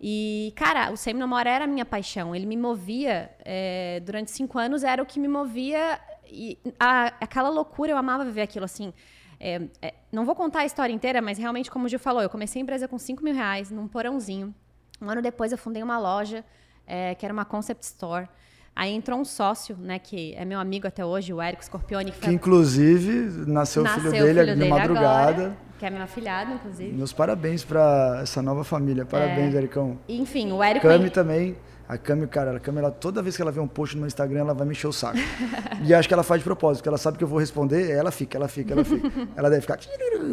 E, 0.00 0.52
cara, 0.54 0.92
o 0.92 1.16
Namora 1.16 1.50
era 1.50 1.64
a 1.64 1.66
minha 1.66 1.84
paixão. 1.84 2.34
Ele 2.34 2.46
me 2.46 2.56
movia, 2.56 3.30
é, 3.44 4.00
durante 4.04 4.30
cinco 4.30 4.58
anos, 4.58 4.84
era 4.84 5.02
o 5.02 5.06
que 5.06 5.18
me 5.18 5.26
movia. 5.26 5.98
E 6.26 6.58
a, 6.78 7.06
aquela 7.20 7.48
loucura, 7.48 7.92
eu 7.92 7.96
amava 7.96 8.24
viver 8.24 8.42
aquilo 8.42 8.64
assim. 8.64 8.92
É, 9.40 9.62
é, 9.80 9.94
não 10.12 10.24
vou 10.24 10.34
contar 10.34 10.60
a 10.60 10.64
história 10.66 10.92
inteira, 10.92 11.22
mas 11.22 11.38
realmente, 11.38 11.70
como 11.70 11.86
o 11.86 11.88
Gil 11.88 11.98
falou, 11.98 12.22
eu 12.22 12.28
comecei 12.28 12.60
a 12.60 12.62
empresa 12.62 12.86
com 12.86 12.98
5 12.98 13.24
mil 13.24 13.34
reais, 13.34 13.70
num 13.70 13.88
porãozinho. 13.88 14.54
Um 15.00 15.08
ano 15.08 15.22
depois, 15.22 15.50
eu 15.50 15.58
fundei 15.58 15.82
uma 15.82 15.98
loja 15.98 16.44
é, 16.88 17.14
que 17.14 17.24
era 17.24 17.32
uma 17.32 17.44
concept 17.44 17.84
store. 17.84 18.28
Aí 18.74 18.92
entrou 18.94 19.18
um 19.18 19.24
sócio, 19.24 19.76
né, 19.76 19.98
que 19.98 20.34
é 20.34 20.44
meu 20.44 20.60
amigo 20.60 20.86
até 20.86 21.04
hoje, 21.04 21.32
o 21.32 21.42
Érico 21.42 21.64
Scorpioni. 21.64 22.12
Que, 22.12 22.20
que 22.20 22.30
inclusive 22.30 23.44
nasceu, 23.50 23.82
o 23.82 23.88
filho 23.88 24.10
dele 24.10 24.40
filho 24.40 24.56
na 24.56 24.66
madrugada. 24.66 25.42
Agora, 25.42 25.56
que 25.78 25.86
é 25.86 25.90
meu 25.90 26.02
afilhado, 26.02 26.52
inclusive. 26.54 26.92
Meus 26.92 27.12
parabéns 27.12 27.64
para 27.64 28.20
essa 28.22 28.40
nova 28.40 28.64
família. 28.64 29.04
Parabéns, 29.04 29.54
é... 29.54 29.58
Ericão. 29.58 29.98
Enfim, 30.08 30.52
o 30.52 30.62
Érico... 30.62 30.86
Cami 30.86 31.10
também. 31.10 31.56
A 31.88 31.96
Cami, 31.96 32.26
cara, 32.26 32.56
a 32.56 32.60
Cami, 32.60 32.78
ela, 32.78 32.90
toda 32.90 33.22
vez 33.22 33.34
que 33.34 33.42
ela 33.42 33.50
vê 33.50 33.58
um 33.58 33.66
post 33.66 33.96
no 33.96 34.02
meu 34.02 34.08
Instagram, 34.08 34.40
ela 34.40 34.54
vai 34.54 34.66
me 34.66 34.72
encher 34.72 34.86
o 34.86 34.92
saco. 34.92 35.18
e 35.82 35.94
acho 35.94 36.06
que 36.06 36.12
ela 36.12 36.22
faz 36.22 36.40
de 36.40 36.44
propósito, 36.44 36.80
porque 36.80 36.88
ela 36.88 36.98
sabe 36.98 37.16
que 37.16 37.24
eu 37.24 37.28
vou 37.28 37.38
responder, 37.38 37.90
ela 37.90 38.10
fica, 38.10 38.36
ela 38.36 38.46
fica, 38.46 38.74
ela 38.74 38.84
fica. 38.84 39.10
ela 39.34 39.48
deve 39.48 39.62
ficar... 39.62 39.78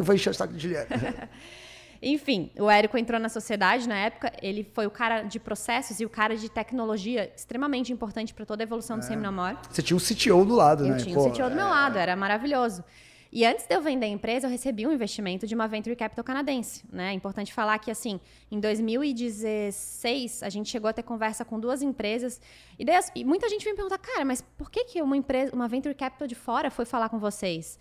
Vai 0.02 0.16
encher 0.16 0.30
o 0.30 0.34
saco 0.34 0.52
de 0.52 0.60
Juliette. 0.60 0.92
Enfim, 2.02 2.50
o 2.58 2.70
Érico 2.70 2.96
entrou 2.98 3.20
na 3.20 3.28
sociedade 3.28 3.88
na 3.88 3.96
época, 3.96 4.32
ele 4.42 4.64
foi 4.74 4.86
o 4.86 4.90
cara 4.90 5.22
de 5.22 5.38
processos 5.38 6.00
e 6.00 6.04
o 6.04 6.08
cara 6.08 6.36
de 6.36 6.48
tecnologia 6.48 7.32
extremamente 7.34 7.92
importante 7.92 8.34
para 8.34 8.44
toda 8.44 8.62
a 8.62 8.64
evolução 8.64 8.98
do 8.98 9.04
é. 9.04 9.08
Seminamor. 9.08 9.56
Você 9.70 9.82
tinha 9.82 9.96
um 9.96 10.00
CTO 10.00 10.44
do 10.44 10.54
lado, 10.54 10.84
eu 10.84 10.90
né? 10.90 10.96
Eu 10.96 11.02
tinha 11.02 11.14
Pô, 11.14 11.26
um 11.26 11.30
CTO 11.30 11.50
do 11.50 11.56
meu 11.56 11.66
é. 11.66 11.70
lado, 11.70 11.98
era 11.98 12.14
maravilhoso. 12.16 12.84
E 13.32 13.44
antes 13.44 13.66
de 13.66 13.74
eu 13.74 13.82
vender 13.82 14.06
a 14.06 14.08
empresa, 14.08 14.46
eu 14.46 14.50
recebi 14.50 14.86
um 14.86 14.92
investimento 14.92 15.46
de 15.46 15.54
uma 15.54 15.66
venture 15.66 15.94
capital 15.96 16.24
canadense. 16.24 16.84
Né? 16.90 17.10
É 17.10 17.12
importante 17.12 17.52
falar 17.52 17.78
que, 17.78 17.90
assim, 17.90 18.20
em 18.50 18.58
2016, 18.60 20.42
a 20.42 20.48
gente 20.48 20.70
chegou 20.70 20.88
a 20.88 20.92
ter 20.92 21.02
conversa 21.02 21.44
com 21.44 21.60
duas 21.60 21.82
empresas. 21.82 22.40
E, 22.78 22.84
daí, 22.84 22.98
e 23.14 23.24
muita 23.24 23.48
gente 23.48 23.68
me 23.68 23.74
perguntar, 23.74 23.98
cara, 23.98 24.24
mas 24.24 24.40
por 24.56 24.70
que, 24.70 24.84
que 24.84 25.02
uma 25.02 25.16
empresa, 25.16 25.54
uma 25.54 25.68
venture 25.68 25.94
capital 25.94 26.26
de 26.26 26.34
fora 26.34 26.70
foi 26.70 26.84
falar 26.84 27.08
com 27.08 27.18
vocês? 27.18 27.78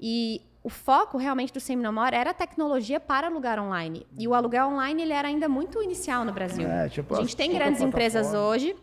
E 0.00 0.40
o 0.64 0.70
foco 0.70 1.18
realmente 1.18 1.52
do 1.52 1.60
Seminomor 1.60 2.08
era 2.14 2.30
a 2.30 2.34
tecnologia 2.34 2.98
para 2.98 3.26
alugar 3.26 3.60
online. 3.60 4.06
E 4.18 4.26
o 4.26 4.32
aluguel 4.32 4.68
online 4.68 5.02
ele 5.02 5.12
era 5.12 5.28
ainda 5.28 5.46
muito 5.46 5.82
inicial 5.82 6.24
no 6.24 6.32
Brasil. 6.32 6.66
É, 6.66 6.88
tipo, 6.88 7.14
a 7.14 7.20
gente 7.20 7.36
tem 7.36 7.52
grandes 7.52 7.82
empresas 7.82 8.32
hoje, 8.32 8.74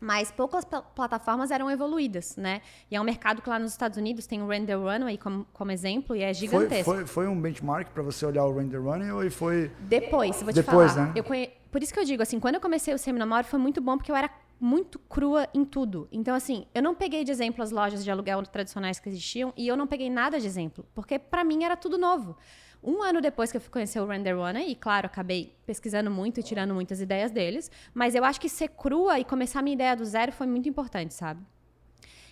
mas 0.00 0.30
poucas 0.30 0.64
plataformas 0.94 1.50
eram 1.50 1.68
evoluídas, 1.68 2.36
né? 2.36 2.60
E 2.88 2.94
é 2.94 3.00
um 3.00 3.04
mercado 3.04 3.42
que 3.42 3.50
lá 3.50 3.58
nos 3.58 3.72
Estados 3.72 3.98
Unidos 3.98 4.28
tem 4.28 4.42
o 4.42 4.46
Render 4.46 4.76
Runway 4.76 5.18
como, 5.18 5.44
como 5.52 5.72
exemplo 5.72 6.14
e 6.14 6.22
é 6.22 6.32
gigantesco. 6.32 6.84
Foi, 6.84 6.96
foi, 6.98 7.06
foi 7.06 7.26
um 7.26 7.40
benchmark 7.40 7.88
para 7.88 8.04
você 8.04 8.24
olhar 8.24 8.44
o 8.44 8.56
Render 8.56 8.80
Runway 8.80 9.10
ou 9.10 9.28
foi... 9.28 9.72
Depois, 9.80 10.40
vou 10.40 10.52
te 10.52 10.62
Depois, 10.62 10.92
falar. 10.92 11.06
Né? 11.06 11.12
Eu 11.16 11.24
conhe... 11.24 11.50
Por 11.72 11.82
isso 11.82 11.92
que 11.92 11.98
eu 11.98 12.04
digo, 12.04 12.22
assim, 12.22 12.38
quando 12.38 12.54
eu 12.54 12.60
comecei 12.60 12.94
o 12.94 12.98
Seminamor 12.98 13.42
foi 13.42 13.58
muito 13.58 13.80
bom 13.80 13.96
porque 13.96 14.12
eu 14.12 14.16
era 14.16 14.30
muito 14.60 14.98
crua 14.98 15.48
em 15.52 15.64
tudo. 15.64 16.08
Então, 16.10 16.34
assim, 16.34 16.66
eu 16.74 16.82
não 16.82 16.94
peguei 16.94 17.24
de 17.24 17.30
exemplo 17.30 17.62
as 17.62 17.70
lojas 17.70 18.04
de 18.04 18.10
aluguel 18.10 18.42
tradicionais 18.42 18.98
que 18.98 19.08
existiam 19.08 19.52
e 19.56 19.66
eu 19.66 19.76
não 19.76 19.86
peguei 19.86 20.08
nada 20.08 20.40
de 20.40 20.46
exemplo, 20.46 20.86
porque 20.94 21.18
para 21.18 21.44
mim 21.44 21.64
era 21.64 21.76
tudo 21.76 21.98
novo. 21.98 22.36
Um 22.82 23.02
ano 23.02 23.20
depois 23.20 23.50
que 23.50 23.56
eu 23.56 23.60
fui 23.62 23.70
conhecer 23.70 23.98
o 23.98 24.06
Render 24.06 24.36
One, 24.36 24.70
e 24.70 24.74
claro, 24.74 25.06
acabei 25.06 25.56
pesquisando 25.64 26.10
muito 26.10 26.40
e 26.40 26.42
tirando 26.42 26.74
muitas 26.74 27.00
ideias 27.00 27.30
deles, 27.30 27.70
mas 27.94 28.14
eu 28.14 28.22
acho 28.24 28.38
que 28.38 28.48
ser 28.48 28.68
crua 28.68 29.18
e 29.18 29.24
começar 29.24 29.60
a 29.60 29.62
minha 29.62 29.74
ideia 29.74 29.96
do 29.96 30.04
zero 30.04 30.32
foi 30.32 30.46
muito 30.46 30.68
importante, 30.68 31.14
sabe? 31.14 31.40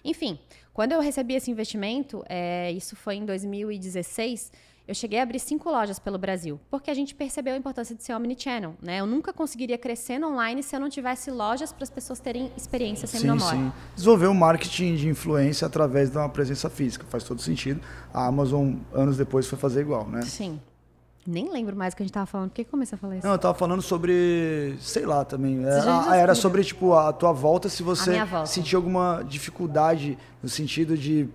Enfim, 0.05 0.39
quando 0.75 0.93
eu 0.93 1.01
recebi 1.01 1.35
esse 1.35 1.51
investimento, 1.51 2.23
é, 2.29 2.71
isso 2.73 2.97
foi 2.97 3.15
em 3.17 3.25
2016 3.25 4.53
eu 4.87 4.95
cheguei 4.95 5.21
a 5.21 5.23
abrir 5.23 5.39
cinco 5.39 5.71
lojas 5.71 5.99
pelo 5.99 6.19
Brasil, 6.19 6.61
porque 6.71 6.91
a 6.91 6.95
gente 6.95 7.15
percebeu 7.15 7.55
a 7.55 7.57
importância 7.57 7.95
de 7.95 8.03
ser 8.03 8.15
omnichannel, 8.15 8.75
né? 8.83 9.01
Eu 9.01 9.07
nunca 9.07 9.33
conseguiria 9.33 9.79
crescer 9.79 10.19
no 10.19 10.29
online 10.29 10.63
se 10.63 10.75
eu 10.75 10.81
não 10.81 10.89
tivesse 10.89 11.31
lojas 11.31 11.73
para 11.73 11.85
as 11.85 11.91
pessoas 11.91 12.19
terem 12.19 12.51
experiência 12.57 13.07
sem 13.07 13.21
sim, 13.21 13.39
sim. 13.39 13.73
Desenvolver 13.95 14.27
o 14.27 14.31
um 14.31 14.35
marketing 14.35 14.97
de 14.97 15.09
influência 15.09 15.67
através 15.67 16.11
de 16.11 16.19
uma 16.19 16.29
presença 16.29 16.69
física, 16.69 17.05
faz 17.09 17.23
todo 17.25 17.41
sentido. 17.41 17.81
A 18.13 18.27
Amazon, 18.27 18.75
anos 18.93 19.17
depois, 19.17 19.47
foi 19.47 19.59
fazer 19.59 19.83
igual, 19.83 20.09
né? 20.09 20.23
Sim. 20.23 20.61
Nem 21.27 21.49
lembro 21.51 21.77
mais 21.77 21.95
o 21.95 21.97
que 21.97 22.03
a 22.03 22.07
gente 22.07 22.13
tava 22.13 22.27
falando. 22.27 22.51
Por 22.51 22.57
que 22.57 22.65
começou 22.65 22.97
a 22.97 22.99
falar 22.99 23.17
isso? 23.17 23.27
Não, 23.27 23.35
eu 23.35 23.39
tava 23.39 23.55
falando 23.55 23.81
sobre, 23.81 24.77
sei 24.81 25.07
lá 25.07 25.25
também. 25.25 25.65
Era, 25.65 26.17
era 26.17 26.35
sobre, 26.35 26.65
tipo, 26.65 26.95
a 26.95 27.13
tua 27.13 27.33
volta, 27.33 27.69
se 27.69 27.83
você 27.83 28.13
sentir 28.47 28.75
alguma 28.75 29.23
dificuldade 29.23 30.19
no 30.43 30.49
sentido 30.49 30.97
de 30.97 31.29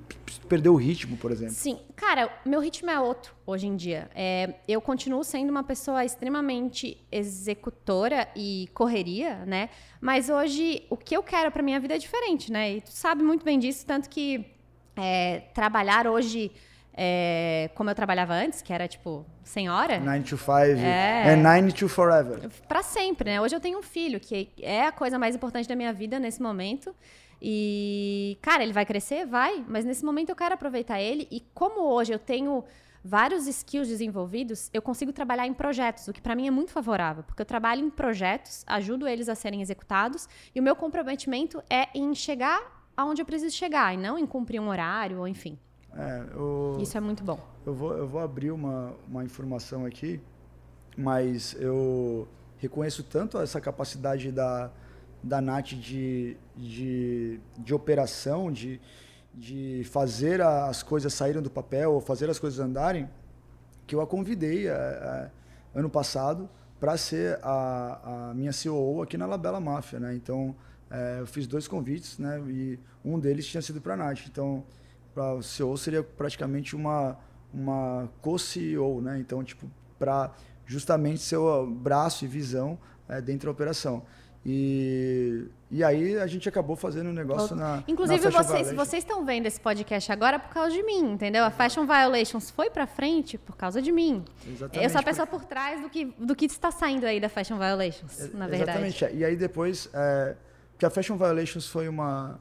perder 0.49 0.69
o 0.69 0.75
ritmo, 0.75 1.15
por 1.17 1.31
exemplo. 1.31 1.53
Sim. 1.53 1.79
Cara, 1.95 2.29
meu 2.45 2.59
ritmo 2.59 2.89
é 2.89 2.99
outro 2.99 3.33
hoje 3.45 3.67
em 3.67 3.75
dia. 3.75 4.09
É, 4.13 4.55
eu 4.67 4.81
continuo 4.81 5.23
sendo 5.23 5.49
uma 5.49 5.63
pessoa 5.63 6.03
extremamente 6.03 6.97
executora 7.11 8.27
e 8.35 8.69
correria, 8.73 9.45
né? 9.45 9.69
Mas 10.01 10.29
hoje, 10.29 10.83
o 10.89 10.97
que 10.97 11.15
eu 11.15 11.23
quero 11.23 11.51
pra 11.51 11.63
minha 11.63 11.79
vida 11.79 11.95
é 11.95 11.97
diferente, 11.97 12.51
né? 12.51 12.75
E 12.75 12.81
tu 12.81 12.91
sabe 12.91 13.23
muito 13.23 13.43
bem 13.43 13.57
disso, 13.57 13.85
tanto 13.85 14.09
que 14.09 14.45
é, 14.95 15.43
trabalhar 15.53 16.07
hoje 16.07 16.51
é, 16.99 17.69
como 17.75 17.91
eu 17.91 17.95
trabalhava 17.95 18.33
antes, 18.33 18.63
que 18.63 18.73
era 18.73 18.87
tipo 18.87 19.23
senhora. 19.43 19.99
9 19.99 20.23
to 20.23 20.37
5. 20.37 20.51
É, 20.51 21.33
é 21.33 21.35
9 21.35 21.71
to 21.71 21.87
forever. 21.87 22.49
Para 22.67 22.81
sempre, 22.81 23.29
né? 23.29 23.39
Hoje 23.39 23.55
eu 23.55 23.59
tenho 23.59 23.77
um 23.77 23.83
filho, 23.83 24.19
que 24.19 24.49
é 24.59 24.87
a 24.87 24.91
coisa 24.91 25.19
mais 25.19 25.35
importante 25.35 25.69
da 25.69 25.75
minha 25.75 25.93
vida 25.93 26.19
nesse 26.19 26.41
momento. 26.41 26.95
E, 27.39 28.39
cara, 28.41 28.63
ele 28.63 28.73
vai 28.73 28.83
crescer? 28.83 29.27
Vai. 29.27 29.63
Mas 29.67 29.85
nesse 29.85 30.03
momento 30.03 30.29
eu 30.29 30.35
quero 30.35 30.55
aproveitar 30.55 30.99
ele. 30.99 31.27
E 31.29 31.41
como 31.53 31.81
hoje 31.81 32.11
eu 32.11 32.17
tenho 32.17 32.63
vários 33.03 33.45
skills 33.45 33.87
desenvolvidos, 33.87 34.71
eu 34.73 34.81
consigo 34.81 35.13
trabalhar 35.13 35.45
em 35.45 35.53
projetos, 35.53 36.07
o 36.07 36.13
que 36.13 36.19
para 36.19 36.35
mim 36.35 36.47
é 36.47 36.51
muito 36.51 36.71
favorável, 36.71 37.23
porque 37.23 37.41
eu 37.41 37.45
trabalho 37.45 37.85
em 37.85 37.89
projetos, 37.89 38.65
ajudo 38.67 39.07
eles 39.07 39.29
a 39.29 39.35
serem 39.35 39.61
executados, 39.61 40.27
e 40.53 40.59
o 40.59 40.63
meu 40.63 40.75
comprometimento 40.75 41.63
é 41.69 41.87
em 41.95 42.13
chegar 42.13 42.59
aonde 42.97 43.21
eu 43.21 43.25
preciso 43.25 43.55
chegar, 43.55 43.93
e 43.93 43.97
não 43.97 44.17
em 44.17 44.25
cumprir 44.25 44.59
um 44.59 44.67
horário, 44.67 45.19
ou 45.19 45.27
enfim. 45.27 45.57
É, 45.95 46.23
eu, 46.33 46.77
Isso 46.81 46.97
é 46.97 47.01
muito 47.01 47.23
bom. 47.23 47.39
Eu 47.65 47.73
vou, 47.73 47.93
eu 47.97 48.07
vou 48.07 48.21
abrir 48.21 48.51
uma, 48.51 48.93
uma 49.07 49.23
informação 49.23 49.85
aqui, 49.85 50.21
mas 50.97 51.55
eu 51.59 52.27
reconheço 52.57 53.03
tanto 53.03 53.37
essa 53.39 53.61
capacidade 53.61 54.31
da, 54.31 54.71
da 55.23 55.41
NAT 55.41 55.73
de, 55.73 56.37
de, 56.55 57.39
de 57.57 57.73
operação, 57.73 58.51
de, 58.51 58.79
de 59.33 59.83
fazer 59.91 60.41
as 60.41 60.81
coisas 60.83 61.13
saírem 61.13 61.41
do 61.41 61.49
papel, 61.49 61.93
ou 61.93 62.01
fazer 62.01 62.29
as 62.29 62.39
coisas 62.39 62.59
andarem, 62.59 63.09
que 63.85 63.95
eu 63.95 64.01
a 64.01 64.07
convidei 64.07 64.67
é, 64.67 64.71
é, 64.71 65.31
ano 65.73 65.89
passado 65.89 66.49
para 66.79 66.97
ser 66.97 67.39
a, 67.41 68.29
a, 68.29 68.33
minha 68.33 68.51
COO 68.51 69.01
aqui 69.01 69.17
na 69.17 69.25
Labela 69.25 69.59
Máfia, 69.59 69.99
né? 69.99 70.13
Então, 70.15 70.55
é, 70.91 71.17
eu 71.19 71.27
fiz 71.27 71.47
dois 71.47 71.67
convites, 71.67 72.19
né? 72.19 72.39
E 72.47 72.79
um 73.03 73.19
deles 73.19 73.47
tinha 73.47 73.61
sido 73.61 73.81
para 73.81 73.93
a 73.93 73.97
Nath. 73.97 74.27
Então, 74.27 74.63
para 75.17 75.33
o 75.33 75.41
CEO 75.41 75.75
seria 75.75 76.03
praticamente 76.03 76.75
uma, 76.75 77.17
uma 77.51 78.07
co-CEO, 78.21 79.01
né? 79.01 79.17
Então, 79.19 79.43
tipo, 79.43 79.65
para 79.97 80.31
justamente 80.63 81.21
ser 81.21 81.37
o 81.37 81.65
braço 81.65 82.23
e 82.23 82.27
visão 82.27 82.77
é, 83.09 83.19
dentro 83.19 83.47
da 83.47 83.51
operação. 83.51 84.03
E, 84.45 85.47
e 85.71 85.83
aí 85.83 86.19
a 86.19 86.27
gente 86.27 86.47
acabou 86.47 86.75
fazendo 86.75 87.09
um 87.09 87.13
negócio 87.13 87.55
na. 87.55 87.83
Inclusive, 87.87 88.25
na 88.25 88.29
vocês, 88.29 88.71
vocês 88.71 89.03
estão 89.03 89.25
vendo 89.25 89.47
esse 89.47 89.59
podcast 89.59 90.11
agora 90.11 90.37
por 90.37 90.53
causa 90.53 90.71
de 90.71 90.83
mim, 90.83 91.13
entendeu? 91.13 91.43
A 91.43 91.49
Fashion 91.49 91.87
Violations 91.87 92.51
foi 92.51 92.69
para 92.69 92.85
frente 92.85 93.39
por 93.39 93.57
causa 93.57 93.81
de 93.81 93.91
mim. 93.91 94.23
Exatamente. 94.47 94.83
Eu 94.83 94.89
sou 94.91 95.01
a 95.01 95.03
pessoa 95.03 95.25
por 95.25 95.45
trás 95.45 95.81
do 95.81 95.89
que, 95.89 96.05
do 96.05 96.35
que 96.35 96.45
está 96.45 96.69
saindo 96.69 97.07
aí 97.07 97.19
da 97.19 97.27
Fashion 97.27 97.57
Violations, 97.57 98.31
na 98.35 98.47
verdade. 98.47 98.85
Exatamente. 98.85 99.17
E 99.17 99.25
aí 99.25 99.35
depois, 99.35 99.89
é, 99.93 100.35
que 100.77 100.85
a 100.85 100.91
Fashion 100.91 101.17
Violations 101.17 101.67
foi 101.67 101.89
uma, 101.89 102.39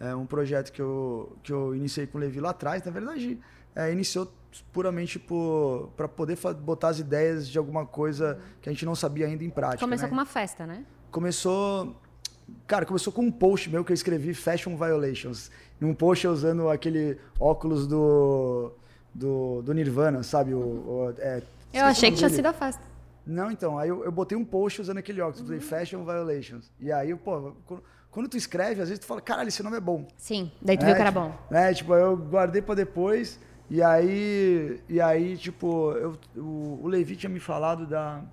é, 0.00 0.14
um 0.14 0.26
projeto 0.26 0.72
que 0.72 0.80
eu, 0.80 1.36
que 1.42 1.52
eu 1.52 1.74
iniciei 1.74 2.06
com 2.06 2.18
o 2.18 2.20
Levi 2.20 2.40
lá 2.40 2.50
atrás. 2.50 2.82
Na 2.84 2.90
verdade, 2.90 3.40
é, 3.74 3.92
iniciou 3.92 4.32
puramente 4.72 5.18
para 5.96 6.08
poder 6.08 6.38
botar 6.60 6.88
as 6.88 6.98
ideias 6.98 7.48
de 7.48 7.58
alguma 7.58 7.84
coisa 7.84 8.38
que 8.60 8.68
a 8.68 8.72
gente 8.72 8.86
não 8.86 8.94
sabia 8.94 9.26
ainda 9.26 9.44
em 9.44 9.50
prática. 9.50 9.80
Começou 9.80 10.06
né? 10.06 10.08
com 10.08 10.14
uma 10.14 10.26
festa, 10.26 10.66
né? 10.66 10.84
começou. 11.16 11.96
Cara, 12.66 12.84
começou 12.84 13.12
com 13.12 13.22
um 13.22 13.32
post 13.32 13.70
meu 13.70 13.82
que 13.84 13.90
eu 13.90 13.94
escrevi 13.94 14.34
Fashion 14.34 14.76
Violations. 14.76 15.50
Num 15.80 15.94
post 15.94 16.26
usando 16.26 16.68
aquele 16.68 17.18
óculos 17.40 17.86
do. 17.86 18.72
do, 19.14 19.62
do 19.62 19.72
Nirvana, 19.72 20.22
sabe? 20.22 20.52
O, 20.52 20.58
o 20.58 21.14
é, 21.18 21.42
eu 21.72 21.84
achei 21.84 22.10
que 22.10 22.18
tinha 22.18 22.28
sido 22.28 22.46
a 22.46 22.52
festa. 22.52 22.82
Não, 23.26 23.50
então, 23.50 23.78
aí 23.78 23.88
eu, 23.88 24.04
eu 24.04 24.12
botei 24.12 24.38
um 24.38 24.44
post 24.44 24.80
usando 24.80 24.98
aquele 24.98 25.20
óculos, 25.20 25.50
uhum. 25.50 25.60
Fashion 25.60 26.04
Violations. 26.04 26.70
E 26.78 26.92
aí, 26.92 27.14
pô, 27.16 27.56
quando 28.16 28.30
tu 28.30 28.38
escreve, 28.38 28.80
às 28.80 28.88
vezes 28.88 28.98
tu 28.98 29.04
fala, 29.04 29.20
caralho, 29.20 29.48
esse 29.48 29.62
nome 29.62 29.76
é 29.76 29.80
bom. 29.80 30.08
Sim, 30.16 30.50
daí 30.62 30.78
tu 30.78 30.84
é, 30.84 30.86
viu 30.86 30.94
que 30.94 31.00
era 31.02 31.10
bom. 31.10 31.36
É, 31.50 31.74
tipo, 31.74 31.92
eu 31.92 32.16
guardei 32.16 32.62
pra 32.62 32.74
depois, 32.74 33.38
e 33.68 33.82
aí, 33.82 34.80
e 34.88 34.98
aí 35.02 35.36
tipo, 35.36 35.92
eu, 35.92 36.16
o, 36.34 36.80
o 36.82 36.88
Levi 36.88 37.14
tinha 37.14 37.28
me 37.28 37.38
falado 37.38 37.86
da, 37.86 38.24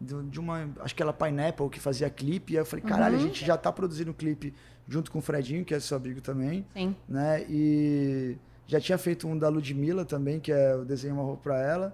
de 0.00 0.40
uma, 0.40 0.68
acho 0.80 0.96
que 0.96 1.00
ela 1.00 1.12
Pineapple, 1.12 1.68
que 1.68 1.78
fazia 1.78 2.10
clipe. 2.10 2.54
E 2.54 2.56
aí 2.56 2.62
eu 2.62 2.66
falei, 2.66 2.84
caralho, 2.84 3.14
uhum. 3.14 3.22
a 3.22 3.26
gente 3.28 3.46
já 3.46 3.56
tá 3.56 3.70
produzindo 3.70 4.12
clipe 4.12 4.52
junto 4.88 5.12
com 5.12 5.20
o 5.20 5.22
Fredinho, 5.22 5.64
que 5.64 5.72
é 5.72 5.78
seu 5.78 5.96
amigo 5.96 6.20
também. 6.20 6.66
Sim. 6.72 6.96
Né? 7.08 7.46
E 7.48 8.36
já 8.66 8.80
tinha 8.80 8.98
feito 8.98 9.28
um 9.28 9.38
da 9.38 9.48
Ludmilla 9.48 10.04
também, 10.04 10.40
que 10.40 10.50
é 10.50 10.74
o 10.74 10.84
desenho 10.84 11.14
uma 11.14 11.22
roupa 11.22 11.44
pra 11.44 11.62
ela. 11.62 11.92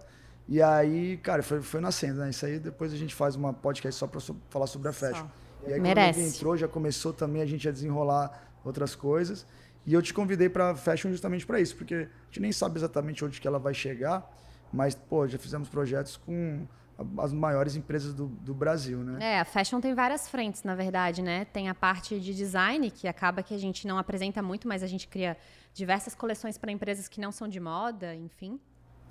E 0.48 0.62
aí, 0.62 1.18
cara, 1.18 1.42
foi, 1.42 1.60
foi 1.60 1.82
nascendo, 1.82 2.20
né? 2.20 2.30
Isso 2.30 2.46
aí 2.46 2.58
depois 2.58 2.94
a 2.94 2.96
gente 2.96 3.14
faz 3.14 3.36
uma 3.36 3.52
podcast 3.52 3.98
só 3.98 4.06
pra 4.06 4.20
so, 4.20 4.34
falar 4.48 4.66
sobre 4.66 4.88
a 4.88 4.92
fashion. 4.94 5.26
E 5.66 5.72
aí 5.72 5.80
Merece. 5.80 6.18
quando 6.18 6.26
ele 6.26 6.36
entrou, 6.36 6.56
já 6.56 6.68
começou 6.68 7.12
também 7.12 7.42
a 7.42 7.46
gente 7.46 7.68
a 7.68 7.72
desenrolar 7.72 8.52
outras 8.64 8.94
coisas. 8.94 9.46
E 9.86 9.92
eu 9.92 10.00
te 10.00 10.14
convidei 10.14 10.48
para 10.48 10.74
fashion 10.74 11.10
justamente 11.10 11.46
para 11.46 11.60
isso, 11.60 11.76
porque 11.76 11.94
a 11.94 12.26
gente 12.26 12.40
nem 12.40 12.52
sabe 12.52 12.78
exatamente 12.78 13.24
onde 13.24 13.40
que 13.40 13.46
ela 13.46 13.58
vai 13.58 13.74
chegar, 13.74 14.30
mas 14.72 14.94
pô, 14.94 15.26
já 15.28 15.38
fizemos 15.38 15.68
projetos 15.68 16.16
com 16.16 16.66
as 17.18 17.32
maiores 17.32 17.74
empresas 17.76 18.14
do, 18.14 18.26
do, 18.26 18.54
Brasil, 18.54 18.98
né? 18.98 19.18
É, 19.20 19.40
a 19.40 19.44
fashion 19.44 19.80
tem 19.80 19.94
várias 19.94 20.28
frentes, 20.28 20.62
na 20.62 20.74
verdade, 20.74 21.22
né? 21.22 21.44
Tem 21.46 21.68
a 21.68 21.74
parte 21.74 22.20
de 22.20 22.34
design, 22.34 22.90
que 22.90 23.08
acaba 23.08 23.42
que 23.42 23.52
a 23.52 23.58
gente 23.58 23.86
não 23.86 23.98
apresenta 23.98 24.40
muito, 24.40 24.68
mas 24.68 24.82
a 24.82 24.86
gente 24.86 25.08
cria 25.08 25.36
diversas 25.74 26.14
coleções 26.14 26.56
para 26.56 26.70
empresas 26.70 27.08
que 27.08 27.20
não 27.20 27.32
são 27.32 27.48
de 27.48 27.58
moda, 27.58 28.14
enfim. 28.14 28.60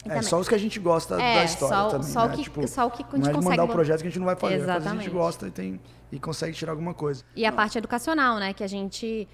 É, 0.06 0.22
só 0.22 0.40
os 0.40 0.50
que 0.50 0.56
a 0.56 0.58
gente 0.58 0.80
gosta 0.80 1.16
é, 1.16 1.36
da 1.36 1.44
história 1.46 1.76
só, 1.76 1.90
também, 1.90 2.08
só 2.08 2.28
né? 2.28 2.34
O 2.34 2.38
que, 2.38 2.44
tipo, 2.44 2.68
só 2.68 2.88
o 2.88 2.92
que 2.92 3.04
a 3.04 3.06
gente 3.06 3.20
não 3.20 3.30
é 3.30 3.34
consegue... 3.34 3.58
mandar 3.58 3.64
o 3.64 3.68
projeto 3.74 4.02
que 4.02 4.08
a 4.08 4.10
gente 4.10 4.20
não 4.20 4.26
vai 4.26 4.36
fazer, 4.36 4.56
Exatamente. 4.56 4.88
a 4.88 5.04
gente 5.04 5.10
gosta 5.10 5.48
e, 5.48 5.52
tem, 5.52 5.82
e 6.12 6.20
consegue 6.20 6.54
tirar 6.54 6.72
alguma 6.72 6.94
coisa. 6.94 7.24
E 7.36 7.46
a 7.46 7.52
parte 7.52 7.78
educacional, 7.78 8.38
né? 8.38 8.54
Que 8.54 8.64
a 8.64 8.68
gente 8.68 9.28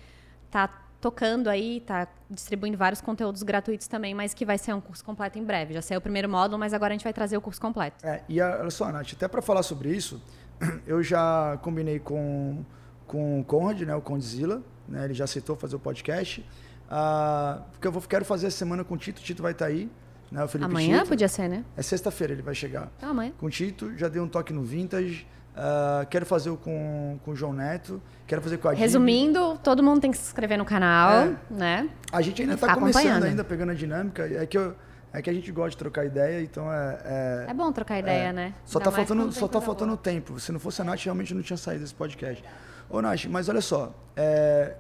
tá 0.52 0.70
tocando 1.02 1.50
aí, 1.50 1.82
tá 1.82 2.08
distribuindo 2.30 2.78
vários 2.78 3.02
conteúdos 3.02 3.42
gratuitos 3.42 3.88
também, 3.88 4.14
mas 4.14 4.34
que 4.34 4.46
vai 4.46 4.58
ser 4.58 4.74
um 4.74 4.82
curso 4.82 5.04
completo 5.04 5.40
em 5.40 5.44
breve. 5.44 5.74
Já 5.74 5.82
saiu 5.82 6.00
o 6.00 6.02
primeiro 6.02 6.28
módulo, 6.28 6.60
mas 6.60 6.74
agora 6.74 6.94
a 6.94 6.96
gente 6.96 7.04
vai 7.04 7.14
trazer 7.14 7.38
o 7.38 7.42
curso 7.42 7.60
completo. 7.60 8.06
É, 8.06 8.22
e 8.28 8.42
a, 8.42 8.58
olha 8.60 8.70
só, 8.70 8.92
Nath, 8.92 9.14
até 9.14 9.28
para 9.28 9.42
falar 9.42 9.64
sobre 9.64 9.90
isso, 9.90 10.22
eu 10.86 11.02
já 11.02 11.58
combinei 11.62 12.00
com, 12.00 12.64
com 13.08 13.40
o 13.40 13.44
Conrad, 13.44 13.82
né, 13.82 13.96
o 13.96 14.02
Condzilla, 14.02 14.62
né, 14.88 15.06
ele 15.06 15.14
já 15.14 15.24
aceitou 15.24 15.56
fazer 15.56 15.78
o 15.78 15.80
podcast, 15.80 16.42
uh, 16.42 17.62
porque 17.72 17.88
eu 17.88 17.92
vou, 17.92 18.02
quero 18.02 18.26
fazer 18.26 18.48
a 18.48 18.52
semana 18.52 18.84
com 18.84 18.96
o 18.96 18.98
Tito, 18.98 19.22
o 19.22 19.24
Tito 19.24 19.42
vai 19.42 19.54
estar 19.54 19.66
tá 19.66 19.72
aí, 19.72 19.90
né, 20.32 20.48
Amanhã 20.62 21.00
Tito. 21.00 21.10
podia 21.10 21.28
ser, 21.28 21.48
né? 21.48 21.64
É 21.76 21.82
sexta-feira 21.82 22.34
ele 22.34 22.42
vai 22.42 22.54
chegar. 22.54 22.92
Ah, 23.02 23.08
amanhã. 23.08 23.32
Com 23.38 23.48
o 23.48 23.50
Tito, 23.50 23.98
já 23.98 24.08
dei 24.08 24.22
um 24.22 24.28
toque 24.28 24.54
no 24.54 24.64
Vintage, 24.64 25.26
Uh, 25.60 26.06
quero 26.10 26.26
fazer 26.26 26.56
com, 26.58 27.20
com 27.26 27.32
o 27.32 27.36
João 27.36 27.52
Neto, 27.52 28.02
quero 28.26 28.42
fazer 28.42 28.58
com 28.60 28.70
a 28.70 28.72
Resumindo, 28.72 29.58
todo 29.62 29.84
mundo 29.84 30.00
tem 30.00 30.10
que 30.10 30.18
se 30.18 30.28
inscrever 30.28 30.58
no 30.58 30.64
canal, 30.64 31.12
é. 31.12 31.36
né? 31.50 31.90
A 32.14 32.22
gente 32.22 32.42
ainda 32.42 32.54
está 32.54 32.74
começando, 32.74 33.24
ainda 33.24 33.44
pegando 33.44 33.72
a 33.74 33.76
dinâmica. 33.76 34.26
É 34.26 34.46
que, 34.46 34.58
eu, 34.58 34.74
é 35.12 35.22
que 35.22 35.30
a 35.30 35.34
gente 35.34 35.52
gosta 35.52 35.72
de 35.72 35.78
trocar 35.78 36.06
ideia, 36.06 36.42
então 36.42 36.72
é. 36.72 37.00
É, 37.04 37.46
é 37.50 37.54
bom 37.54 37.74
trocar 37.74 38.00
ideia, 38.00 38.30
é. 38.30 38.34
né? 38.34 38.54
Só 38.64 38.78
está 38.80 38.90
faltando, 38.90 39.32
só 39.34 39.50
tá 39.50 39.60
faltando 39.60 39.98
tempo. 39.98 40.40
Se 40.40 40.50
não 40.54 40.60
fosse 40.62 40.82
a 40.82 40.86
Nath, 40.86 41.04
realmente 41.04 41.34
não 41.34 41.42
tinha 41.42 41.58
saído 41.58 41.82
desse 41.82 41.96
podcast. 41.96 42.42
Ô, 42.90 43.02
Nath, 43.02 43.26
mas 43.26 43.50
olha 43.50 43.62
só. 43.62 43.94
É, 44.16 44.76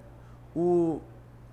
o, 0.55 1.01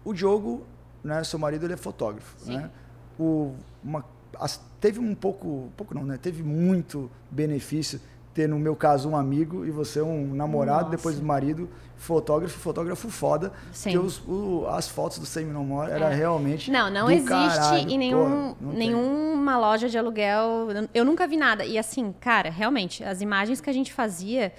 o 0.04 0.12
Diogo, 0.12 0.64
né, 1.02 1.24
seu 1.24 1.38
marido, 1.38 1.66
ele 1.66 1.74
é 1.74 1.76
fotógrafo. 1.76 2.36
Sim. 2.38 2.58
Né? 2.58 2.70
O, 3.18 3.52
uma, 3.82 4.04
as, 4.38 4.60
teve 4.80 4.98
um 4.98 5.14
pouco, 5.14 5.70
pouco 5.76 5.94
não, 5.94 6.04
né? 6.04 6.18
Teve 6.20 6.42
muito 6.42 7.10
benefício 7.30 8.00
ter, 8.36 8.46
no 8.46 8.58
meu 8.58 8.76
caso, 8.76 9.08
um 9.08 9.16
amigo 9.16 9.64
e 9.64 9.70
você 9.70 10.02
um 10.02 10.34
namorado, 10.34 10.84
Nossa. 10.84 10.96
depois 10.96 11.18
marido, 11.18 11.70
fotógrafo, 11.96 12.58
fotógrafo 12.58 13.08
foda. 13.08 13.50
Sim. 13.72 13.92
Porque 13.92 14.06
os, 14.06 14.20
o, 14.28 14.66
as 14.68 14.86
fotos 14.86 15.18
do 15.18 15.24
Semi 15.24 15.50
No 15.50 15.64
More 15.64 15.90
era 15.90 16.10
é. 16.10 16.14
realmente. 16.14 16.70
Não, 16.70 16.90
não 16.90 17.10
existe 17.10 17.30
caralho. 17.30 17.88
em 17.88 17.96
nenhum, 17.96 18.54
Pô, 18.54 18.72
nenhuma 18.72 19.58
loja 19.58 19.88
de 19.88 19.96
aluguel. 19.96 20.68
Eu 20.92 21.02
nunca 21.02 21.26
vi 21.26 21.38
nada. 21.38 21.64
E 21.64 21.78
assim, 21.78 22.14
cara, 22.20 22.50
realmente, 22.50 23.02
as 23.02 23.22
imagens 23.22 23.58
que 23.58 23.70
a 23.70 23.72
gente 23.72 23.90
fazia. 23.90 24.52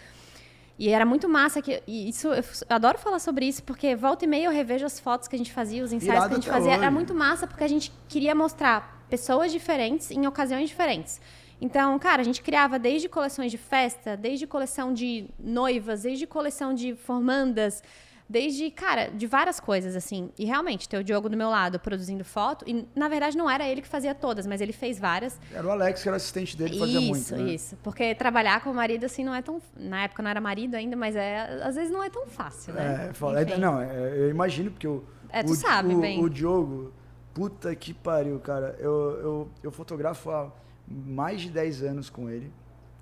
E 0.80 0.90
era 0.90 1.06
muito 1.06 1.28
massa 1.28 1.62
que 1.62 1.82
isso 1.88 2.28
eu 2.28 2.44
adoro 2.70 3.00
falar 3.00 3.20
sobre 3.20 3.48
isso 3.48 3.64
porque 3.64 3.96
volta 3.96 4.26
e 4.26 4.28
meia 4.28 4.46
eu 4.46 4.52
revejo 4.52 4.86
as 4.86 5.00
fotos 5.00 5.28
que 5.28 5.36
a 5.36 5.38
gente 5.38 5.52
fazia, 5.52 5.84
os 5.84 5.92
ensaios 5.92 6.14
Irado 6.14 6.28
que 6.28 6.34
a 6.34 6.36
gente 6.36 6.50
fazia, 6.50 6.72
hoje. 6.72 6.82
era 6.82 6.92
muito 6.92 7.16
massa 7.16 7.48
porque 7.48 7.64
a 7.64 7.68
gente 7.68 7.92
queria 8.08 8.36
mostrar 8.36 9.04
pessoas 9.10 9.52
diferentes 9.52 10.12
em 10.12 10.28
ocasiões 10.28 10.70
diferentes. 10.70 11.20
Então, 11.60 11.98
cara, 11.98 12.22
a 12.22 12.26
gente 12.26 12.42
criava 12.44 12.78
desde 12.78 13.10
coleções 13.10 13.52
de 13.52 13.58
festa, 13.58 14.16
desde 14.16 14.46
coleção 14.46 14.94
de 14.94 15.28
noivas, 15.40 16.04
desde 16.04 16.28
coleção 16.28 16.74
de 16.74 16.96
formandas, 16.96 17.82
desde, 18.30 18.70
cara, 18.70 19.08
de 19.08 19.26
várias 19.26 19.60
coisas, 19.60 19.96
assim. 19.96 20.30
E 20.38 20.46
realmente, 20.46 20.88
ter 20.88 20.98
o 20.98 21.04
Diogo 21.04 21.30
do 21.30 21.38
meu 21.38 21.50
lado 21.50 21.80
produzindo 21.80 22.24
foto, 22.26 22.66
e 22.68 22.86
na 22.96 23.08
verdade 23.08 23.38
não 23.38 23.50
era 23.50 23.68
ele 23.68 23.82
que 23.82 23.88
fazia 23.88 24.14
todas, 24.14 24.46
mas 24.46 24.62
ele 24.62 24.74
fez 24.74 25.00
várias. 25.00 25.40
Era 25.54 25.66
o 25.66 25.72
Alex 25.72 26.02
que 26.02 26.08
era 26.08 26.18
assistente 26.18 26.58
dele 26.58 26.78
fazia 26.78 27.00
isso, 27.00 27.08
muito. 27.08 27.22
Isso, 27.22 27.36
né? 27.36 27.52
isso. 27.52 27.78
Porque 27.84 28.14
trabalhar 28.16 28.62
com 28.62 28.72
o 28.72 28.74
marido, 28.74 29.06
assim, 29.06 29.24
não 29.24 29.34
é 29.34 29.42
tão. 29.42 29.62
Na 29.76 30.04
época 30.04 30.22
não 30.22 30.30
era 30.30 30.42
marido 30.42 30.76
ainda, 30.76 30.96
mas 30.96 31.16
é, 31.16 31.62
às 31.64 31.76
vezes 31.76 31.92
não 31.92 32.04
é 32.04 32.10
tão 32.10 32.28
fácil, 32.28 32.74
né? 32.74 33.08
É, 33.10 33.14
fala, 33.14 33.44
não, 33.58 33.82
é, 33.82 34.18
eu 34.18 34.30
imagino, 34.30 34.72
porque 34.72 34.88
o. 34.88 35.04
É, 35.30 35.44
tu 35.44 35.52
o, 35.52 35.56
sabe, 35.56 35.96
o, 35.96 36.00
bem. 36.00 36.24
O 36.24 36.30
Diogo, 36.30 36.94
puta 37.34 37.74
que 37.76 37.94
pariu, 37.94 38.40
cara. 38.40 38.76
Eu, 38.80 38.94
eu, 39.22 39.50
eu 39.64 39.72
fotografo 39.72 40.30
a 40.32 40.52
mais 40.88 41.42
de 41.42 41.50
10 41.50 41.84
anos 41.84 42.10
com 42.10 42.30
ele, 42.30 42.52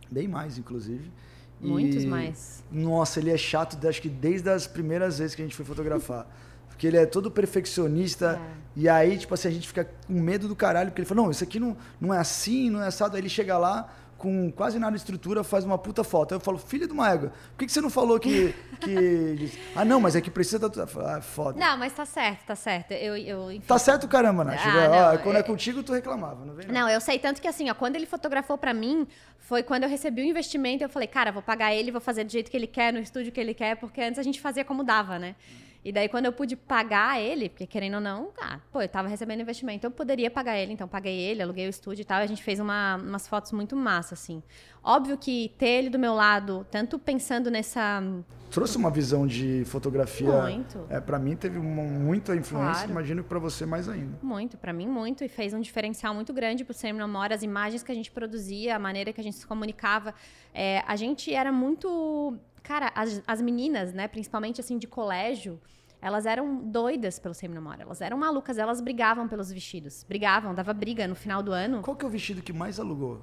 bem 0.09 0.27
mais, 0.27 0.57
inclusive. 0.57 1.11
Muitos 1.67 2.03
e, 2.03 2.07
mais. 2.07 2.63
Nossa, 2.71 3.19
ele 3.19 3.31
é 3.31 3.37
chato, 3.37 3.77
acho 3.87 4.01
que 4.01 4.09
desde 4.09 4.49
as 4.49 4.67
primeiras 4.67 5.19
vezes 5.19 5.35
que 5.35 5.41
a 5.41 5.45
gente 5.45 5.55
foi 5.55 5.65
fotografar. 5.65 6.27
Porque 6.67 6.87
ele 6.87 6.97
é 6.97 7.05
todo 7.05 7.31
perfeccionista. 7.31 8.39
É. 8.41 8.65
E 8.75 8.89
aí, 8.89 9.17
tipo 9.17 9.33
assim, 9.33 9.47
a 9.47 9.51
gente 9.51 9.67
fica 9.67 9.89
com 10.05 10.13
medo 10.13 10.47
do 10.47 10.55
caralho, 10.55 10.89
porque 10.89 11.01
ele 11.01 11.07
fala, 11.07 11.21
não, 11.21 11.31
isso 11.31 11.43
aqui 11.43 11.59
não, 11.59 11.77
não 11.99 12.13
é 12.13 12.17
assim, 12.17 12.69
não 12.69 12.83
é 12.83 12.87
assado. 12.87 13.15
Aí 13.15 13.21
ele 13.21 13.29
chega 13.29 13.57
lá, 13.57 13.89
com 14.17 14.51
quase 14.51 14.79
nada 14.79 14.93
de 14.93 14.97
estrutura, 14.97 15.43
faz 15.43 15.65
uma 15.65 15.77
puta 15.77 16.03
foto. 16.03 16.33
Aí 16.33 16.37
eu 16.37 16.41
falo, 16.41 16.57
filho 16.57 16.87
de 16.87 16.93
uma 16.93 17.09
égua, 17.09 17.29
por 17.29 17.59
que, 17.59 17.65
que 17.65 17.71
você 17.71 17.81
não 17.81 17.89
falou 17.89 18.19
que. 18.19 18.53
que... 18.79 19.51
ah, 19.75 19.83
não, 19.83 19.99
mas 19.99 20.15
é 20.15 20.21
que 20.21 20.31
precisa 20.31 20.57
da. 20.57 20.83
Ah, 20.83 21.21
foda. 21.21 21.59
Não, 21.59 21.77
mas 21.77 21.93
tá 21.93 22.05
certo, 22.05 22.45
tá 22.45 22.55
certo. 22.55 22.91
Eu, 22.91 23.17
eu, 23.17 23.51
enfim. 23.51 23.67
Tá 23.67 23.77
certo, 23.77 24.07
caramba, 24.07 24.43
Nath. 24.43 24.59
Ah, 24.63 25.13
não, 25.13 25.17
quando 25.23 25.35
é... 25.35 25.39
é 25.39 25.43
contigo, 25.43 25.83
tu 25.83 25.93
reclamava, 25.93 26.45
não 26.45 26.53
vem? 26.53 26.67
Não. 26.67 26.89
eu 26.89 27.01
sei 27.01 27.19
tanto 27.19 27.41
que 27.41 27.47
assim, 27.47 27.69
ó, 27.69 27.73
quando 27.73 27.95
ele 27.95 28.05
fotografou 28.05 28.57
para 28.57 28.73
mim, 28.73 29.07
foi 29.39 29.61
quando 29.61 29.83
eu 29.83 29.89
recebi 29.89 30.21
o 30.21 30.25
investimento, 30.25 30.83
eu 30.83 30.89
falei, 30.89 31.07
cara, 31.07 31.31
vou 31.31 31.41
pagar 31.41 31.73
ele, 31.73 31.91
vou 31.91 32.01
fazer 32.01 32.23
do 32.23 32.31
jeito 32.31 32.49
que 32.49 32.57
ele 32.57 32.67
quer, 32.67 32.93
no 32.93 32.99
estúdio 32.99 33.31
que 33.31 33.39
ele 33.39 33.53
quer, 33.53 33.75
porque 33.75 34.01
antes 34.01 34.19
a 34.19 34.23
gente 34.23 34.39
fazia 34.39 34.63
como 34.63 34.83
dava, 34.83 35.19
né? 35.19 35.35
E 35.85 35.91
daí, 35.91 36.09
quando 36.09 36.25
eu 36.25 36.33
pude 36.33 36.55
pagar 36.55 37.21
ele, 37.21 37.47
porque 37.47 37.67
querendo 37.67 37.93
ou 37.95 38.01
não, 38.01 38.29
ah, 38.41 38.59
pô, 38.71 38.81
eu 38.81 38.89
tava 38.89 39.07
recebendo 39.07 39.41
investimento, 39.41 39.85
eu 39.85 39.91
poderia 39.91 40.31
pagar 40.31 40.57
ele, 40.57 40.73
então 40.73 40.87
paguei 40.87 41.15
ele, 41.15 41.43
aluguei 41.43 41.67
o 41.67 41.69
estúdio 41.69 42.01
e 42.01 42.05
tal. 42.05 42.21
E 42.21 42.23
a 42.23 42.25
gente 42.25 42.41
fez 42.41 42.59
uma, 42.59 42.95
umas 42.95 43.27
fotos 43.27 43.51
muito 43.51 43.75
massa, 43.75 44.15
assim. 44.15 44.41
Óbvio 44.83 45.15
que 45.15 45.53
ter 45.59 45.67
ele 45.67 45.91
do 45.91 45.99
meu 45.99 46.15
lado, 46.15 46.65
tanto 46.71 46.97
pensando 46.97 47.51
nessa. 47.51 48.01
Trouxe 48.49 48.77
uma 48.77 48.89
visão 48.89 49.27
de 49.27 49.63
fotografia. 49.65 50.41
Muito. 50.41 50.87
É, 50.89 50.99
para 50.99 51.19
mim 51.19 51.35
teve 51.35 51.59
uma, 51.59 51.83
muita 51.83 52.35
influência, 52.35 52.73
Claro. 52.73 52.91
imagino 52.91 53.21
que 53.21 53.29
para 53.29 53.37
você 53.37 53.63
mais 53.63 53.87
ainda. 53.87 54.17
Muito, 54.23 54.57
pra 54.57 54.73
mim 54.73 54.87
muito, 54.87 55.23
e 55.23 55.27
fez 55.27 55.53
um 55.53 55.61
diferencial 55.61 56.15
muito 56.15 56.33
grande 56.33 56.65
pro 56.65 56.73
Cinema 56.73 56.97
Namora, 56.97 57.35
as 57.35 57.43
imagens 57.43 57.83
que 57.83 57.91
a 57.91 57.95
gente 57.95 58.09
produzia, 58.09 58.75
a 58.75 58.79
maneira 58.79 59.13
que 59.13 59.21
a 59.21 59.23
gente 59.23 59.35
se 59.35 59.45
comunicava. 59.45 60.15
É, 60.51 60.83
a 60.87 60.95
gente 60.95 61.31
era 61.31 61.51
muito. 61.51 62.35
Cara, 62.63 62.91
as, 62.95 63.21
as 63.27 63.39
meninas, 63.39 63.93
né, 63.93 64.07
principalmente 64.07 64.59
assim 64.59 64.79
de 64.79 64.87
colégio, 64.87 65.59
elas 66.05 66.27
eram 66.27 66.57
doidas 66.57 67.17
pelo 67.17 67.33
Cinema 67.33 67.55
Namora. 67.59 67.81
Elas 67.81 67.99
eram 67.99 68.15
malucas, 68.15 68.59
elas 68.59 68.79
brigavam 68.79 69.27
pelos 69.27 69.51
vestidos. 69.51 70.05
Brigavam, 70.07 70.53
dava 70.53 70.71
briga 70.71 71.07
no 71.07 71.15
final 71.15 71.41
do 71.41 71.51
ano. 71.51 71.81
Qual 71.81 71.97
que 71.97 72.05
é 72.05 72.07
o 72.07 72.11
vestido 72.11 72.43
que 72.43 72.53
mais 72.53 72.79
alugou? 72.79 73.21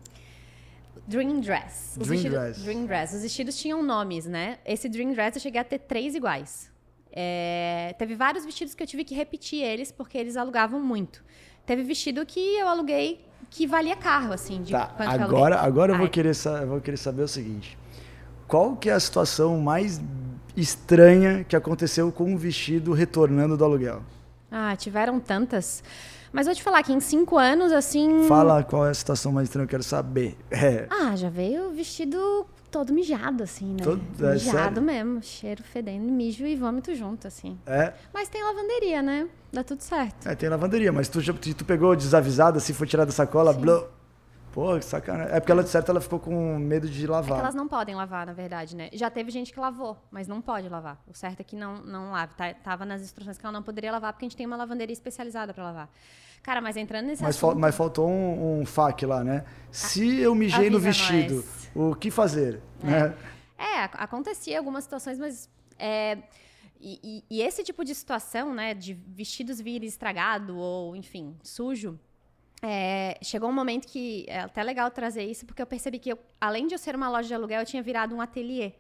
Dream 1.07 1.39
Dress. 1.39 1.97
Os 2.01 2.09
Dream 2.09 2.21
vestidos- 2.23 2.39
Dress. 2.41 2.63
Dream 2.65 2.87
Dress. 2.87 3.15
Os 3.15 3.23
vestidos 3.23 3.57
tinham 3.57 3.85
nomes, 3.85 4.27
né? 4.27 4.59
Esse 4.67 4.89
Dream 4.89 5.13
Dress 5.13 5.37
eu 5.37 5.41
cheguei 5.41 5.61
a 5.61 5.65
ter 5.65 5.79
três 5.79 6.17
iguais. 6.17 6.73
É, 7.13 7.95
teve 8.01 8.17
vários 8.17 8.45
vestidos 8.45 8.75
que 8.75 8.83
eu 8.83 8.87
tive 8.87 9.05
que 9.05 9.15
repetir 9.15 9.63
eles, 9.63 9.93
porque 9.93 10.19
eles 10.19 10.37
alugavam 10.37 10.81
muito. 10.81 11.23
Teve 11.65 11.85
vestido 11.85 12.27
que 12.27 12.41
eu 12.59 12.67
aluguei 12.67 13.25
que 13.49 13.65
valia 13.65 13.95
carro, 13.95 14.33
assim, 14.33 14.61
de 14.61 14.73
Tá, 14.73 14.87
que 14.89 15.03
eu 15.05 15.09
agora, 15.09 15.61
agora 15.61 15.93
eu 15.93 15.99
vou 15.99 16.09
querer, 16.09 16.33
vou 16.67 16.81
querer 16.81 16.97
saber 16.97 17.23
o 17.23 17.29
seguinte. 17.29 17.79
Qual 18.49 18.75
que 18.75 18.91
é 18.91 18.93
a 18.93 18.99
situação 18.99 19.61
mais 19.61 20.01
estranha 20.57 21.45
que 21.45 21.57
aconteceu 21.57 22.11
com 22.13 22.25
um 22.25 22.37
vestido 22.37 22.93
retornando 22.93 23.57
do 23.57 23.65
aluguel? 23.65 24.03
Ah, 24.51 24.75
tiveram 24.77 25.19
tantas. 25.19 25.83
Mas 26.33 26.47
vou 26.47 26.55
te 26.55 26.63
falar 26.63 26.83
que 26.83 26.93
em 26.93 27.01
cinco 27.01 27.37
anos, 27.39 27.73
assim. 27.73 28.27
Fala 28.29 28.63
qual 28.63 28.87
é 28.87 28.91
a 28.91 28.95
situação 28.95 29.33
mais 29.33 29.49
estranha, 29.49 29.65
eu 29.65 29.69
quero 29.69 29.83
saber. 29.83 30.37
É, 30.51 30.87
Ah, 30.91 31.15
já 31.17 31.29
veio 31.29 31.71
vestido 31.73 32.47
todo 32.71 32.93
mijado, 32.93 33.43
assim, 33.43 33.73
né? 33.73 33.83
Todo- 33.83 34.03
é 34.27 34.33
mijado 34.33 34.81
sério? 34.81 34.83
mesmo. 34.83 35.23
Cheiro 35.23 35.63
fedendo, 35.63 36.11
mijo 36.11 36.47
e 36.47 36.57
vômito 36.57 36.95
junto, 36.95 37.27
assim. 37.27 37.59
é, 37.67 37.93
Mas 38.15 38.29
tem 38.29 38.43
lavanderia, 38.43 39.03
né? 39.03 39.29
Dá 39.53 39.63
tudo 39.63 39.83
certo. 39.83 40.27
é, 40.27 40.35
tem 40.35 40.49
lavanderia, 40.49 40.91
mas 40.91 41.09
tu, 41.09 41.21
já- 41.21 41.35
tu 41.35 41.65
pegou 41.67 41.95
desavisado 41.95 42.57
assim, 42.57 42.73
foi 42.73 42.87
tirado 42.87 43.09
da 43.09 43.13
sacola, 43.13 43.53
blô. 43.53 43.85
Pô, 44.53 44.79
que 44.79 44.85
sacanagem. 44.85 45.35
É 45.35 45.41
porque 45.41 45.51
ela, 45.51 45.63
de 45.63 45.71
certo, 45.71 45.89
ela 45.91 46.01
ficou 46.01 46.21
com 46.21 46.59
medo 46.59 46.89
de 46.89 47.05
É 47.05 47.09
lavar. 47.09 47.39
elas 47.41 47.55
não 47.55 47.67
podem 47.67 47.95
lavar, 47.95 48.27
na 48.27 48.33
verdade, 48.35 48.77
né? 48.77 48.91
Já 48.93 49.11
teve 49.11 49.31
gente 49.31 49.53
que 49.53 49.59
lavou, 49.59 49.97
mas 50.11 50.29
não 50.29 50.41
pode 50.43 50.69
lavar. 50.69 51.03
O 51.07 51.15
certo 51.15 51.41
é 51.41 51.45
que 51.45 51.57
não, 51.57 51.79
não 51.83 52.13
lave. 52.13 52.35
Tá, 52.35 52.53
tava 52.55 52.85
nas 52.85 53.01
instruções 53.03 53.39
que 53.39 53.45
ela 53.47 53.53
não 53.53 53.63
poderia 53.63 53.91
lavar, 53.91 54.13
porque 54.13 54.27
a 54.27 54.29
gente 54.29 54.37
tem 54.37 54.47
uma 54.47 54.57
lavanderia 54.57 54.93
especializada 54.93 55.55
pra 55.55 55.65
lavar. 55.65 55.89
Cara, 56.43 56.61
mas 56.61 56.77
entrando 56.77 57.07
nesse 57.07 57.23
Mas, 57.23 57.39
fal- 57.39 57.51
assunto... 57.51 57.61
mas 57.61 57.75
faltou 57.75 58.09
um, 58.11 58.61
um 58.61 58.67
fac 58.67 59.03
lá, 59.07 59.25
né? 59.25 59.45
Se 59.71 60.19
eu 60.21 60.35
mijei 60.35 60.69
no 60.69 60.79
vestido, 60.79 61.37
nós. 61.37 61.71
o 61.75 61.95
que 61.95 62.11
fazer? 62.11 62.61
Né? 62.83 63.15
É, 63.57 63.85
ac- 63.85 63.97
acontecia 63.97 64.59
algumas 64.59 64.85
situações, 64.85 65.19
mas... 65.19 65.49
é, 65.79 66.19
e, 66.81 66.99
e- 67.31 67.37
e 67.39 67.43
esse 67.43 67.63
tipo 67.63 67.85
de 67.85 67.95
situação, 67.95 68.53
né, 68.53 68.75
de 68.75 68.93
vestidos 68.93 69.61
vir 69.61 69.85
estragado 69.85 70.57
ou, 70.59 70.97
enfim, 70.97 71.37
sujo, 71.45 71.97
é, 72.63 73.19
chegou 73.23 73.51
um 73.51 73.53
momento 73.53 73.89
que 73.89 74.25
é 74.29 74.41
até 74.41 74.63
legal 74.63 74.89
trazer 74.91 75.25
isso, 75.25 75.45
porque 75.45 75.61
eu 75.61 75.67
percebi 75.67 75.99
que, 75.99 76.13
eu, 76.13 76.19
além 76.41 76.69
de 76.69 76.75
eu 76.75 76.79
ser 76.79 76.95
uma 76.95 77.11
loja 77.11 77.27
de 77.27 77.35
aluguel, 77.35 77.61
eu 77.61 77.67
tinha 77.67 77.83
virado 77.83 78.15
um 78.15 78.21
ateliê. 78.21 78.73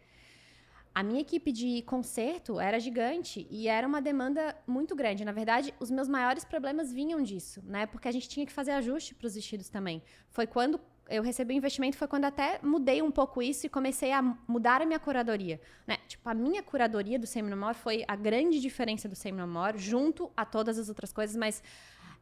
A 0.94 1.02
minha 1.02 1.20
equipe 1.20 1.50
de 1.50 1.82
conserto 1.82 2.60
era 2.60 2.78
gigante 2.78 3.46
e 3.50 3.66
era 3.66 3.86
uma 3.88 4.00
demanda 4.00 4.54
muito 4.66 4.94
grande. 4.94 5.24
Na 5.24 5.32
verdade, 5.32 5.74
os 5.80 5.90
meus 5.90 6.06
maiores 6.06 6.44
problemas 6.44 6.92
vinham 6.92 7.22
disso, 7.22 7.62
né? 7.64 7.86
Porque 7.86 8.06
a 8.06 8.12
gente 8.12 8.28
tinha 8.28 8.44
que 8.44 8.52
fazer 8.52 8.72
ajuste 8.72 9.14
para 9.14 9.26
os 9.26 9.34
vestidos 9.34 9.70
também. 9.70 10.02
Foi 10.28 10.46
quando 10.46 10.78
eu 11.08 11.22
recebi 11.22 11.54
o 11.54 11.56
investimento, 11.56 11.96
foi 11.96 12.06
quando 12.06 12.26
até 12.26 12.60
mudei 12.62 13.02
um 13.02 13.10
pouco 13.10 13.42
isso 13.42 13.66
e 13.66 13.68
comecei 13.68 14.12
a 14.12 14.22
mudar 14.46 14.82
a 14.82 14.86
minha 14.86 15.00
curadoria. 15.00 15.60
Né? 15.86 15.96
Tipo, 16.06 16.28
a 16.28 16.34
minha 16.34 16.62
curadoria 16.62 17.18
do 17.18 17.26
Semi 17.26 17.50
No 17.50 17.56
More 17.56 17.74
foi 17.74 18.04
a 18.06 18.14
grande 18.14 18.60
diferença 18.60 19.08
do 19.08 19.16
Semi 19.16 19.38
No 19.38 19.48
More, 19.48 19.78
junto 19.78 20.30
a 20.36 20.44
todas 20.44 20.78
as 20.78 20.88
outras 20.88 21.12
coisas, 21.12 21.34
mas 21.36 21.62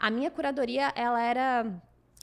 a 0.00 0.10
minha 0.10 0.30
curadoria, 0.30 0.92
ela 0.96 1.22
era 1.22 1.66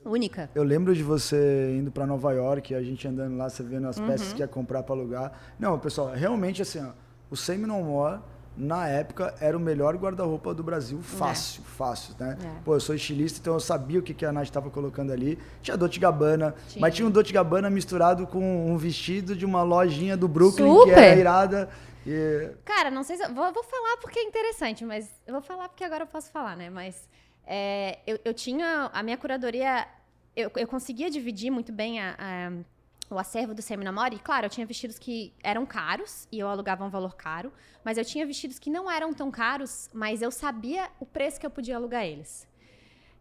única. 0.04 0.50
Eu 0.56 0.64
lembro 0.64 0.96
de 0.96 1.04
você 1.04 1.76
indo 1.80 1.92
pra 1.92 2.06
Nova 2.06 2.32
York, 2.34 2.74
a 2.74 2.82
gente 2.82 3.08
andando 3.08 3.38
lá, 3.38 3.50
você 3.50 3.64
vendo 3.64 3.88
as 3.88 3.98
Uhum. 3.98 4.08
peças 4.08 4.34
que 4.34 4.40
ia 4.40 4.48
comprar 4.48 4.84
pra 4.84 4.96
alugar. 4.96 5.32
Não, 5.60 5.78
pessoal, 5.80 6.10
realmente 6.14 6.62
assim, 6.62 6.84
ó, 6.84 6.92
o 7.30 7.36
Semi 7.38 7.66
No 7.66 7.82
More, 7.84 8.20
na 8.56 8.88
época, 8.88 9.36
era 9.40 9.56
o 9.56 9.60
melhor 9.60 9.96
guarda-roupa 9.98 10.52
do 10.52 10.64
Brasil, 10.64 11.00
fácil, 11.04 11.62
fácil, 11.64 12.16
né? 12.20 12.38
É. 12.44 12.62
Pô, 12.66 12.74
eu 12.74 12.80
sou 12.80 12.96
estilista, 12.96 13.40
então 13.40 13.54
eu 13.54 13.60
sabia 13.60 14.00
o 14.00 14.02
que, 14.02 14.16
que 14.16 14.26
a 14.26 14.32
Nath 14.32 14.46
estava 14.46 14.70
colocando 14.72 15.12
ali. 15.12 15.38
Tinha 15.62 15.78
Dolce 15.78 16.00
Gabbana, 16.00 16.56
Tinha. 16.68 16.82
mas 16.82 16.96
tinha 16.96 17.08
um 17.08 17.12
Dolce 17.12 17.32
Gabbana 17.32 17.70
misturado 17.70 18.26
com 18.26 18.66
um 18.72 18.76
vestido 18.76 19.36
de 19.36 19.46
uma 19.46 19.62
lojinha 19.62 20.18
do 20.18 20.28
Brooklyn, 20.28 20.74
que 20.74 20.80
Super! 20.90 20.98
era 20.98 21.20
irada. 21.20 21.70
E 22.06 22.50
Cara, 22.66 22.90
não 22.90 23.04
sei 23.04 23.18
se. 23.18 23.24
Eu, 23.26 23.34
vou, 23.36 23.54
vou 23.54 23.64
falar 23.64 23.98
porque 24.02 24.18
é 24.20 24.24
interessante, 24.24 24.84
mas. 24.86 25.08
Eu 25.28 25.34
vou 25.34 25.42
falar 25.42 25.70
porque 25.70 25.84
agora 25.84 26.04
eu 26.04 26.08
posso 26.08 26.32
falar, 26.32 26.56
né? 26.56 26.70
Mas. 26.70 27.08
É, 27.48 28.00
eu, 28.06 28.20
eu 28.26 28.34
tinha. 28.34 28.90
A 28.94 29.02
minha 29.02 29.18
curadoria. 29.18 29.88
Eu, 30.36 30.52
eu 30.56 30.68
conseguia 30.68 31.10
dividir 31.10 31.50
muito 31.50 31.72
bem 31.72 32.00
a- 32.00 32.16
a- 32.20 32.52
o 33.10 33.18
acervo 33.18 33.56
do 33.56 33.62
Seminamore. 33.62 34.18
E, 34.18 34.20
claro, 34.20 34.46
eu 34.46 34.50
tinha 34.50 34.68
vestidos 34.68 35.00
que 35.00 35.34
eram 35.42 35.66
caros 35.66 36.28
e 36.32 36.38
eu 36.40 36.48
alugava 36.48 36.84
um 36.84 36.90
valor 36.90 37.16
caro. 37.16 37.52
Mas 37.84 37.98
eu 37.98 38.06
tinha 38.06 38.26
vestidos 38.26 38.60
que 38.60 38.70
não 38.70 38.92
eram 38.92 39.14
tão 39.14 39.32
caros, 39.32 39.90
mas 39.94 40.22
eu 40.22 40.30
sabia 40.30 40.90
o 41.00 41.06
preço 41.06 41.40
que 41.40 41.46
eu 41.46 41.50
podia 41.50 41.76
alugar 41.78 42.04
eles. 42.06 42.46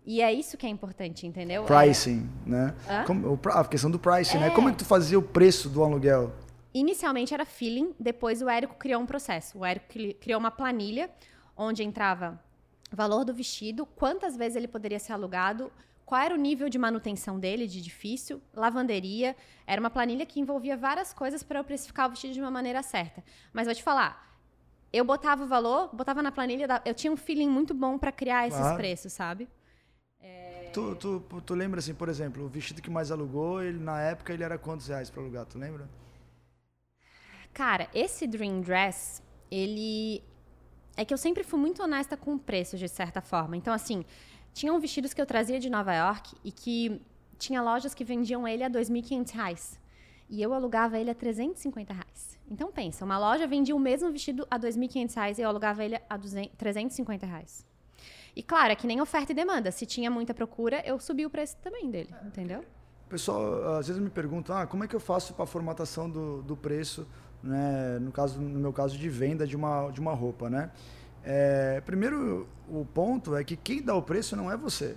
E 0.05 0.21
é 0.21 0.33
isso 0.33 0.57
que 0.57 0.67
é 0.67 0.69
importante, 0.69 1.27
entendeu? 1.27 1.63
É- 1.63 1.67
pricing, 1.67 2.29
né? 2.45 2.75
Hã? 2.89 3.05
Como- 3.05 3.41
a 3.51 3.65
questão 3.65 3.91
do 3.91 3.99
pricing, 3.99 4.39
né? 4.39 4.49
É. 4.49 4.51
Como 4.51 4.69
é 4.69 4.73
que 4.73 4.79
tu 4.79 4.85
fazia 4.85 5.19
o 5.19 5.23
preço 5.23 5.69
do 5.69 5.83
aluguel? 5.83 6.33
Inicialmente 6.75 7.33
era 7.33 7.45
feeling, 7.47 7.95
depois 7.99 8.43
o 8.43 8.49
Érico 8.49 8.75
criou 8.77 9.01
um 9.01 9.07
processo. 9.07 9.59
O 9.59 9.65
Érico 9.65 9.87
cri- 9.89 10.15
criou 10.15 10.39
uma 10.39 10.51
planilha 10.51 11.09
onde 11.57 11.83
entrava 11.83 12.39
valor 12.93 13.25
do 13.25 13.35
vestido, 13.35 13.85
quantas 13.87 14.37
vezes 14.37 14.57
ele 14.57 14.69
poderia 14.69 14.99
ser 14.99 15.13
alugado, 15.13 15.73
qual 16.05 16.21
era 16.21 16.35
o 16.35 16.39
nível 16.39 16.69
de 16.69 16.79
manutenção 16.79 17.39
dele, 17.39 17.67
de 17.67 17.79
edifício, 17.79 18.41
lavanderia. 18.55 19.35
Era 19.67 19.81
uma 19.81 19.91
planilha 19.91 20.25
que 20.25 20.39
envolvia 20.39 20.77
várias 20.77 21.13
coisas 21.13 21.43
para 21.43 21.59
eu 21.59 21.65
precificar 21.65 22.07
o 22.07 22.11
vestido 22.11 22.33
de 22.35 22.41
uma 22.41 22.51
maneira 22.51 22.83
certa. 22.83 23.25
Mas 23.53 23.67
vou 23.67 23.75
te 23.75 23.83
falar, 23.83 24.39
eu 24.93 25.05
botava 25.05 25.45
o 25.45 25.47
valor, 25.47 25.91
botava 25.93 26.23
na 26.23 26.31
planilha, 26.31 26.81
eu 26.85 26.95
tinha 26.95 27.13
um 27.13 27.17
feeling 27.17 27.49
muito 27.49 27.75
bom 27.75 27.99
para 27.99 28.13
criar 28.13 28.47
esses 28.47 28.59
Claro. 28.59 28.77
preços, 28.77 29.13
sabe? 29.13 29.49
Tu, 30.73 30.95
tu, 30.97 31.21
tu 31.41 31.55
lembra 31.55 31.81
assim, 31.81 31.95
por 31.95 32.09
exemplo, 32.09 32.45
o 32.45 32.49
vestido 32.49 32.83
que 32.83 32.91
mais 32.91 33.11
alugou, 33.11 33.63
ele, 33.63 33.79
na 33.79 33.99
época 34.01 34.33
ele 34.33 34.45
era 34.45 34.59
quantos 34.59 34.87
reais 34.89 35.09
pra 35.09 35.23
alugar, 35.23 35.47
tu 35.47 35.59
lembra? 35.59 35.89
Cara, 37.53 37.89
esse 37.95 38.27
Dream 38.27 38.61
Dress, 38.61 39.23
ele. 39.51 40.23
É 40.97 41.05
que 41.05 41.13
eu 41.13 41.19
sempre 41.19 41.43
fui 41.43 41.59
muito 41.59 41.83
honesta 41.83 42.17
com 42.17 42.35
o 42.35 42.39
preço, 42.39 42.77
de 42.77 42.89
certa 42.89 43.21
forma. 43.21 43.57
Então, 43.57 43.73
assim, 43.73 44.05
tinham 44.55 44.81
vestidos 44.81 45.13
que 45.13 45.21
eu 45.21 45.27
trazia 45.27 45.61
de 45.61 45.69
Nova 45.69 45.95
York 45.95 46.35
e 46.43 46.51
que 46.51 47.01
tinha 47.39 47.63
lojas 47.63 47.95
que 47.95 48.05
vendiam 48.05 48.49
ele 48.49 48.65
a 48.65 48.71
2.500 48.71 49.31
reais. 49.33 49.81
E 50.29 50.43
eu 50.43 50.53
alugava 50.55 50.99
ele 50.99 51.11
a 51.11 51.15
350 51.15 51.93
reais. 51.93 52.39
Então, 52.51 52.73
pensa, 52.73 53.05
uma 53.05 53.19
loja 53.19 53.47
vendia 53.47 53.77
o 53.77 53.79
mesmo 53.79 54.11
vestido 54.11 54.47
a 54.51 54.59
2.500 54.59 55.15
reais 55.15 55.39
e 55.39 55.43
eu 55.43 55.49
alugava 55.49 55.85
ele 55.85 56.01
a 56.09 56.17
200 56.17 56.57
350 56.57 57.27
reais. 57.27 57.67
E 58.35 58.43
claro, 58.43 58.73
é 58.73 58.77
que 58.77 58.87
nem 58.87 59.01
oferta 59.01 59.33
e 59.33 59.35
demanda. 59.35 59.71
Se 59.71 59.87
tinha 59.87 60.11
muita 60.11 60.35
procura, 60.35 60.83
eu 60.87 60.99
subi 61.01 61.25
o 61.25 61.31
preço 61.31 61.57
também 61.63 61.91
dele, 61.91 62.15
entendeu? 62.25 62.61
O 63.07 63.09
pessoal 63.09 63.77
às 63.77 63.87
vezes 63.87 64.03
me 64.03 64.11
pergunta, 64.11 64.61
ah, 64.61 64.67
como 64.67 64.85
é 64.85 64.89
que 64.89 64.95
eu 64.95 65.01
faço 65.01 65.33
para 65.33 65.45
a 65.45 65.47
formatação 65.47 66.11
do, 66.11 66.43
do 66.43 66.57
preço, 66.57 67.07
né? 67.47 67.99
No 68.01 68.13
caso, 68.13 68.41
no 68.41 68.59
meu 68.59 68.73
caso 68.73 68.99
de 68.99 69.09
venda 69.09 69.47
de 69.47 69.57
uma 69.57 69.91
de 69.91 70.01
uma 70.01 70.13
roupa, 70.13 70.51
né? 70.51 70.71
É, 71.25 71.81
primeiro, 71.85 72.47
o 72.69 72.85
ponto 72.85 73.35
é 73.35 73.43
que 73.43 73.57
quem 73.57 73.83
dá 73.83 73.95
o 73.95 74.03
preço 74.03 74.37
não 74.37 74.51
é 74.51 74.57
você. 74.57 74.97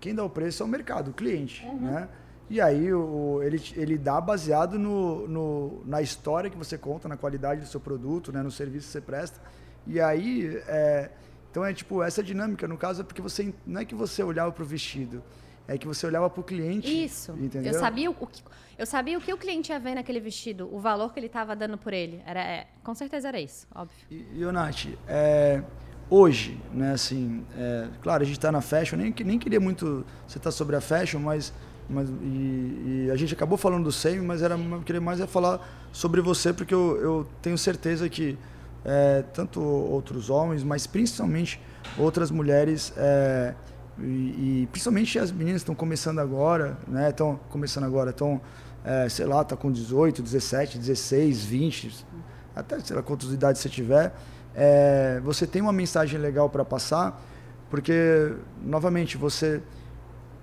Quem 0.00 0.14
dá 0.14 0.22
o 0.22 0.30
preço 0.30 0.62
é 0.62 0.66
o 0.66 0.68
mercado, 0.68 1.10
o 1.10 1.14
cliente, 1.14 1.66
né? 1.80 2.08
E 2.48 2.60
aí 2.60 2.92
o, 2.92 3.42
ele, 3.42 3.60
ele 3.74 3.98
dá 3.98 4.20
baseado 4.20 4.78
no, 4.78 5.26
no, 5.26 5.82
na 5.84 6.00
história 6.00 6.48
que 6.48 6.56
você 6.56 6.78
conta, 6.78 7.08
na 7.08 7.16
qualidade 7.16 7.60
do 7.60 7.66
seu 7.66 7.80
produto, 7.80 8.32
né? 8.32 8.42
no 8.42 8.52
serviço 8.52 8.86
que 8.86 8.92
você 8.92 9.00
presta. 9.00 9.40
E 9.86 10.00
aí, 10.00 10.62
é, 10.68 11.10
então 11.50 11.64
é 11.64 11.72
tipo, 11.74 12.02
essa 12.02 12.22
dinâmica, 12.22 12.68
no 12.68 12.78
caso, 12.78 13.00
é 13.00 13.04
porque 13.04 13.20
você 13.20 13.52
não 13.66 13.80
é 13.80 13.84
que 13.84 13.94
você 13.94 14.22
olhava 14.22 14.52
para 14.52 14.62
o 14.62 14.66
vestido, 14.66 15.22
é 15.68 15.76
que 15.76 15.86
você 15.86 16.06
olhava 16.06 16.28
para 16.30 16.40
o 16.40 16.44
cliente. 16.44 17.04
Isso. 17.04 17.32
Entendeu? 17.32 17.72
Eu 17.72 17.78
sabia 17.78 18.10
o 18.10 18.14
que, 18.14 18.42
eu 18.78 18.86
sabia 18.86 19.18
o 19.18 19.20
que 19.20 19.32
o 19.32 19.36
cliente 19.36 19.72
ia 19.72 19.78
ver 19.78 19.94
naquele 19.94 20.20
vestido, 20.20 20.68
o 20.72 20.78
valor 20.78 21.12
que 21.12 21.18
ele 21.18 21.26
estava 21.26 21.56
dando 21.56 21.76
por 21.78 21.92
ele. 21.92 22.22
Era, 22.26 22.40
é, 22.40 22.66
com 22.82 22.94
certeza 22.94 23.28
era 23.28 23.40
isso, 23.40 23.66
óbvio. 23.74 23.96
E, 24.10 24.26
e 24.34 24.44
Nath, 24.52 24.86
é, 25.08 25.62
hoje, 26.10 26.60
né, 26.72 26.92
assim, 26.92 27.44
é, 27.56 27.88
claro, 28.02 28.22
a 28.22 28.26
gente 28.26 28.36
está 28.36 28.52
na 28.52 28.60
fashion, 28.60 28.96
nem, 28.96 29.14
nem 29.24 29.38
queria 29.38 29.60
muito 29.60 30.04
você 30.26 30.38
estar 30.38 30.50
sobre 30.50 30.76
a 30.76 30.80
fashion, 30.80 31.20
mas, 31.20 31.52
mas 31.88 32.08
e, 32.08 33.06
e 33.06 33.10
a 33.12 33.16
gente 33.16 33.34
acabou 33.34 33.58
falando 33.58 33.84
do 33.84 33.92
SEMI, 33.92 34.24
mas 34.24 34.42
era, 34.42 34.56
eu 34.56 34.82
queria 34.82 35.00
mais 35.00 35.20
é 35.20 35.26
falar 35.26 35.88
sobre 35.90 36.20
você, 36.20 36.52
porque 36.52 36.74
eu, 36.74 36.96
eu 37.00 37.28
tenho 37.42 37.56
certeza 37.56 38.08
que 38.08 38.38
é, 38.84 39.24
tanto 39.32 39.60
outros 39.60 40.30
homens, 40.30 40.62
mas 40.62 40.86
principalmente 40.86 41.60
outras 41.98 42.30
mulheres 42.30 42.92
é, 42.96 43.54
e, 43.98 44.62
e, 44.62 44.68
principalmente 44.70 45.18
as 45.18 45.32
meninas 45.32 45.62
estão 45.62 45.74
começando 45.74 46.18
agora, 46.18 46.76
né? 46.86 47.10
Estão 47.10 47.40
começando 47.48 47.84
agora, 47.84 48.10
estão, 48.10 48.40
é, 48.84 49.08
sei 49.08 49.24
lá, 49.26 49.42
tá 49.42 49.56
com 49.56 49.72
18, 49.72 50.22
17, 50.22 50.78
16, 50.78 51.44
20, 51.44 52.06
até 52.54 52.78
sei 52.80 52.96
lá 52.96 53.02
quantas 53.02 53.32
idades 53.32 53.60
você 53.60 53.68
tiver. 53.68 54.12
É, 54.54 55.20
você 55.24 55.46
tem 55.46 55.62
uma 55.62 55.72
mensagem 55.72 56.20
legal 56.20 56.48
para 56.48 56.64
passar, 56.64 57.22
porque 57.70 58.32
novamente 58.62 59.16
você 59.16 59.62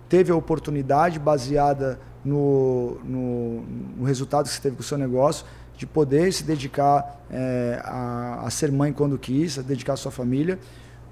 teve 0.10 0.32
a 0.32 0.36
oportunidade 0.36 1.20
baseada 1.20 2.00
no, 2.24 3.00
no, 3.04 3.62
no 3.98 4.04
resultado 4.06 4.46
que 4.46 4.54
você 4.54 4.62
teve 4.62 4.76
com 4.76 4.82
o 4.82 4.86
seu 4.86 4.98
negócio 4.98 5.46
de 5.76 5.88
poder 5.88 6.32
se 6.32 6.44
dedicar 6.44 7.24
é, 7.32 7.82
a, 7.84 8.44
a, 8.46 8.50
ser 8.50 8.72
mãe 8.72 8.94
quando 8.94 9.18
quis, 9.18 9.58
a 9.58 9.62
dedicar 9.62 9.94
a 9.94 9.98
sua 9.98 10.12
família. 10.12 10.60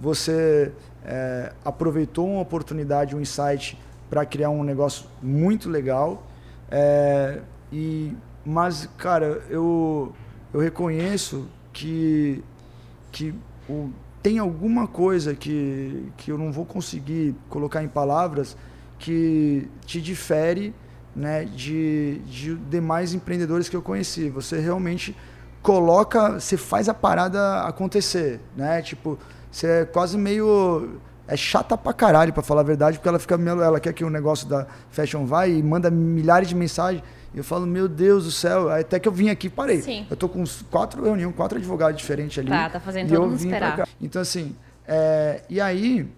Você 0.01 0.71
é, 1.05 1.53
aproveitou 1.63 2.27
uma 2.27 2.41
oportunidade, 2.41 3.15
um 3.15 3.21
insight 3.21 3.77
para 4.09 4.25
criar 4.25 4.49
um 4.49 4.63
negócio 4.63 5.05
muito 5.21 5.69
legal. 5.69 6.23
É, 6.69 7.39
e, 7.71 8.13
mas, 8.43 8.89
cara, 8.97 9.43
eu, 9.49 10.11
eu 10.53 10.59
reconheço 10.59 11.47
que, 11.71 12.43
que 13.11 13.33
o, 13.69 13.91
tem 14.21 14.39
alguma 14.39 14.87
coisa 14.87 15.35
que, 15.35 16.11
que 16.17 16.31
eu 16.31 16.37
não 16.37 16.51
vou 16.51 16.65
conseguir 16.65 17.35
colocar 17.49 17.83
em 17.83 17.87
palavras 17.87 18.57
que 18.97 19.69
te 19.85 20.01
difere 20.01 20.73
né, 21.15 21.45
de, 21.45 22.19
de 22.25 22.55
demais 22.55 23.13
empreendedores 23.13 23.69
que 23.69 23.75
eu 23.75 23.81
conheci. 23.81 24.29
Você 24.29 24.59
realmente 24.59 25.15
coloca, 25.61 26.39
você 26.39 26.57
faz 26.57 26.89
a 26.89 26.93
parada 26.93 27.61
acontecer, 27.63 28.39
né? 28.55 28.81
Tipo, 28.81 29.17
você 29.51 29.67
é 29.67 29.85
quase 29.85 30.17
meio 30.17 30.99
é 31.27 31.37
chata 31.37 31.77
pra 31.77 31.93
caralho, 31.93 32.33
pra 32.33 32.43
falar 32.43 32.61
a 32.61 32.63
verdade, 32.63 32.97
porque 32.97 33.07
ela 33.07 33.19
fica 33.19 33.35
ela 33.35 33.79
quer 33.79 33.93
que 33.93 34.03
o 34.03 34.09
negócio 34.09 34.47
da 34.47 34.67
Fashion 34.89 35.25
vai 35.25 35.51
e 35.51 35.63
manda 35.63 35.89
milhares 35.89 36.49
de 36.49 36.55
mensagens. 36.55 37.03
E 37.33 37.37
eu 37.37 37.43
falo, 37.43 37.65
meu 37.65 37.87
Deus 37.87 38.25
do 38.25 38.31
céu, 38.31 38.69
até 38.69 38.99
que 38.99 39.07
eu 39.07 39.11
vim 39.11 39.29
aqui 39.29 39.49
parei. 39.49 39.81
Sim. 39.81 40.05
Eu 40.09 40.17
tô 40.17 40.27
com 40.27 40.43
quatro 40.69 41.01
reuniões, 41.03 41.33
quatro 41.33 41.57
advogados 41.57 41.97
diferentes 41.97 42.37
ali. 42.37 42.49
Tá, 42.49 42.69
tá 42.69 42.79
fazendo 42.79 43.09
todo 43.09 43.21
mundo 43.21 43.37
esperar. 43.37 43.87
Então, 44.01 44.21
assim, 44.21 44.53
é, 44.85 45.41
e 45.49 45.61
aí, 45.61 46.09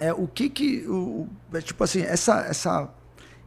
é, 0.00 0.12
o 0.12 0.26
que 0.26 0.50
que, 0.50 0.84
o, 0.88 1.28
é, 1.54 1.60
tipo 1.60 1.84
assim, 1.84 2.02
essa, 2.02 2.40
essa, 2.40 2.88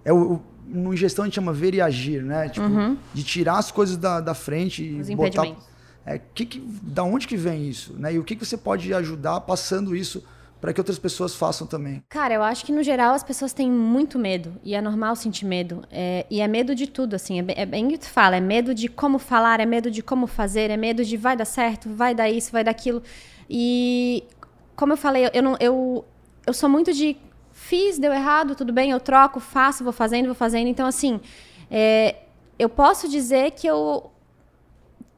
é 0.06 0.14
o, 0.14 0.40
no 0.66 0.96
gestão 0.96 1.24
a 1.24 1.28
gente 1.28 1.36
chama 1.36 1.52
ver 1.52 1.74
e 1.74 1.82
agir, 1.82 2.24
né? 2.24 2.48
Tipo, 2.48 2.66
uhum. 2.66 2.98
de 3.14 3.24
tirar 3.24 3.58
as 3.58 3.72
coisas 3.72 3.98
da, 3.98 4.22
da 4.22 4.34
frente 4.34 4.84
e 4.84 5.02
Os 5.02 5.10
botar. 5.10 5.48
É, 6.06 6.20
que 6.20 6.46
que, 6.46 6.60
da 6.60 7.04
onde 7.04 7.28
que 7.28 7.38
vem 7.38 7.68
isso? 7.68 7.94
Né? 7.94 8.14
E 8.14 8.20
o 8.20 8.24
que, 8.24 8.36
que 8.36 8.46
você 8.46 8.58
pode 8.58 8.94
ajudar 8.94 9.42
passando 9.42 9.96
isso 9.96 10.24
para 10.60 10.72
que 10.74 10.80
outras 10.80 10.98
pessoas 10.98 11.36
façam 11.36 11.68
também? 11.68 12.02
Cara, 12.08 12.34
eu 12.36 12.42
acho 12.42 12.66
que 12.66 12.72
no 12.72 12.82
geral 12.82 13.14
as 13.14 13.24
pessoas 13.24 13.52
têm 13.52 13.70
muito 13.70 14.18
medo 14.18 14.54
e 14.64 14.76
é 14.76 14.82
normal 14.82 15.16
sentir 15.16 15.46
medo. 15.46 15.84
É, 15.92 16.26
e 16.30 16.40
é 16.40 16.48
medo 16.48 16.74
de 16.74 16.88
tudo, 16.88 17.16
assim. 17.16 17.42
É, 17.42 17.64
é 17.64 17.66
bem 17.66 17.90
que 17.90 17.98
tu 17.98 18.10
fala, 18.10 18.38
é 18.38 18.40
medo 18.40 18.74
de 18.74 18.88
como 18.88 19.20
falar, 19.20 19.60
é 19.60 19.66
medo 19.66 19.92
de 19.92 20.02
como 20.02 20.26
fazer, 20.26 20.70
é 20.70 20.78
medo 20.78 21.04
de 21.04 21.18
vai 21.18 21.36
dar 21.36 21.44
certo, 21.44 21.90
vai 21.90 22.16
dar 22.16 22.30
isso, 22.30 22.52
vai 22.52 22.64
dar 22.64 22.72
aquilo. 22.72 23.04
E 23.50 24.24
como 24.76 24.94
eu 24.94 24.98
falei, 24.98 25.30
eu 25.34 25.44
não, 25.44 25.58
eu, 25.60 26.06
eu 26.48 26.54
sou 26.54 26.70
muito 26.70 26.94
de 26.94 27.18
fiz, 27.52 28.00
deu 28.00 28.14
errado, 28.14 28.56
tudo 28.56 28.72
bem, 28.72 28.92
eu 28.92 29.00
troco, 29.00 29.42
faço, 29.42 29.84
vou 29.84 29.94
fazendo, 29.94 30.28
vou 30.28 30.36
fazendo. 30.36 30.68
Então, 30.68 30.88
assim, 30.88 31.20
é, 31.70 32.16
eu 32.58 32.70
posso 32.70 33.10
dizer 33.10 33.52
que 33.52 33.68
eu 33.68 34.13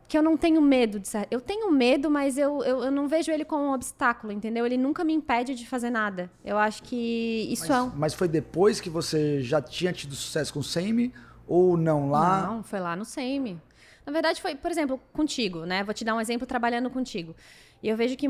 que 0.08 0.18
eu 0.18 0.22
não 0.22 0.38
tenho 0.38 0.62
medo 0.62 1.00
de 1.00 1.08
ser. 1.08 1.28
Eu 1.32 1.42
tenho 1.42 1.72
medo, 1.72 2.10
mas 2.10 2.38
eu, 2.38 2.64
eu, 2.64 2.84
eu, 2.84 2.92
não 2.92 3.08
vejo 3.08 3.32
ele 3.32 3.44
como 3.44 3.64
um 3.64 3.74
obstáculo, 3.74 4.32
entendeu? 4.32 4.66
Ele 4.66 4.78
nunca 4.78 5.04
me 5.04 5.14
impede 5.14 5.56
de 5.56 5.68
fazer 5.68 5.90
nada. 5.90 6.30
Eu 6.44 6.58
acho 6.58 6.84
que 6.84 7.48
isso 7.52 7.68
mas, 7.68 7.78
é 7.78 7.82
um... 7.82 7.92
Mas 7.96 8.14
foi 8.14 8.28
depois 8.28 8.80
que 8.80 8.90
você 8.90 9.42
já 9.42 9.62
tinha 9.62 9.92
tido 9.92 10.14
sucesso 10.14 10.54
com 10.54 10.60
o 10.60 10.64
Semi 10.64 11.12
ou 11.48 11.76
não 11.76 12.10
lá? 12.10 12.48
Não, 12.48 12.64
foi 12.64 12.80
lá 12.80 12.96
no 12.96 13.04
Semi. 13.04 13.60
Na 14.06 14.14
verdade, 14.14 14.42
foi, 14.42 14.56
por 14.56 14.70
exemplo, 14.70 15.00
contigo, 15.12 15.66
né? 15.66 15.84
Vou 15.84 15.94
te 15.94 16.06
dar 16.06 16.14
um 16.14 16.22
exemplo 16.22 16.46
trabalhando 16.46 16.90
contigo. 16.92 17.36
E 17.82 17.90
eu 17.90 17.98
vejo 17.98 18.16
que 18.16 18.28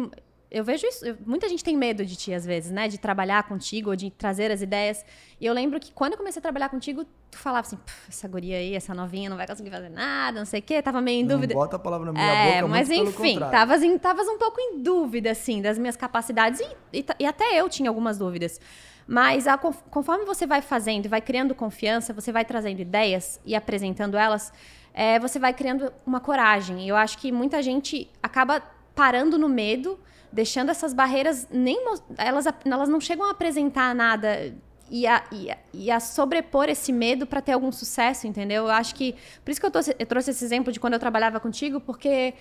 eu 0.55 0.63
vejo 0.63 0.87
isso. 0.87 1.05
Eu, 1.05 1.17
muita 1.25 1.49
gente 1.49 1.61
tem 1.61 1.75
medo 1.75 2.05
de 2.05 2.15
ti, 2.15 2.33
às 2.33 2.45
vezes, 2.45 2.71
né? 2.71 2.87
De 2.87 2.97
trabalhar 2.97 3.43
contigo 3.43 3.89
ou 3.89 3.95
de 3.95 4.09
trazer 4.09 4.49
as 4.51 4.61
ideias. 4.61 5.05
E 5.39 5.45
eu 5.45 5.53
lembro 5.53 5.77
que 5.81 5.91
quando 5.91 6.13
eu 6.13 6.17
comecei 6.17 6.39
a 6.39 6.41
trabalhar 6.41 6.69
contigo, 6.69 7.05
tu 7.29 7.37
falava 7.37 7.67
assim: 7.67 7.77
essa 8.07 8.25
guria 8.25 8.55
aí, 8.55 8.73
essa 8.73 8.93
novinha 8.93 9.29
não 9.29 9.35
vai 9.35 9.45
conseguir 9.45 9.69
fazer 9.69 9.89
nada, 9.89 10.39
não 10.39 10.45
sei 10.45 10.61
o 10.61 10.63
quê. 10.63 10.81
Tava 10.81 11.01
meio 11.01 11.19
em 11.19 11.23
não 11.23 11.35
dúvida. 11.35 11.53
Bota 11.53 11.75
a 11.75 11.79
palavra 11.79 12.05
na 12.05 12.13
minha 12.13 12.23
é, 12.25 12.61
boca, 12.61 12.67
mas 12.69 12.89
enfim, 12.89 13.37
tavas, 13.37 13.83
em, 13.83 13.97
tavas 13.97 14.29
um 14.29 14.37
pouco 14.37 14.61
em 14.61 14.81
dúvida, 14.81 15.31
assim, 15.31 15.61
das 15.61 15.77
minhas 15.77 15.97
capacidades. 15.97 16.61
E, 16.61 16.99
e, 16.99 17.05
e 17.19 17.25
até 17.25 17.59
eu 17.59 17.67
tinha 17.67 17.89
algumas 17.89 18.17
dúvidas. 18.17 18.57
Mas 19.05 19.47
a, 19.47 19.57
conforme 19.57 20.23
você 20.23 20.47
vai 20.47 20.61
fazendo 20.61 21.03
e 21.05 21.09
vai 21.09 21.19
criando 21.19 21.53
confiança, 21.53 22.13
você 22.13 22.31
vai 22.31 22.45
trazendo 22.45 22.79
ideias 22.79 23.41
e 23.45 23.55
apresentando 23.55 24.15
elas, 24.15 24.53
é, 24.93 25.19
você 25.19 25.37
vai 25.37 25.53
criando 25.53 25.91
uma 26.05 26.21
coragem. 26.21 26.85
E 26.85 26.87
eu 26.87 26.95
acho 26.95 27.17
que 27.17 27.29
muita 27.29 27.61
gente 27.61 28.09
acaba 28.23 28.63
parando 28.95 29.37
no 29.37 29.49
medo 29.49 29.99
deixando 30.35 30.69
essas 30.69 30.93
barreiras 30.93 31.47
nem 31.49 31.77
elas, 32.17 32.45
elas 32.65 32.89
não 32.89 32.99
chegam 32.99 33.25
a 33.25 33.31
apresentar 33.31 33.95
nada 33.95 34.53
e 34.91 35.07
a, 35.07 35.23
e 35.31 35.49
a, 35.49 35.57
e 35.73 35.89
a 35.89 35.99
sobrepor 36.01 36.65
esse 36.67 36.91
medo 36.91 37.25
para 37.25 37.41
ter 37.41 37.53
algum 37.53 37.71
sucesso, 37.71 38.27
entendeu? 38.27 38.65
Eu 38.65 38.71
acho 38.71 38.93
que 38.95 39.15
por 39.45 39.51
isso 39.51 39.61
que 39.61 39.65
eu, 39.65 39.71
tô, 39.71 39.79
eu 39.97 40.05
trouxe 40.05 40.31
esse 40.31 40.43
exemplo 40.43 40.73
de 40.73 40.79
quando 40.79 40.93
eu 40.93 40.99
trabalhava 40.99 41.39
contigo, 41.39 41.79
porque 41.79 42.33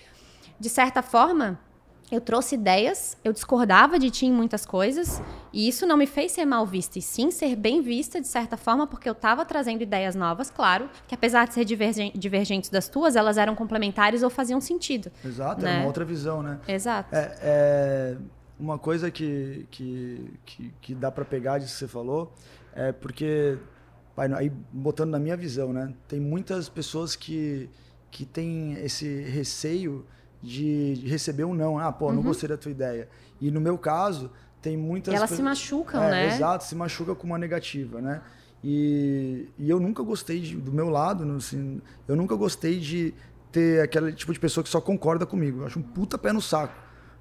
de 0.59 0.69
certa 0.69 1.01
forma 1.01 1.57
eu 2.11 2.21
trouxe 2.21 2.55
ideias, 2.55 3.17
eu 3.23 3.33
discordava 3.33 3.97
de 3.97 4.11
ti 4.11 4.27
em 4.27 4.31
muitas 4.31 4.65
coisas, 4.65 5.21
e 5.51 5.67
isso 5.67 5.87
não 5.87 5.97
me 5.97 6.05
fez 6.05 6.31
ser 6.31 6.45
mal 6.45 6.65
vista, 6.65 6.99
e 6.99 7.01
sim 7.01 7.31
ser 7.31 7.55
bem 7.55 7.81
vista 7.81 8.21
de 8.21 8.27
certa 8.27 8.55
forma, 8.55 8.85
porque 8.85 9.09
eu 9.09 9.13
estava 9.13 9.43
trazendo 9.43 9.81
ideias 9.81 10.15
novas, 10.15 10.49
claro, 10.49 10.89
que 11.07 11.15
apesar 11.15 11.47
de 11.47 11.55
ser 11.55 11.65
divergentes 11.65 12.69
das 12.69 12.87
tuas, 12.87 13.15
elas 13.15 13.37
eram 13.37 13.55
complementares 13.55 14.21
ou 14.21 14.29
faziam 14.29 14.61
sentido. 14.61 15.11
Exato, 15.23 15.63
né? 15.63 15.75
é 15.75 15.77
uma 15.79 15.87
outra 15.87 16.05
visão, 16.05 16.43
né? 16.43 16.59
Exato. 16.67 17.13
É, 17.15 17.37
é 17.41 18.17
uma 18.59 18.77
coisa 18.77 19.09
que, 19.09 19.67
que, 19.71 20.31
que, 20.45 20.73
que 20.81 20.95
dá 20.95 21.11
para 21.11 21.25
pegar 21.25 21.57
disso 21.57 21.73
que 21.73 21.79
você 21.79 21.87
falou, 21.87 22.33
é 22.75 22.91
porque, 22.91 23.57
aí 24.15 24.51
botando 24.71 25.09
na 25.09 25.19
minha 25.19 25.35
visão, 25.35 25.73
né? 25.73 25.91
Tem 26.07 26.19
muitas 26.19 26.69
pessoas 26.69 27.15
que, 27.15 27.67
que 28.11 28.25
têm 28.25 28.73
esse 28.73 29.21
receio 29.23 30.05
de 30.41 31.01
receber 31.05 31.43
um 31.43 31.53
não. 31.53 31.79
Ah, 31.79 31.91
pô, 31.91 32.07
uhum. 32.07 32.13
não 32.13 32.23
gostei 32.23 32.49
da 32.49 32.57
tua 32.57 32.71
ideia. 32.71 33.07
E 33.39 33.51
no 33.51 33.59
meu 33.59 33.77
caso, 33.77 34.31
tem 34.61 34.77
muitas. 34.77 35.13
E 35.13 35.17
elas 35.17 35.29
se 35.29 35.41
machucam, 35.41 36.03
é, 36.03 36.11
né? 36.11 36.35
Exato, 36.35 36.63
se 36.63 36.75
machuca 36.75 37.13
com 37.13 37.27
uma 37.27 37.37
negativa, 37.37 38.01
né? 38.01 38.21
E, 38.63 39.47
e 39.59 39.69
eu 39.69 39.79
nunca 39.79 40.01
gostei 40.01 40.39
de, 40.39 40.55
do 40.55 40.71
meu 40.71 40.89
lado, 40.89 41.23
assim, 41.35 41.79
eu 42.07 42.15
nunca 42.15 42.35
gostei 42.35 42.79
de 42.79 43.13
ter 43.51 43.81
aquele 43.81 44.11
tipo 44.11 44.33
de 44.33 44.39
pessoa 44.39 44.63
que 44.63 44.69
só 44.69 44.81
concorda 44.81 45.25
comigo. 45.25 45.61
Eu 45.61 45.67
acho 45.67 45.77
um 45.77 45.83
puta 45.83 46.17
pé 46.17 46.33
no 46.33 46.41
saco. 46.41 46.73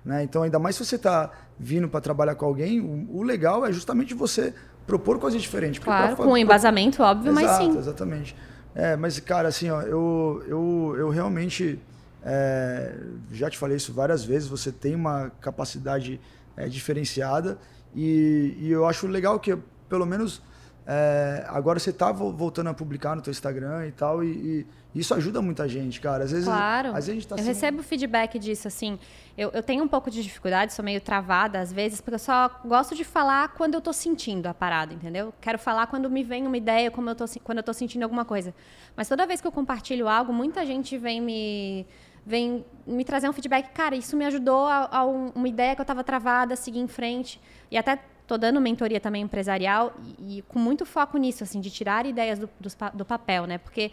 Né? 0.05 0.23
Então, 0.23 0.43
ainda 0.43 0.59
mais 0.59 0.77
se 0.77 0.85
você 0.85 0.97
está 0.97 1.31
vindo 1.59 1.89
para 1.89 2.01
trabalhar 2.01 2.35
com 2.35 2.45
alguém, 2.45 2.81
o, 2.81 3.19
o, 3.19 3.23
legal 3.23 3.65
é 3.65 3.73
justamente 3.73 4.15
você 4.15 4.55
propor 4.87 5.19
coisas 5.19 5.41
diferentes. 5.41 5.83
Claro, 5.83 6.17
pra, 6.17 6.25
com 6.25 6.37
embasamento, 6.37 7.03
óbvio, 7.03 7.31
Exato, 7.33 7.47
mas 7.47 7.57
sim. 7.57 7.79
Exatamente. 7.79 8.37
É, 8.75 8.97
mas, 8.97 9.21
cara, 9.21 9.49
assim, 9.49 9.71
ó, 9.71 9.83
eu, 9.83 10.43
eu, 10.49 10.95
eu 10.99 11.09
realmente 11.11 11.79
é, 12.25 12.97
já 13.31 13.51
te 13.51 13.59
falei 13.59 13.77
isso 13.77 13.93
várias 13.93 14.25
vezes, 14.25 14.49
você 14.49 14.73
tem 14.73 14.95
uma 14.95 15.31
capacidade 15.41 16.19
é, 16.57 16.67
diferenciada 16.69 17.59
e, 17.95 18.57
e, 18.59 18.71
eu 18.71 18.87
acho 18.87 19.07
legal 19.07 19.39
que, 19.39 19.57
pelo 19.89 20.05
menos, 20.05 20.43
é, 20.87 21.45
agora 21.49 21.79
você 21.79 21.91
está 21.91 22.11
voltando 22.11 22.69
a 22.69 22.75
publicar 22.75 23.15
no 23.15 23.23
teu 23.23 23.31
Instagram 23.31 23.87
e 23.87 23.93
tal, 23.93 24.25
e, 24.25 24.67
e, 24.95 25.01
isso 25.01 25.15
ajuda 25.15 25.43
muita 25.43 25.69
gente, 25.69 26.01
cara. 26.01 26.25
Às 26.25 26.31
vezes, 26.31 26.47
claro. 26.47 26.89
Às 26.89 26.95
vezes 26.95 27.11
a 27.11 27.13
gente 27.15 27.29
tá 27.29 27.37
eu 27.37 27.45
recebo 27.45 27.83
feedback 27.83 28.39
disso, 28.39 28.69
assim. 28.69 28.99
Eu, 29.37 29.51
eu, 29.53 29.63
tenho 29.63 29.83
um 29.85 29.89
pouco 29.89 30.11
de 30.11 30.23
dificuldade, 30.23 30.73
sou 30.73 30.85
meio 30.85 31.01
travada 31.01 31.61
às 31.61 31.73
vezes, 31.73 32.01
porque 32.01 32.15
eu 32.15 32.19
só 32.19 32.49
gosto 32.65 32.95
de 32.95 33.05
falar 33.05 33.49
quando 33.49 33.75
eu 33.75 33.79
estou 33.79 33.93
sentindo 33.93 34.47
a 34.47 34.55
parada, 34.55 34.95
entendeu? 34.95 35.33
Quero 35.41 35.59
falar 35.59 35.89
quando 35.89 36.09
me 36.09 36.23
vem 36.23 36.47
uma 36.47 36.57
ideia, 36.57 36.91
como 36.91 37.11
eu 37.11 37.15
tô, 37.15 37.25
quando 37.43 37.59
eu 37.59 37.63
estou 37.63 37.75
sentindo 37.75 38.05
alguma 38.05 38.25
coisa. 38.25 38.55
Mas 38.97 39.09
toda 39.09 39.27
vez 39.27 39.41
que 39.41 39.47
eu 39.47 39.53
compartilho 39.53 40.09
algo, 40.09 40.33
muita 40.33 40.65
gente 40.65 40.97
vem 40.97 41.21
me 41.21 41.87
vem 42.27 42.65
me 42.87 43.05
trazer 43.05 43.29
um 43.29 43.33
feedback, 43.33 43.71
cara, 43.73 43.95
isso 43.95 44.17
me 44.17 44.25
ajudou 44.25 44.67
a, 44.67 44.89
a 44.91 45.05
um, 45.05 45.29
uma 45.35 45.49
ideia 45.49 45.75
que 45.75 45.81
eu 45.81 45.85
estava 45.85 46.03
travada, 46.03 46.57
seguir 46.57 46.81
em 46.81 46.89
frente. 46.89 47.41
E 47.71 47.77
até 47.77 47.99
tô 48.27 48.39
dando 48.39 48.61
mentoria 48.61 49.01
também 49.01 49.23
empresarial 49.23 49.95
e, 50.19 50.39
e, 50.39 50.43
com 50.43 50.59
muito 50.59 50.87
foco 50.87 51.19
nisso, 51.19 51.45
assim, 51.45 51.61
de 51.61 51.71
tirar 51.71 52.07
ideias 52.07 52.39
do, 52.39 52.49
do, 52.59 52.69
do, 52.95 53.05
papel, 53.05 53.47
né? 53.47 53.59
Porque 53.59 53.91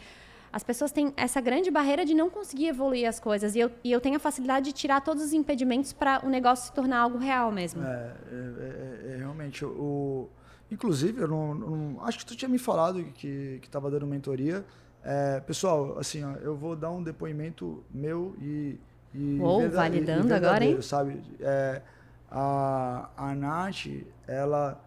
as 0.51 0.63
pessoas 0.63 0.91
têm 0.91 1.13
essa 1.15 1.39
grande 1.41 1.69
barreira 1.69 2.05
de 2.05 2.13
não 2.13 2.29
conseguir 2.29 2.67
evoluir 2.67 3.07
as 3.07 3.19
coisas. 3.19 3.55
E 3.55 3.59
eu, 3.59 3.71
e 3.83 3.91
eu 3.91 3.99
tenho 3.99 4.15
a 4.15 4.19
facilidade 4.19 4.67
de 4.67 4.73
tirar 4.73 5.01
todos 5.01 5.23
os 5.23 5.33
impedimentos 5.33 5.93
para 5.93 6.25
o 6.25 6.29
negócio 6.29 6.65
se 6.65 6.73
tornar 6.73 6.99
algo 6.99 7.17
real 7.17 7.51
mesmo. 7.51 7.83
É, 7.83 7.87
é, 7.87 9.11
é, 9.11 9.13
é 9.13 9.17
realmente. 9.17 9.63
O, 9.65 10.29
inclusive, 10.69 11.21
eu 11.21 11.27
não, 11.27 11.55
não, 11.55 12.05
acho 12.05 12.19
que 12.19 12.25
tu 12.25 12.35
tinha 12.35 12.49
me 12.49 12.57
falado 12.57 13.03
que 13.15 13.59
estava 13.63 13.89
dando 13.91 14.07
mentoria. 14.07 14.65
É, 15.03 15.39
pessoal, 15.39 15.97
assim, 15.97 16.23
ó, 16.23 16.33
eu 16.35 16.55
vou 16.55 16.75
dar 16.75 16.91
um 16.91 17.01
depoimento 17.01 17.83
meu 17.91 18.35
e, 18.39 18.79
e 19.13 19.39
Uou, 19.39 19.69
validando 19.69 20.29
e 20.29 20.33
agora, 20.33 20.63
hein? 20.63 20.81
sabe? 20.81 21.21
É, 21.39 21.81
a, 22.29 23.09
a 23.17 23.35
Nath, 23.35 23.87
ela 24.27 24.79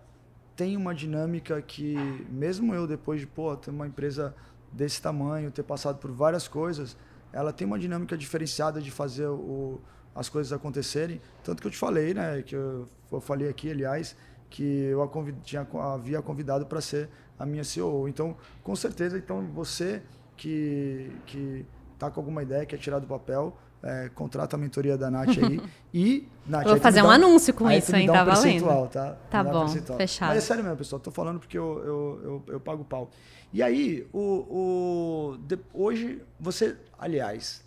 tem 0.56 0.76
uma 0.76 0.94
dinâmica 0.94 1.60
que, 1.60 1.94
mesmo 2.30 2.74
eu, 2.74 2.86
depois 2.86 3.20
de 3.20 3.26
pô, 3.26 3.56
ter 3.56 3.70
uma 3.70 3.86
empresa 3.86 4.34
desse 4.72 5.02
tamanho, 5.02 5.50
ter 5.50 5.62
passado 5.62 5.98
por 5.98 6.10
várias 6.10 6.46
coisas, 6.46 6.96
ela 7.32 7.52
tem 7.52 7.66
uma 7.66 7.78
dinâmica 7.78 8.16
diferenciada 8.16 8.80
de 8.80 8.90
fazer 8.90 9.26
o, 9.26 9.80
as 10.14 10.28
coisas 10.28 10.52
acontecerem. 10.52 11.20
Tanto 11.42 11.60
que 11.60 11.66
eu 11.66 11.72
te 11.72 11.78
falei, 11.78 12.14
né? 12.14 12.42
Que 12.42 12.54
eu, 12.54 12.88
eu 13.10 13.20
falei 13.20 13.48
aqui, 13.48 13.70
aliás, 13.70 14.16
que 14.48 14.62
eu 14.62 15.02
a 15.02 15.08
convid, 15.08 15.36
tinha, 15.42 15.66
havia 15.92 16.22
convidado 16.22 16.66
para 16.66 16.80
ser 16.80 17.08
a 17.38 17.44
minha 17.46 17.64
CEO. 17.64 18.08
Então, 18.08 18.36
com 18.62 18.74
certeza, 18.76 19.16
então 19.18 19.42
você 19.54 20.02
que 20.36 21.10
que 21.26 21.64
tá 21.98 22.10
com 22.10 22.20
alguma 22.20 22.42
ideia, 22.42 22.66
quer 22.66 22.78
tirar 22.78 22.98
do 22.98 23.06
papel, 23.06 23.56
é, 23.82 24.08
contrata 24.14 24.56
a 24.56 24.58
mentoria 24.58 24.96
da 24.96 25.10
Nath 25.10 25.28
aí. 25.38 25.60
e, 25.94 26.28
Nath, 26.46 26.64
Vou 26.64 26.76
fazer 26.78 27.02
um 27.02 27.06
dá 27.08 27.14
anúncio 27.14 27.54
com 27.54 27.70
isso, 27.70 27.94
hein? 27.94 28.08
um 28.10 28.12
Tá 28.12 28.24
valendo. 28.24 28.88
tá? 28.88 29.16
Tá 29.30 29.44
bom, 29.44 29.60
percentual. 29.60 29.98
fechado. 29.98 30.28
Mas 30.30 30.38
é 30.38 30.40
sério 30.40 30.64
mesmo, 30.64 30.76
pessoal. 30.78 31.00
Tô 31.00 31.10
falando 31.10 31.38
porque 31.38 31.56
eu, 31.56 31.78
eu, 31.84 32.20
eu, 32.24 32.54
eu 32.54 32.60
pago 32.60 32.84
pau. 32.84 33.10
E 33.52 33.62
aí, 33.62 34.06
o, 34.12 34.18
o, 34.20 35.36
de- 35.38 35.58
hoje, 35.72 36.20
você, 36.40 36.76
aliás, 36.98 37.62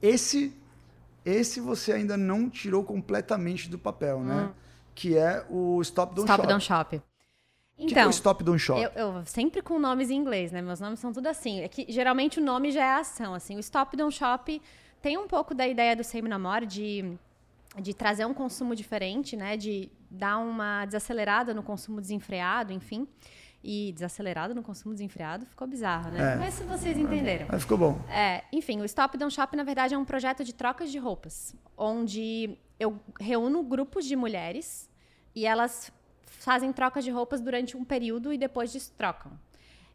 esse, 0.00 0.56
esse 1.24 1.60
você 1.60 1.92
ainda 1.92 2.16
não 2.16 2.48
tirou 2.48 2.82
completamente 2.82 3.68
do 3.68 3.78
papel, 3.78 4.20
né? 4.20 4.50
Que 4.94 5.16
é 5.16 5.44
o 5.50 5.80
Stop 5.82 6.14
Don't 6.14 6.22
Hum. 6.30 6.34
Stop 6.34 6.42
Shop. 6.42 6.48
Down 6.48 6.60
Shop. 6.60 7.02
O 7.78 7.86
que 7.86 7.94
é 7.94 7.98
Então, 7.98 8.08
o 8.08 8.10
Stop 8.10 8.42
Don't 8.42 8.58
Shop? 8.58 8.80
Eu, 8.80 8.90
eu 8.90 9.24
sempre 9.24 9.62
com 9.62 9.78
nomes 9.78 10.10
em 10.10 10.16
inglês, 10.16 10.50
né? 10.50 10.60
Meus 10.60 10.80
nomes 10.80 10.98
são 10.98 11.12
tudo 11.12 11.28
assim. 11.28 11.60
É 11.60 11.68
que 11.68 11.86
geralmente 11.88 12.40
o 12.40 12.42
nome 12.42 12.72
já 12.72 12.84
é 12.84 12.90
a 12.90 12.98
ação. 12.98 13.34
Assim, 13.34 13.56
o 13.56 13.60
Stop 13.60 13.96
Don't 13.96 14.14
Shop 14.14 14.60
tem 15.00 15.16
um 15.16 15.28
pouco 15.28 15.54
da 15.54 15.66
ideia 15.66 15.94
do 15.94 16.02
Same 16.02 16.28
No 16.28 16.38
More 16.38 16.66
de, 16.66 17.16
de 17.80 17.94
trazer 17.94 18.26
um 18.26 18.34
consumo 18.34 18.74
diferente, 18.74 19.36
né? 19.36 19.56
De 19.56 19.90
dar 20.10 20.38
uma 20.38 20.84
desacelerada 20.86 21.54
no 21.54 21.62
consumo 21.62 22.00
desenfreado, 22.00 22.72
enfim. 22.72 23.06
E 23.62 23.92
desacelerado 23.92 24.54
no 24.54 24.62
consumo 24.62 24.94
desenfreado 24.94 25.46
ficou 25.46 25.66
bizarro, 25.66 26.10
né? 26.10 26.34
É. 26.34 26.36
Mas 26.36 26.54
se 26.54 26.64
vocês 26.64 26.96
entenderam. 26.96 27.46
Mas 27.50 27.62
ficou 27.62 27.78
bom. 27.78 28.00
É, 28.08 28.42
enfim, 28.52 28.80
o 28.80 28.84
Stop 28.84 29.16
Don't 29.16 29.34
Shop, 29.34 29.56
na 29.56 29.64
verdade, 29.64 29.94
é 29.94 29.98
um 29.98 30.04
projeto 30.04 30.42
de 30.42 30.52
trocas 30.52 30.90
de 30.90 30.98
roupas, 30.98 31.54
onde 31.76 32.56
eu 32.78 32.98
reúno 33.20 33.62
grupos 33.62 34.04
de 34.04 34.14
mulheres 34.14 34.88
e 35.34 35.44
elas 35.44 35.92
fazem 36.28 36.72
trocas 36.72 37.04
de 37.04 37.10
roupas 37.10 37.40
durante 37.40 37.76
um 37.76 37.84
período 37.84 38.32
e 38.32 38.38
depois 38.38 38.72
destrocam. 38.72 39.32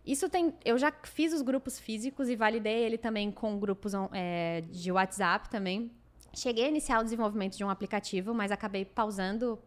Isso 0.05 0.27
tem. 0.29 0.53
Eu 0.65 0.77
já 0.77 0.91
fiz 1.03 1.33
os 1.33 1.41
grupos 1.41 1.79
físicos 1.79 2.27
e 2.29 2.35
validei 2.35 2.83
ele 2.83 2.97
também 2.97 3.31
com 3.31 3.57
grupos 3.57 3.93
é, 4.11 4.61
de 4.69 4.91
WhatsApp 4.91 5.49
também. 5.49 5.89
Cheguei 6.33 6.65
a 6.65 6.67
iniciar 6.67 6.99
o 6.99 7.03
desenvolvimento 7.03 7.55
de 7.55 7.63
um 7.63 7.69
aplicativo, 7.69 8.33
mas 8.33 8.51
acabei 8.51 8.83
pausando 8.83 9.59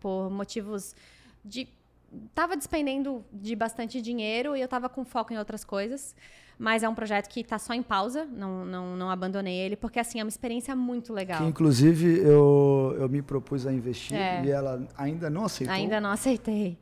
por 0.00 0.30
motivos 0.30 0.94
de. 1.44 1.68
Tava 2.34 2.56
despendendo 2.56 3.24
de 3.32 3.54
bastante 3.54 4.00
dinheiro 4.00 4.56
e 4.56 4.60
eu 4.60 4.68
tava 4.68 4.88
com 4.88 5.04
foco 5.04 5.32
em 5.32 5.38
outras 5.38 5.64
coisas. 5.64 6.14
Mas 6.58 6.82
é 6.82 6.88
um 6.88 6.94
projeto 6.94 7.28
que 7.28 7.44
tá 7.44 7.58
só 7.58 7.74
em 7.74 7.82
pausa, 7.82 8.24
não, 8.24 8.64
não, 8.64 8.96
não 8.96 9.10
abandonei 9.10 9.54
ele, 9.54 9.76
porque 9.76 10.00
assim, 10.00 10.20
é 10.20 10.22
uma 10.24 10.28
experiência 10.30 10.74
muito 10.74 11.12
legal. 11.12 11.38
Que 11.42 11.44
inclusive 11.44 12.18
eu, 12.20 12.96
eu 12.98 13.08
me 13.08 13.20
propus 13.20 13.66
a 13.66 13.72
investir 13.72 14.16
É. 14.16 14.42
e 14.44 14.50
ela 14.50 14.86
ainda 14.96 15.28
não 15.28 15.44
aceitou. 15.44 15.74
Ainda 15.74 16.00
não 16.00 16.10
aceitei. 16.10 16.78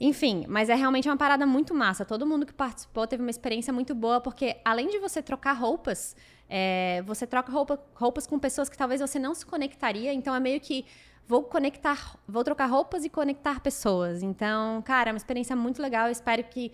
Enfim, 0.00 0.44
mas 0.48 0.68
é 0.68 0.74
realmente 0.74 1.08
uma 1.08 1.16
parada 1.16 1.44
muito 1.46 1.74
massa. 1.74 2.04
Todo 2.04 2.24
mundo 2.26 2.46
que 2.46 2.52
participou 2.52 3.06
teve 3.06 3.22
uma 3.22 3.30
experiência 3.30 3.72
muito 3.72 3.94
boa, 3.94 4.20
porque 4.20 4.58
além 4.64 4.88
de 4.88 4.98
você 5.00 5.20
trocar 5.20 5.54
roupas, 5.54 6.14
é, 6.48 7.02
você 7.06 7.26
troca 7.26 7.50
roupa- 7.50 7.80
roupas 7.94 8.26
com 8.26 8.38
pessoas 8.38 8.68
que 8.68 8.76
talvez 8.78 9.00
você 9.00 9.18
não 9.18 9.34
se 9.34 9.44
conectaria. 9.44 10.12
Então 10.12 10.34
é 10.34 10.38
meio 10.38 10.60
que 10.60 10.84
vou 11.26 11.42
conectar, 11.42 12.16
vou 12.28 12.44
trocar 12.44 12.66
roupas 12.66 13.04
e 13.04 13.08
conectar 13.08 13.60
pessoas. 13.60 14.22
Então, 14.22 14.80
cara, 14.82 15.10
é 15.10 15.12
uma 15.12 15.16
experiência 15.18 15.56
muito 15.56 15.82
legal. 15.82 16.06
Eu 16.06 16.12
espero 16.12 16.44
que 16.44 16.70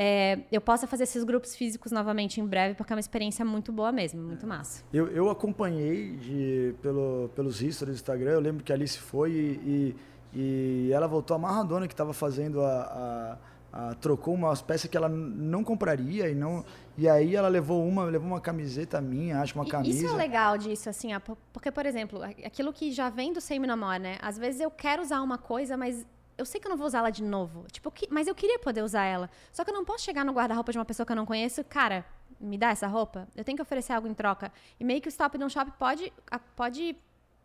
é, 0.00 0.38
eu 0.52 0.60
possa 0.60 0.86
fazer 0.86 1.02
esses 1.02 1.24
grupos 1.24 1.56
físicos 1.56 1.90
novamente 1.90 2.40
em 2.40 2.46
breve, 2.46 2.76
porque 2.76 2.92
é 2.92 2.94
uma 2.94 3.00
experiência 3.00 3.44
muito 3.44 3.72
boa 3.72 3.90
mesmo, 3.90 4.22
muito 4.22 4.46
massa. 4.46 4.84
Eu, 4.92 5.08
eu 5.08 5.28
acompanhei 5.28 6.14
de, 6.16 6.72
pelo, 6.80 7.28
pelos 7.34 7.56
stories 7.56 7.80
do 7.80 7.90
Instagram, 8.00 8.30
eu 8.30 8.40
lembro 8.40 8.62
que 8.62 8.70
a 8.70 8.76
Alice 8.76 8.96
foi 8.96 9.32
e, 9.32 9.96
e, 10.32 10.88
e 10.88 10.92
ela 10.92 11.08
voltou 11.08 11.34
amarradona 11.34 11.88
que 11.88 11.94
estava 11.94 12.12
fazendo 12.12 12.62
a, 12.62 13.36
a, 13.72 13.94
trocou 13.96 14.34
umas 14.34 14.62
peças 14.62 14.88
que 14.88 14.96
ela 14.96 15.08
não 15.08 15.64
compraria 15.64 16.30
e 16.30 16.34
não 16.34 16.64
e 16.96 17.08
aí 17.08 17.34
ela 17.34 17.48
levou 17.48 17.84
uma 17.84 18.04
levou 18.04 18.28
uma 18.28 18.40
camiseta 18.40 19.00
minha 19.00 19.40
acho 19.40 19.56
uma 19.56 19.66
E 19.66 19.68
camisa 19.68 20.06
Isso 20.06 20.14
é 20.14 20.16
legal 20.16 20.56
disso, 20.56 20.88
assim, 20.88 21.12
ó, 21.12 21.20
porque, 21.52 21.72
por 21.72 21.84
exemplo, 21.84 22.22
aquilo 22.22 22.72
que 22.72 22.92
já 22.92 23.10
vem 23.10 23.32
do 23.32 23.40
Same 23.40 23.66
No 23.66 23.76
More, 23.76 23.98
né? 23.98 24.16
Às 24.22 24.38
vezes 24.38 24.60
eu 24.60 24.70
quero 24.70 25.02
usar 25.02 25.20
uma 25.22 25.38
coisa, 25.38 25.76
mas 25.76 26.06
eu 26.38 26.46
sei 26.46 26.60
que 26.60 26.66
eu 26.66 26.70
não 26.70 26.76
vou 26.76 26.86
usar 26.86 27.00
ela 27.00 27.10
de 27.10 27.22
novo. 27.22 27.66
Tipo, 27.70 27.92
mas 28.08 28.26
eu 28.28 28.34
queria 28.34 28.58
poder 28.58 28.82
usar 28.82 29.04
ela. 29.04 29.28
Só 29.52 29.64
que 29.64 29.70
eu 29.70 29.74
não 29.74 29.84
posso 29.84 30.04
chegar 30.04 30.24
no 30.24 30.32
guarda-roupa 30.32 30.72
de 30.72 30.78
uma 30.78 30.84
pessoa 30.84 31.04
que 31.04 31.12
eu 31.12 31.16
não 31.16 31.26
conheço, 31.26 31.62
cara, 31.64 32.06
me 32.40 32.56
dá 32.56 32.70
essa 32.70 32.86
roupa? 32.86 33.26
Eu 33.34 33.44
tenho 33.44 33.56
que 33.56 33.62
oferecer 33.62 33.92
algo 33.92 34.06
em 34.06 34.14
troca. 34.14 34.52
E 34.78 34.84
meio 34.84 35.00
que 35.00 35.08
o 35.08 35.10
Stop 35.10 35.36
Don't 35.36 35.52
Shop 35.52 35.70
pode, 35.72 36.12
pode 36.54 36.96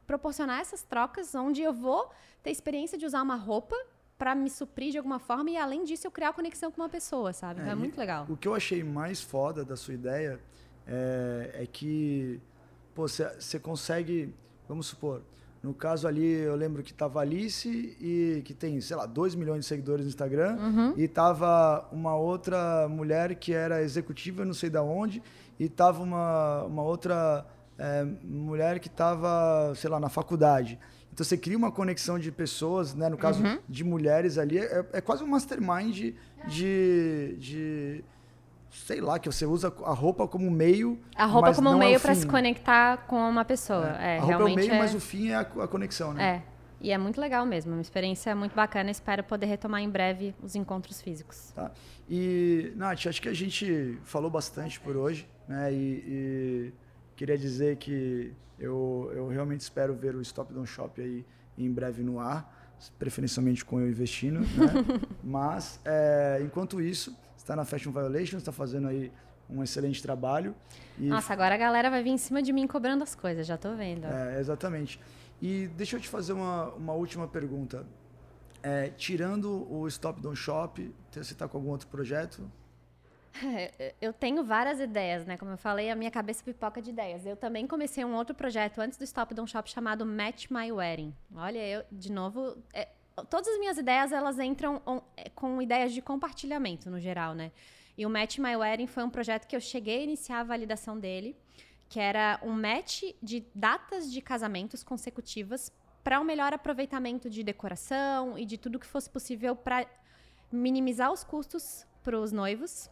proporcionar 0.06 0.60
essas 0.60 0.84
trocas 0.84 1.34
onde 1.34 1.62
eu 1.62 1.74
vou 1.74 2.12
ter 2.44 2.52
experiência 2.52 2.98
de 2.98 3.06
usar 3.06 3.22
uma 3.22 3.36
roupa 3.36 3.76
pra 4.18 4.36
me 4.36 4.50
suprir 4.50 4.92
de 4.92 4.98
alguma 4.98 5.20
forma 5.20 5.50
e 5.50 5.58
além 5.58 5.84
disso 5.84 6.08
eu 6.08 6.12
criar 6.12 6.34
conexão 6.34 6.72
com 6.72 6.82
uma 6.82 6.90
pessoa, 6.90 7.34
sabe? 7.34 7.62
Então 7.62 7.74
é, 7.74 7.76
e 7.76 7.80
muito 7.80 7.98
legal. 7.98 8.26
O 8.30 8.38
que 8.38 8.48
eu 8.48 8.54
achei 8.54 8.84
mais 8.84 9.22
foda 9.22 9.66
da 9.66 9.76
sua 9.76 9.94
ideia 9.94 10.40
é, 10.88 11.64
é 11.64 11.66
que 11.66 12.40
você 12.96 13.60
consegue, 13.60 14.34
vamos 14.68 14.88
supor, 14.88 15.24
no 15.64 15.74
caso 15.74 16.08
ali, 16.08 16.26
eu 16.26 16.56
lembro 16.56 16.84
que 16.84 16.94
tava 16.94 17.22
Alice 17.22 17.68
e 18.02 18.42
que 18.44 18.54
tem, 18.54 18.82
sei 18.82 18.98
lá, 18.98 19.06
2 19.06 19.34
milhões 19.34 19.62
de 19.62 19.66
seguidores 19.66 20.04
no 20.06 20.10
Instagram, 20.10 20.58
Uhum. 20.60 20.94
e 20.98 21.08
tava 21.08 21.88
uma 21.92 22.16
outra 22.18 22.86
mulher 22.90 23.34
que 23.36 23.54
era 23.54 23.82
executiva, 23.82 24.44
não 24.44 24.54
sei 24.54 24.70
da 24.70 24.84
onde, 24.84 25.24
e 25.58 25.70
tava 25.70 26.04
uma, 26.04 26.64
uma 26.64 26.84
outra 26.84 27.46
é, 27.80 28.04
mulher 28.24 28.78
que 28.80 28.90
tava, 28.90 29.74
sei 29.76 29.90
lá, 29.90 30.00
na 30.02 30.10
faculdade. 30.10 30.78
Então 31.14 31.24
você 31.24 31.38
cria 31.38 31.58
uma 31.58 31.72
conexão 31.72 32.20
de 32.20 32.32
pessoas, 32.32 32.94
né? 32.94 33.08
No 33.08 33.18
caso 33.18 33.42
Uhum. 33.44 33.58
de 33.70 33.84
mulheres 33.84 34.38
ali, 34.38 34.58
é, 34.58 34.86
é 34.94 35.00
quase 35.02 35.24
um 35.24 35.28
mastermind 35.28 35.96
de, 35.96 36.16
de, 36.48 37.36
de- 37.40 38.04
sei 38.74 39.00
lá, 39.00 39.20
que 39.20 39.32
você 39.32 39.46
usa 39.46 39.74
a 39.86 39.94
roupa 39.94 40.28
como 40.28 40.50
meio. 40.50 41.00
A 41.16 41.26
roupa 41.26 41.54
como 41.54 41.70
um 41.70 41.76
é 41.76 41.86
meio 41.86 42.00
pra 42.00 42.14
fim. 42.16 42.22
se 42.22 42.28
conectar 42.28 42.98
com 43.06 43.18
uma 43.18 43.46
pessoa. 43.46 43.90
É, 44.00 44.18
a 44.18 44.22
roupa 44.22 44.50
é 44.50 44.54
o 44.54 44.56
meio, 44.56 44.74
é... 44.74 44.80
mas 44.80 44.94
o 44.94 45.00
fim 45.00 45.30
é 45.30 45.36
a, 45.36 45.42
a 45.42 45.68
conexão, 45.68 46.14
né? 46.14 46.44
É. 46.50 46.54
E 46.82 46.92
é 46.92 46.98
muito 46.98 47.22
legal 47.22 47.46
mesmo, 47.46 47.72
uma 47.72 47.82
experiência 47.82 48.36
muito 48.36 48.54
bacana. 48.54 48.92
Espero 48.92 49.24
poder 49.24 49.46
retomar 49.46 49.82
em 49.82 49.90
breve 49.90 50.36
os 50.44 50.54
encontros 50.54 51.02
físicos. 51.02 51.52
Tá. 51.56 51.72
E, 52.10 52.74
Nath, 52.76 53.08
acho 53.08 53.22
que 53.22 53.30
a 53.30 53.34
gente 53.34 53.98
falou 54.04 54.30
bastante 54.30 54.82
por 54.82 54.98
hoje, 54.98 55.26
né? 55.48 55.72
E, 55.72 56.04
e 56.06 56.74
queria 57.16 57.38
dizer 57.38 57.78
que 57.78 58.34
eu, 58.60 59.10
eu 59.16 59.30
realmente 59.30 59.62
espero 59.62 59.94
ver 59.94 60.14
o 60.14 60.22
Stop 60.22 60.52
Don't 60.52 60.70
Shop 60.70 61.02
aí 61.02 61.26
em 61.58 61.72
breve 61.72 62.04
no 62.04 62.20
ar, 62.20 62.78
preferencialmente 63.00 63.64
com 63.64 63.80
eu 63.80 63.88
investindo, 63.88 64.42
né? 64.42 65.00
Mas, 65.24 65.80
é, 65.86 66.42
enquanto 66.44 66.82
isso, 66.82 67.16
está 67.44 67.56
na 67.56 67.66
Fashion 67.66 67.92
Violations, 67.92 68.42
está 68.42 68.52
fazendo 68.52 68.88
aí 68.88 69.12
um 69.50 69.62
excelente 69.62 70.02
trabalho. 70.02 70.56
E 70.98 71.08
Nossa, 71.08 71.34
agora 71.34 71.56
a 71.56 71.58
galera 71.58 71.90
vai 71.90 72.02
vir 72.02 72.12
em 72.12 72.18
cima 72.18 72.42
de 72.42 72.52
mim 72.54 72.66
cobrando 72.66 73.04
as 73.04 73.14
coisas, 73.14 73.46
já 73.46 73.58
tô 73.58 73.76
vendo. 73.76 74.06
É, 74.06 74.40
exatamente. 74.40 75.00
E 75.42 75.68
deixa 75.68 75.98
eu 75.98 76.02
te 76.02 76.08
fazer 76.08 76.34
uma, 76.34 76.70
uma 76.70 76.94
última 76.94 77.28
pergunta. 77.28 77.86
É, 78.62 78.90
tirando 78.90 79.70
o 79.70 79.86
Stop 79.90 80.22
Don't 80.22 80.38
Shop, 80.38 80.94
você 81.12 81.20
está 81.20 81.48
com 81.48 81.58
algum 81.58 81.70
outro 81.70 81.88
projeto? 81.88 82.50
É, 83.44 83.94
Eu 84.00 84.14
tenho 84.14 84.44
várias 84.44 84.80
ideias, 84.80 85.26
né? 85.26 85.36
Como 85.36 85.52
eu 85.52 85.58
falei, 85.58 85.92
a 85.92 85.96
minha 85.96 86.12
cabeça 86.12 86.42
pipoca 86.44 86.82
de 86.82 86.92
ideias. 86.92 87.26
Eu 87.26 87.36
também 87.36 87.68
comecei 87.68 88.06
um 88.06 88.16
outro 88.16 88.34
projeto 88.34 88.80
antes 88.80 88.98
do 88.98 89.04
Stop 89.04 89.34
Don't 89.34 89.52
Shop 89.52 89.70
chamado 89.70 90.06
Match 90.06 90.50
My 90.50 90.72
Wedding. 90.72 91.14
Olha, 91.36 91.60
eu, 91.60 91.84
de 91.92 92.10
novo, 92.10 92.58
é, 92.74 92.88
todas 93.30 93.48
as 93.48 93.60
minhas 93.60 93.78
ideias, 93.78 94.12
elas 94.12 94.40
entram 94.40 94.82
é, 95.16 95.30
com 95.30 95.62
ideias 95.62 95.94
de 95.94 96.02
compartilhamento, 96.02 96.90
no 96.90 97.00
geral, 97.00 97.34
né? 97.34 97.52
E 97.98 98.06
o 98.06 98.10
Match 98.10 98.40
My 98.40 98.56
Wedding 98.56 98.88
foi 98.88 99.04
um 99.04 99.10
projeto 99.10 99.48
que 99.48 99.56
eu 99.56 99.62
cheguei 99.62 100.00
a 100.00 100.04
iniciar 100.04 100.40
a 100.40 100.44
validação 100.44 101.00
dele, 101.00 101.36
que 101.88 102.00
era 102.00 102.40
um 102.42 102.52
match 102.52 103.04
de 103.22 103.46
datas 103.54 104.12
de 104.12 104.20
casamentos 104.20 104.84
consecutivas 104.84 105.72
para 106.04 106.20
um 106.20 106.24
melhor 106.24 106.54
aproveitamento 106.54 107.30
de 107.30 107.44
decoração 107.44 108.38
e 108.38 108.46
de 108.46 108.58
tudo 108.58 108.80
que 108.80 108.88
fosse 108.88 109.10
possível 109.10 109.56
para 109.56 109.86
minimizar 110.52 111.12
os 111.12 111.24
custos 111.24 111.86
para 112.04 112.20
os 112.20 112.32
noivos 112.32 112.90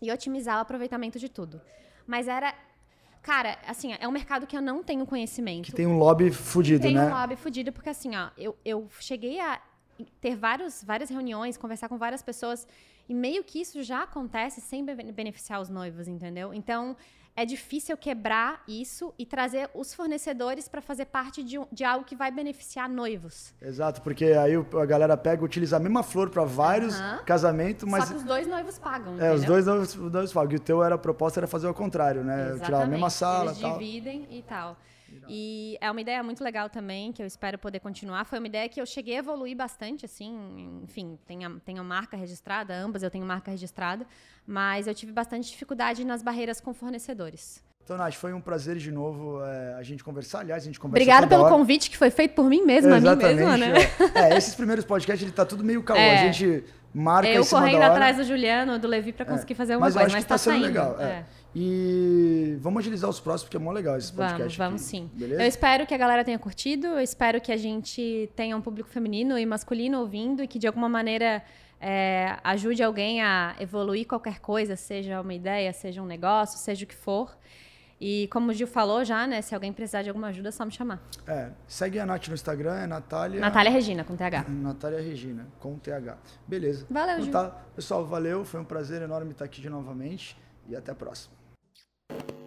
e 0.00 0.10
otimizar 0.10 0.58
o 0.58 0.60
aproveitamento 0.60 1.18
de 1.18 1.28
tudo. 1.28 1.60
Mas 2.06 2.26
era. 2.26 2.54
Cara, 3.22 3.58
assim, 3.66 3.94
é 3.98 4.06
um 4.08 4.10
mercado 4.10 4.46
que 4.46 4.56
eu 4.56 4.62
não 4.62 4.82
tenho 4.82 5.04
conhecimento. 5.06 5.66
Que 5.66 5.72
tem 5.72 5.86
um 5.86 5.98
lobby 5.98 6.30
fudido, 6.30 6.82
Tem 6.82 6.94
né? 6.94 7.06
um 7.06 7.10
lobby 7.10 7.36
fudido, 7.36 7.72
porque 7.72 7.88
assim, 7.90 8.16
ó, 8.16 8.28
eu, 8.38 8.56
eu 8.64 8.88
cheguei 9.00 9.38
a 9.40 9.60
ter 10.20 10.36
vários, 10.36 10.82
várias 10.84 11.10
reuniões, 11.10 11.56
conversar 11.56 11.88
com 11.88 11.98
várias 11.98 12.22
pessoas, 12.22 12.66
e 13.08 13.14
meio 13.14 13.42
que 13.42 13.60
isso 13.60 13.82
já 13.82 14.02
acontece 14.04 14.60
sem 14.60 14.84
be- 14.84 14.94
beneficiar 15.12 15.60
os 15.60 15.68
noivos, 15.68 16.06
entendeu? 16.08 16.54
Então, 16.54 16.96
é 17.38 17.44
difícil 17.44 17.96
quebrar 17.96 18.64
isso 18.66 19.14
e 19.16 19.24
trazer 19.24 19.70
os 19.72 19.94
fornecedores 19.94 20.68
para 20.68 20.82
fazer 20.82 21.04
parte 21.04 21.40
de, 21.44 21.56
de, 21.70 21.84
algo 21.84 22.04
que 22.04 22.16
vai 22.16 22.32
beneficiar 22.32 22.88
noivos. 22.88 23.54
Exato, 23.62 24.02
porque 24.02 24.24
aí 24.24 24.54
a 24.56 24.84
galera 24.84 25.16
pega, 25.16 25.44
utiliza 25.44 25.76
a 25.76 25.78
mesma 25.78 26.02
flor 26.02 26.30
para 26.30 26.42
vários 26.42 26.98
uhum. 26.98 27.18
casamentos, 27.24 27.88
mas 27.88 28.06
só 28.06 28.10
que 28.10 28.16
os 28.16 28.24
dois 28.24 28.44
noivos 28.48 28.76
pagam. 28.76 29.12
É, 29.12 29.14
entendeu? 29.14 29.34
os 29.34 29.44
dois 29.44 29.66
noivos, 29.66 29.94
noivos 29.94 30.32
pagam. 30.32 30.52
E 30.52 30.56
o 30.56 30.60
teu 30.60 30.82
era 30.82 30.96
a 30.96 30.98
proposta 30.98 31.38
era 31.38 31.46
fazer 31.46 31.68
o 31.68 31.74
contrário, 31.74 32.24
né? 32.24 32.40
Exatamente. 32.40 32.64
Tirar 32.64 32.82
a 32.82 32.86
mesma 32.86 33.10
sala, 33.10 33.50
Eles 33.52 33.60
tal. 33.60 33.78
dividem 33.78 34.26
e 34.32 34.42
tal. 34.42 34.76
E 35.28 35.76
é 35.80 35.90
uma 35.90 36.00
ideia 36.00 36.22
muito 36.22 36.42
legal 36.42 36.68
também, 36.70 37.12
que 37.12 37.22
eu 37.22 37.26
espero 37.26 37.58
poder 37.58 37.80
continuar. 37.80 38.24
Foi 38.24 38.38
uma 38.38 38.46
ideia 38.46 38.68
que 38.68 38.80
eu 38.80 38.86
cheguei 38.86 39.16
a 39.16 39.18
evoluir 39.18 39.56
bastante, 39.56 40.04
assim, 40.04 40.80
enfim, 40.82 41.18
tenho, 41.26 41.60
tenho 41.60 41.84
marca 41.84 42.16
registrada, 42.16 42.74
ambas 42.74 43.02
eu 43.02 43.10
tenho 43.10 43.26
marca 43.26 43.50
registrada, 43.50 44.06
mas 44.46 44.86
eu 44.86 44.94
tive 44.94 45.12
bastante 45.12 45.50
dificuldade 45.50 46.04
nas 46.04 46.22
barreiras 46.22 46.60
com 46.60 46.72
fornecedores. 46.72 47.62
Então, 47.88 47.96
Nath, 47.96 48.14
foi 48.14 48.34
um 48.34 48.40
prazer 48.40 48.76
de 48.76 48.92
novo 48.92 49.42
é, 49.42 49.74
a 49.78 49.82
gente 49.82 50.04
conversar. 50.04 50.40
Aliás, 50.40 50.62
a 50.62 50.66
gente 50.66 50.78
conversa 50.78 51.02
Obrigada 51.02 51.26
pelo 51.26 51.44
hora. 51.44 51.54
convite 51.54 51.88
que 51.88 51.96
foi 51.96 52.10
feito 52.10 52.34
por 52.34 52.44
mim 52.44 52.62
mesma, 52.62 52.96
é, 52.96 52.98
a 52.98 53.00
mim 53.00 53.16
mesma, 53.16 53.56
né? 53.56 53.72
É. 54.14 54.34
é, 54.34 54.36
esses 54.36 54.54
primeiros 54.54 54.84
podcasts, 54.84 55.22
ele 55.22 55.32
tá 55.32 55.46
tudo 55.46 55.64
meio 55.64 55.82
caô. 55.82 55.96
É. 55.96 56.18
A 56.18 56.30
gente 56.30 56.64
marca 56.92 57.30
Eu 57.30 57.46
correndo 57.46 57.80
atrás 57.80 58.18
do 58.18 58.24
Juliano, 58.24 58.78
do 58.78 58.86
Levi, 58.86 59.10
para 59.10 59.24
conseguir 59.24 59.54
é. 59.54 59.56
fazer 59.56 59.76
uma 59.76 59.86
mas 59.86 59.94
coisa, 59.94 60.12
mas 60.12 60.24
tá, 60.24 60.34
tá 60.34 60.38
saindo. 60.38 60.66
legal. 60.66 60.96
E 61.54 62.56
vamos 62.60 62.80
agilizar 62.80 63.08
os 63.08 63.18
próximos, 63.20 63.44
porque 63.44 63.56
é 63.56 63.60
mó 63.60 63.72
legal 63.72 63.96
esse 63.96 64.12
podcast. 64.12 64.38
Vamos, 64.38 64.56
vamos 64.56 64.82
aqui. 64.82 64.90
sim. 64.90 65.10
Beleza? 65.14 65.42
Eu 65.42 65.46
espero 65.46 65.86
que 65.86 65.94
a 65.94 65.98
galera 65.98 66.24
tenha 66.24 66.38
curtido, 66.38 66.86
eu 66.88 67.00
espero 67.00 67.40
que 67.40 67.50
a 67.50 67.56
gente 67.56 68.30
tenha 68.36 68.56
um 68.56 68.60
público 68.60 68.88
feminino 68.88 69.38
e 69.38 69.46
masculino 69.46 70.00
ouvindo 70.00 70.42
e 70.42 70.46
que 70.46 70.58
de 70.58 70.66
alguma 70.66 70.88
maneira 70.88 71.42
é, 71.80 72.36
ajude 72.44 72.82
alguém 72.82 73.22
a 73.22 73.56
evoluir 73.58 74.06
qualquer 74.06 74.40
coisa, 74.40 74.76
seja 74.76 75.20
uma 75.20 75.34
ideia, 75.34 75.72
seja 75.72 76.02
um 76.02 76.06
negócio, 76.06 76.58
seja 76.58 76.84
o 76.84 76.88
que 76.88 76.94
for. 76.94 77.36
E 78.00 78.28
como 78.28 78.50
o 78.50 78.54
Gil 78.54 78.68
falou 78.68 79.04
já, 79.04 79.26
né? 79.26 79.42
Se 79.42 79.54
alguém 79.54 79.72
precisar 79.72 80.02
de 80.02 80.08
alguma 80.08 80.28
ajuda, 80.28 80.50
é 80.50 80.52
só 80.52 80.64
me 80.64 80.70
chamar. 80.70 81.02
É, 81.26 81.50
segue 81.66 81.98
a 81.98 82.06
Nath 82.06 82.28
no 82.28 82.34
Instagram, 82.34 82.74
é 82.76 82.86
Natália... 82.86 83.40
Natália 83.40 83.72
Regina, 83.72 84.04
com 84.04 84.14
TH. 84.14 84.44
Natália 84.48 85.00
Regina, 85.00 85.48
com 85.58 85.76
TH. 85.76 86.16
Beleza. 86.46 86.86
Valeu, 86.88 87.14
então, 87.14 87.24
Gil. 87.24 87.32
Tá. 87.32 87.50
Pessoal, 87.74 88.06
valeu. 88.06 88.44
Foi 88.44 88.60
um 88.60 88.64
prazer 88.64 89.02
enorme 89.02 89.32
estar 89.32 89.46
aqui 89.46 89.60
de 89.60 89.68
novamente. 89.68 90.36
E 90.68 90.76
até 90.76 90.92
a 90.92 90.94
próxima. 90.94 91.37
you 92.10 92.37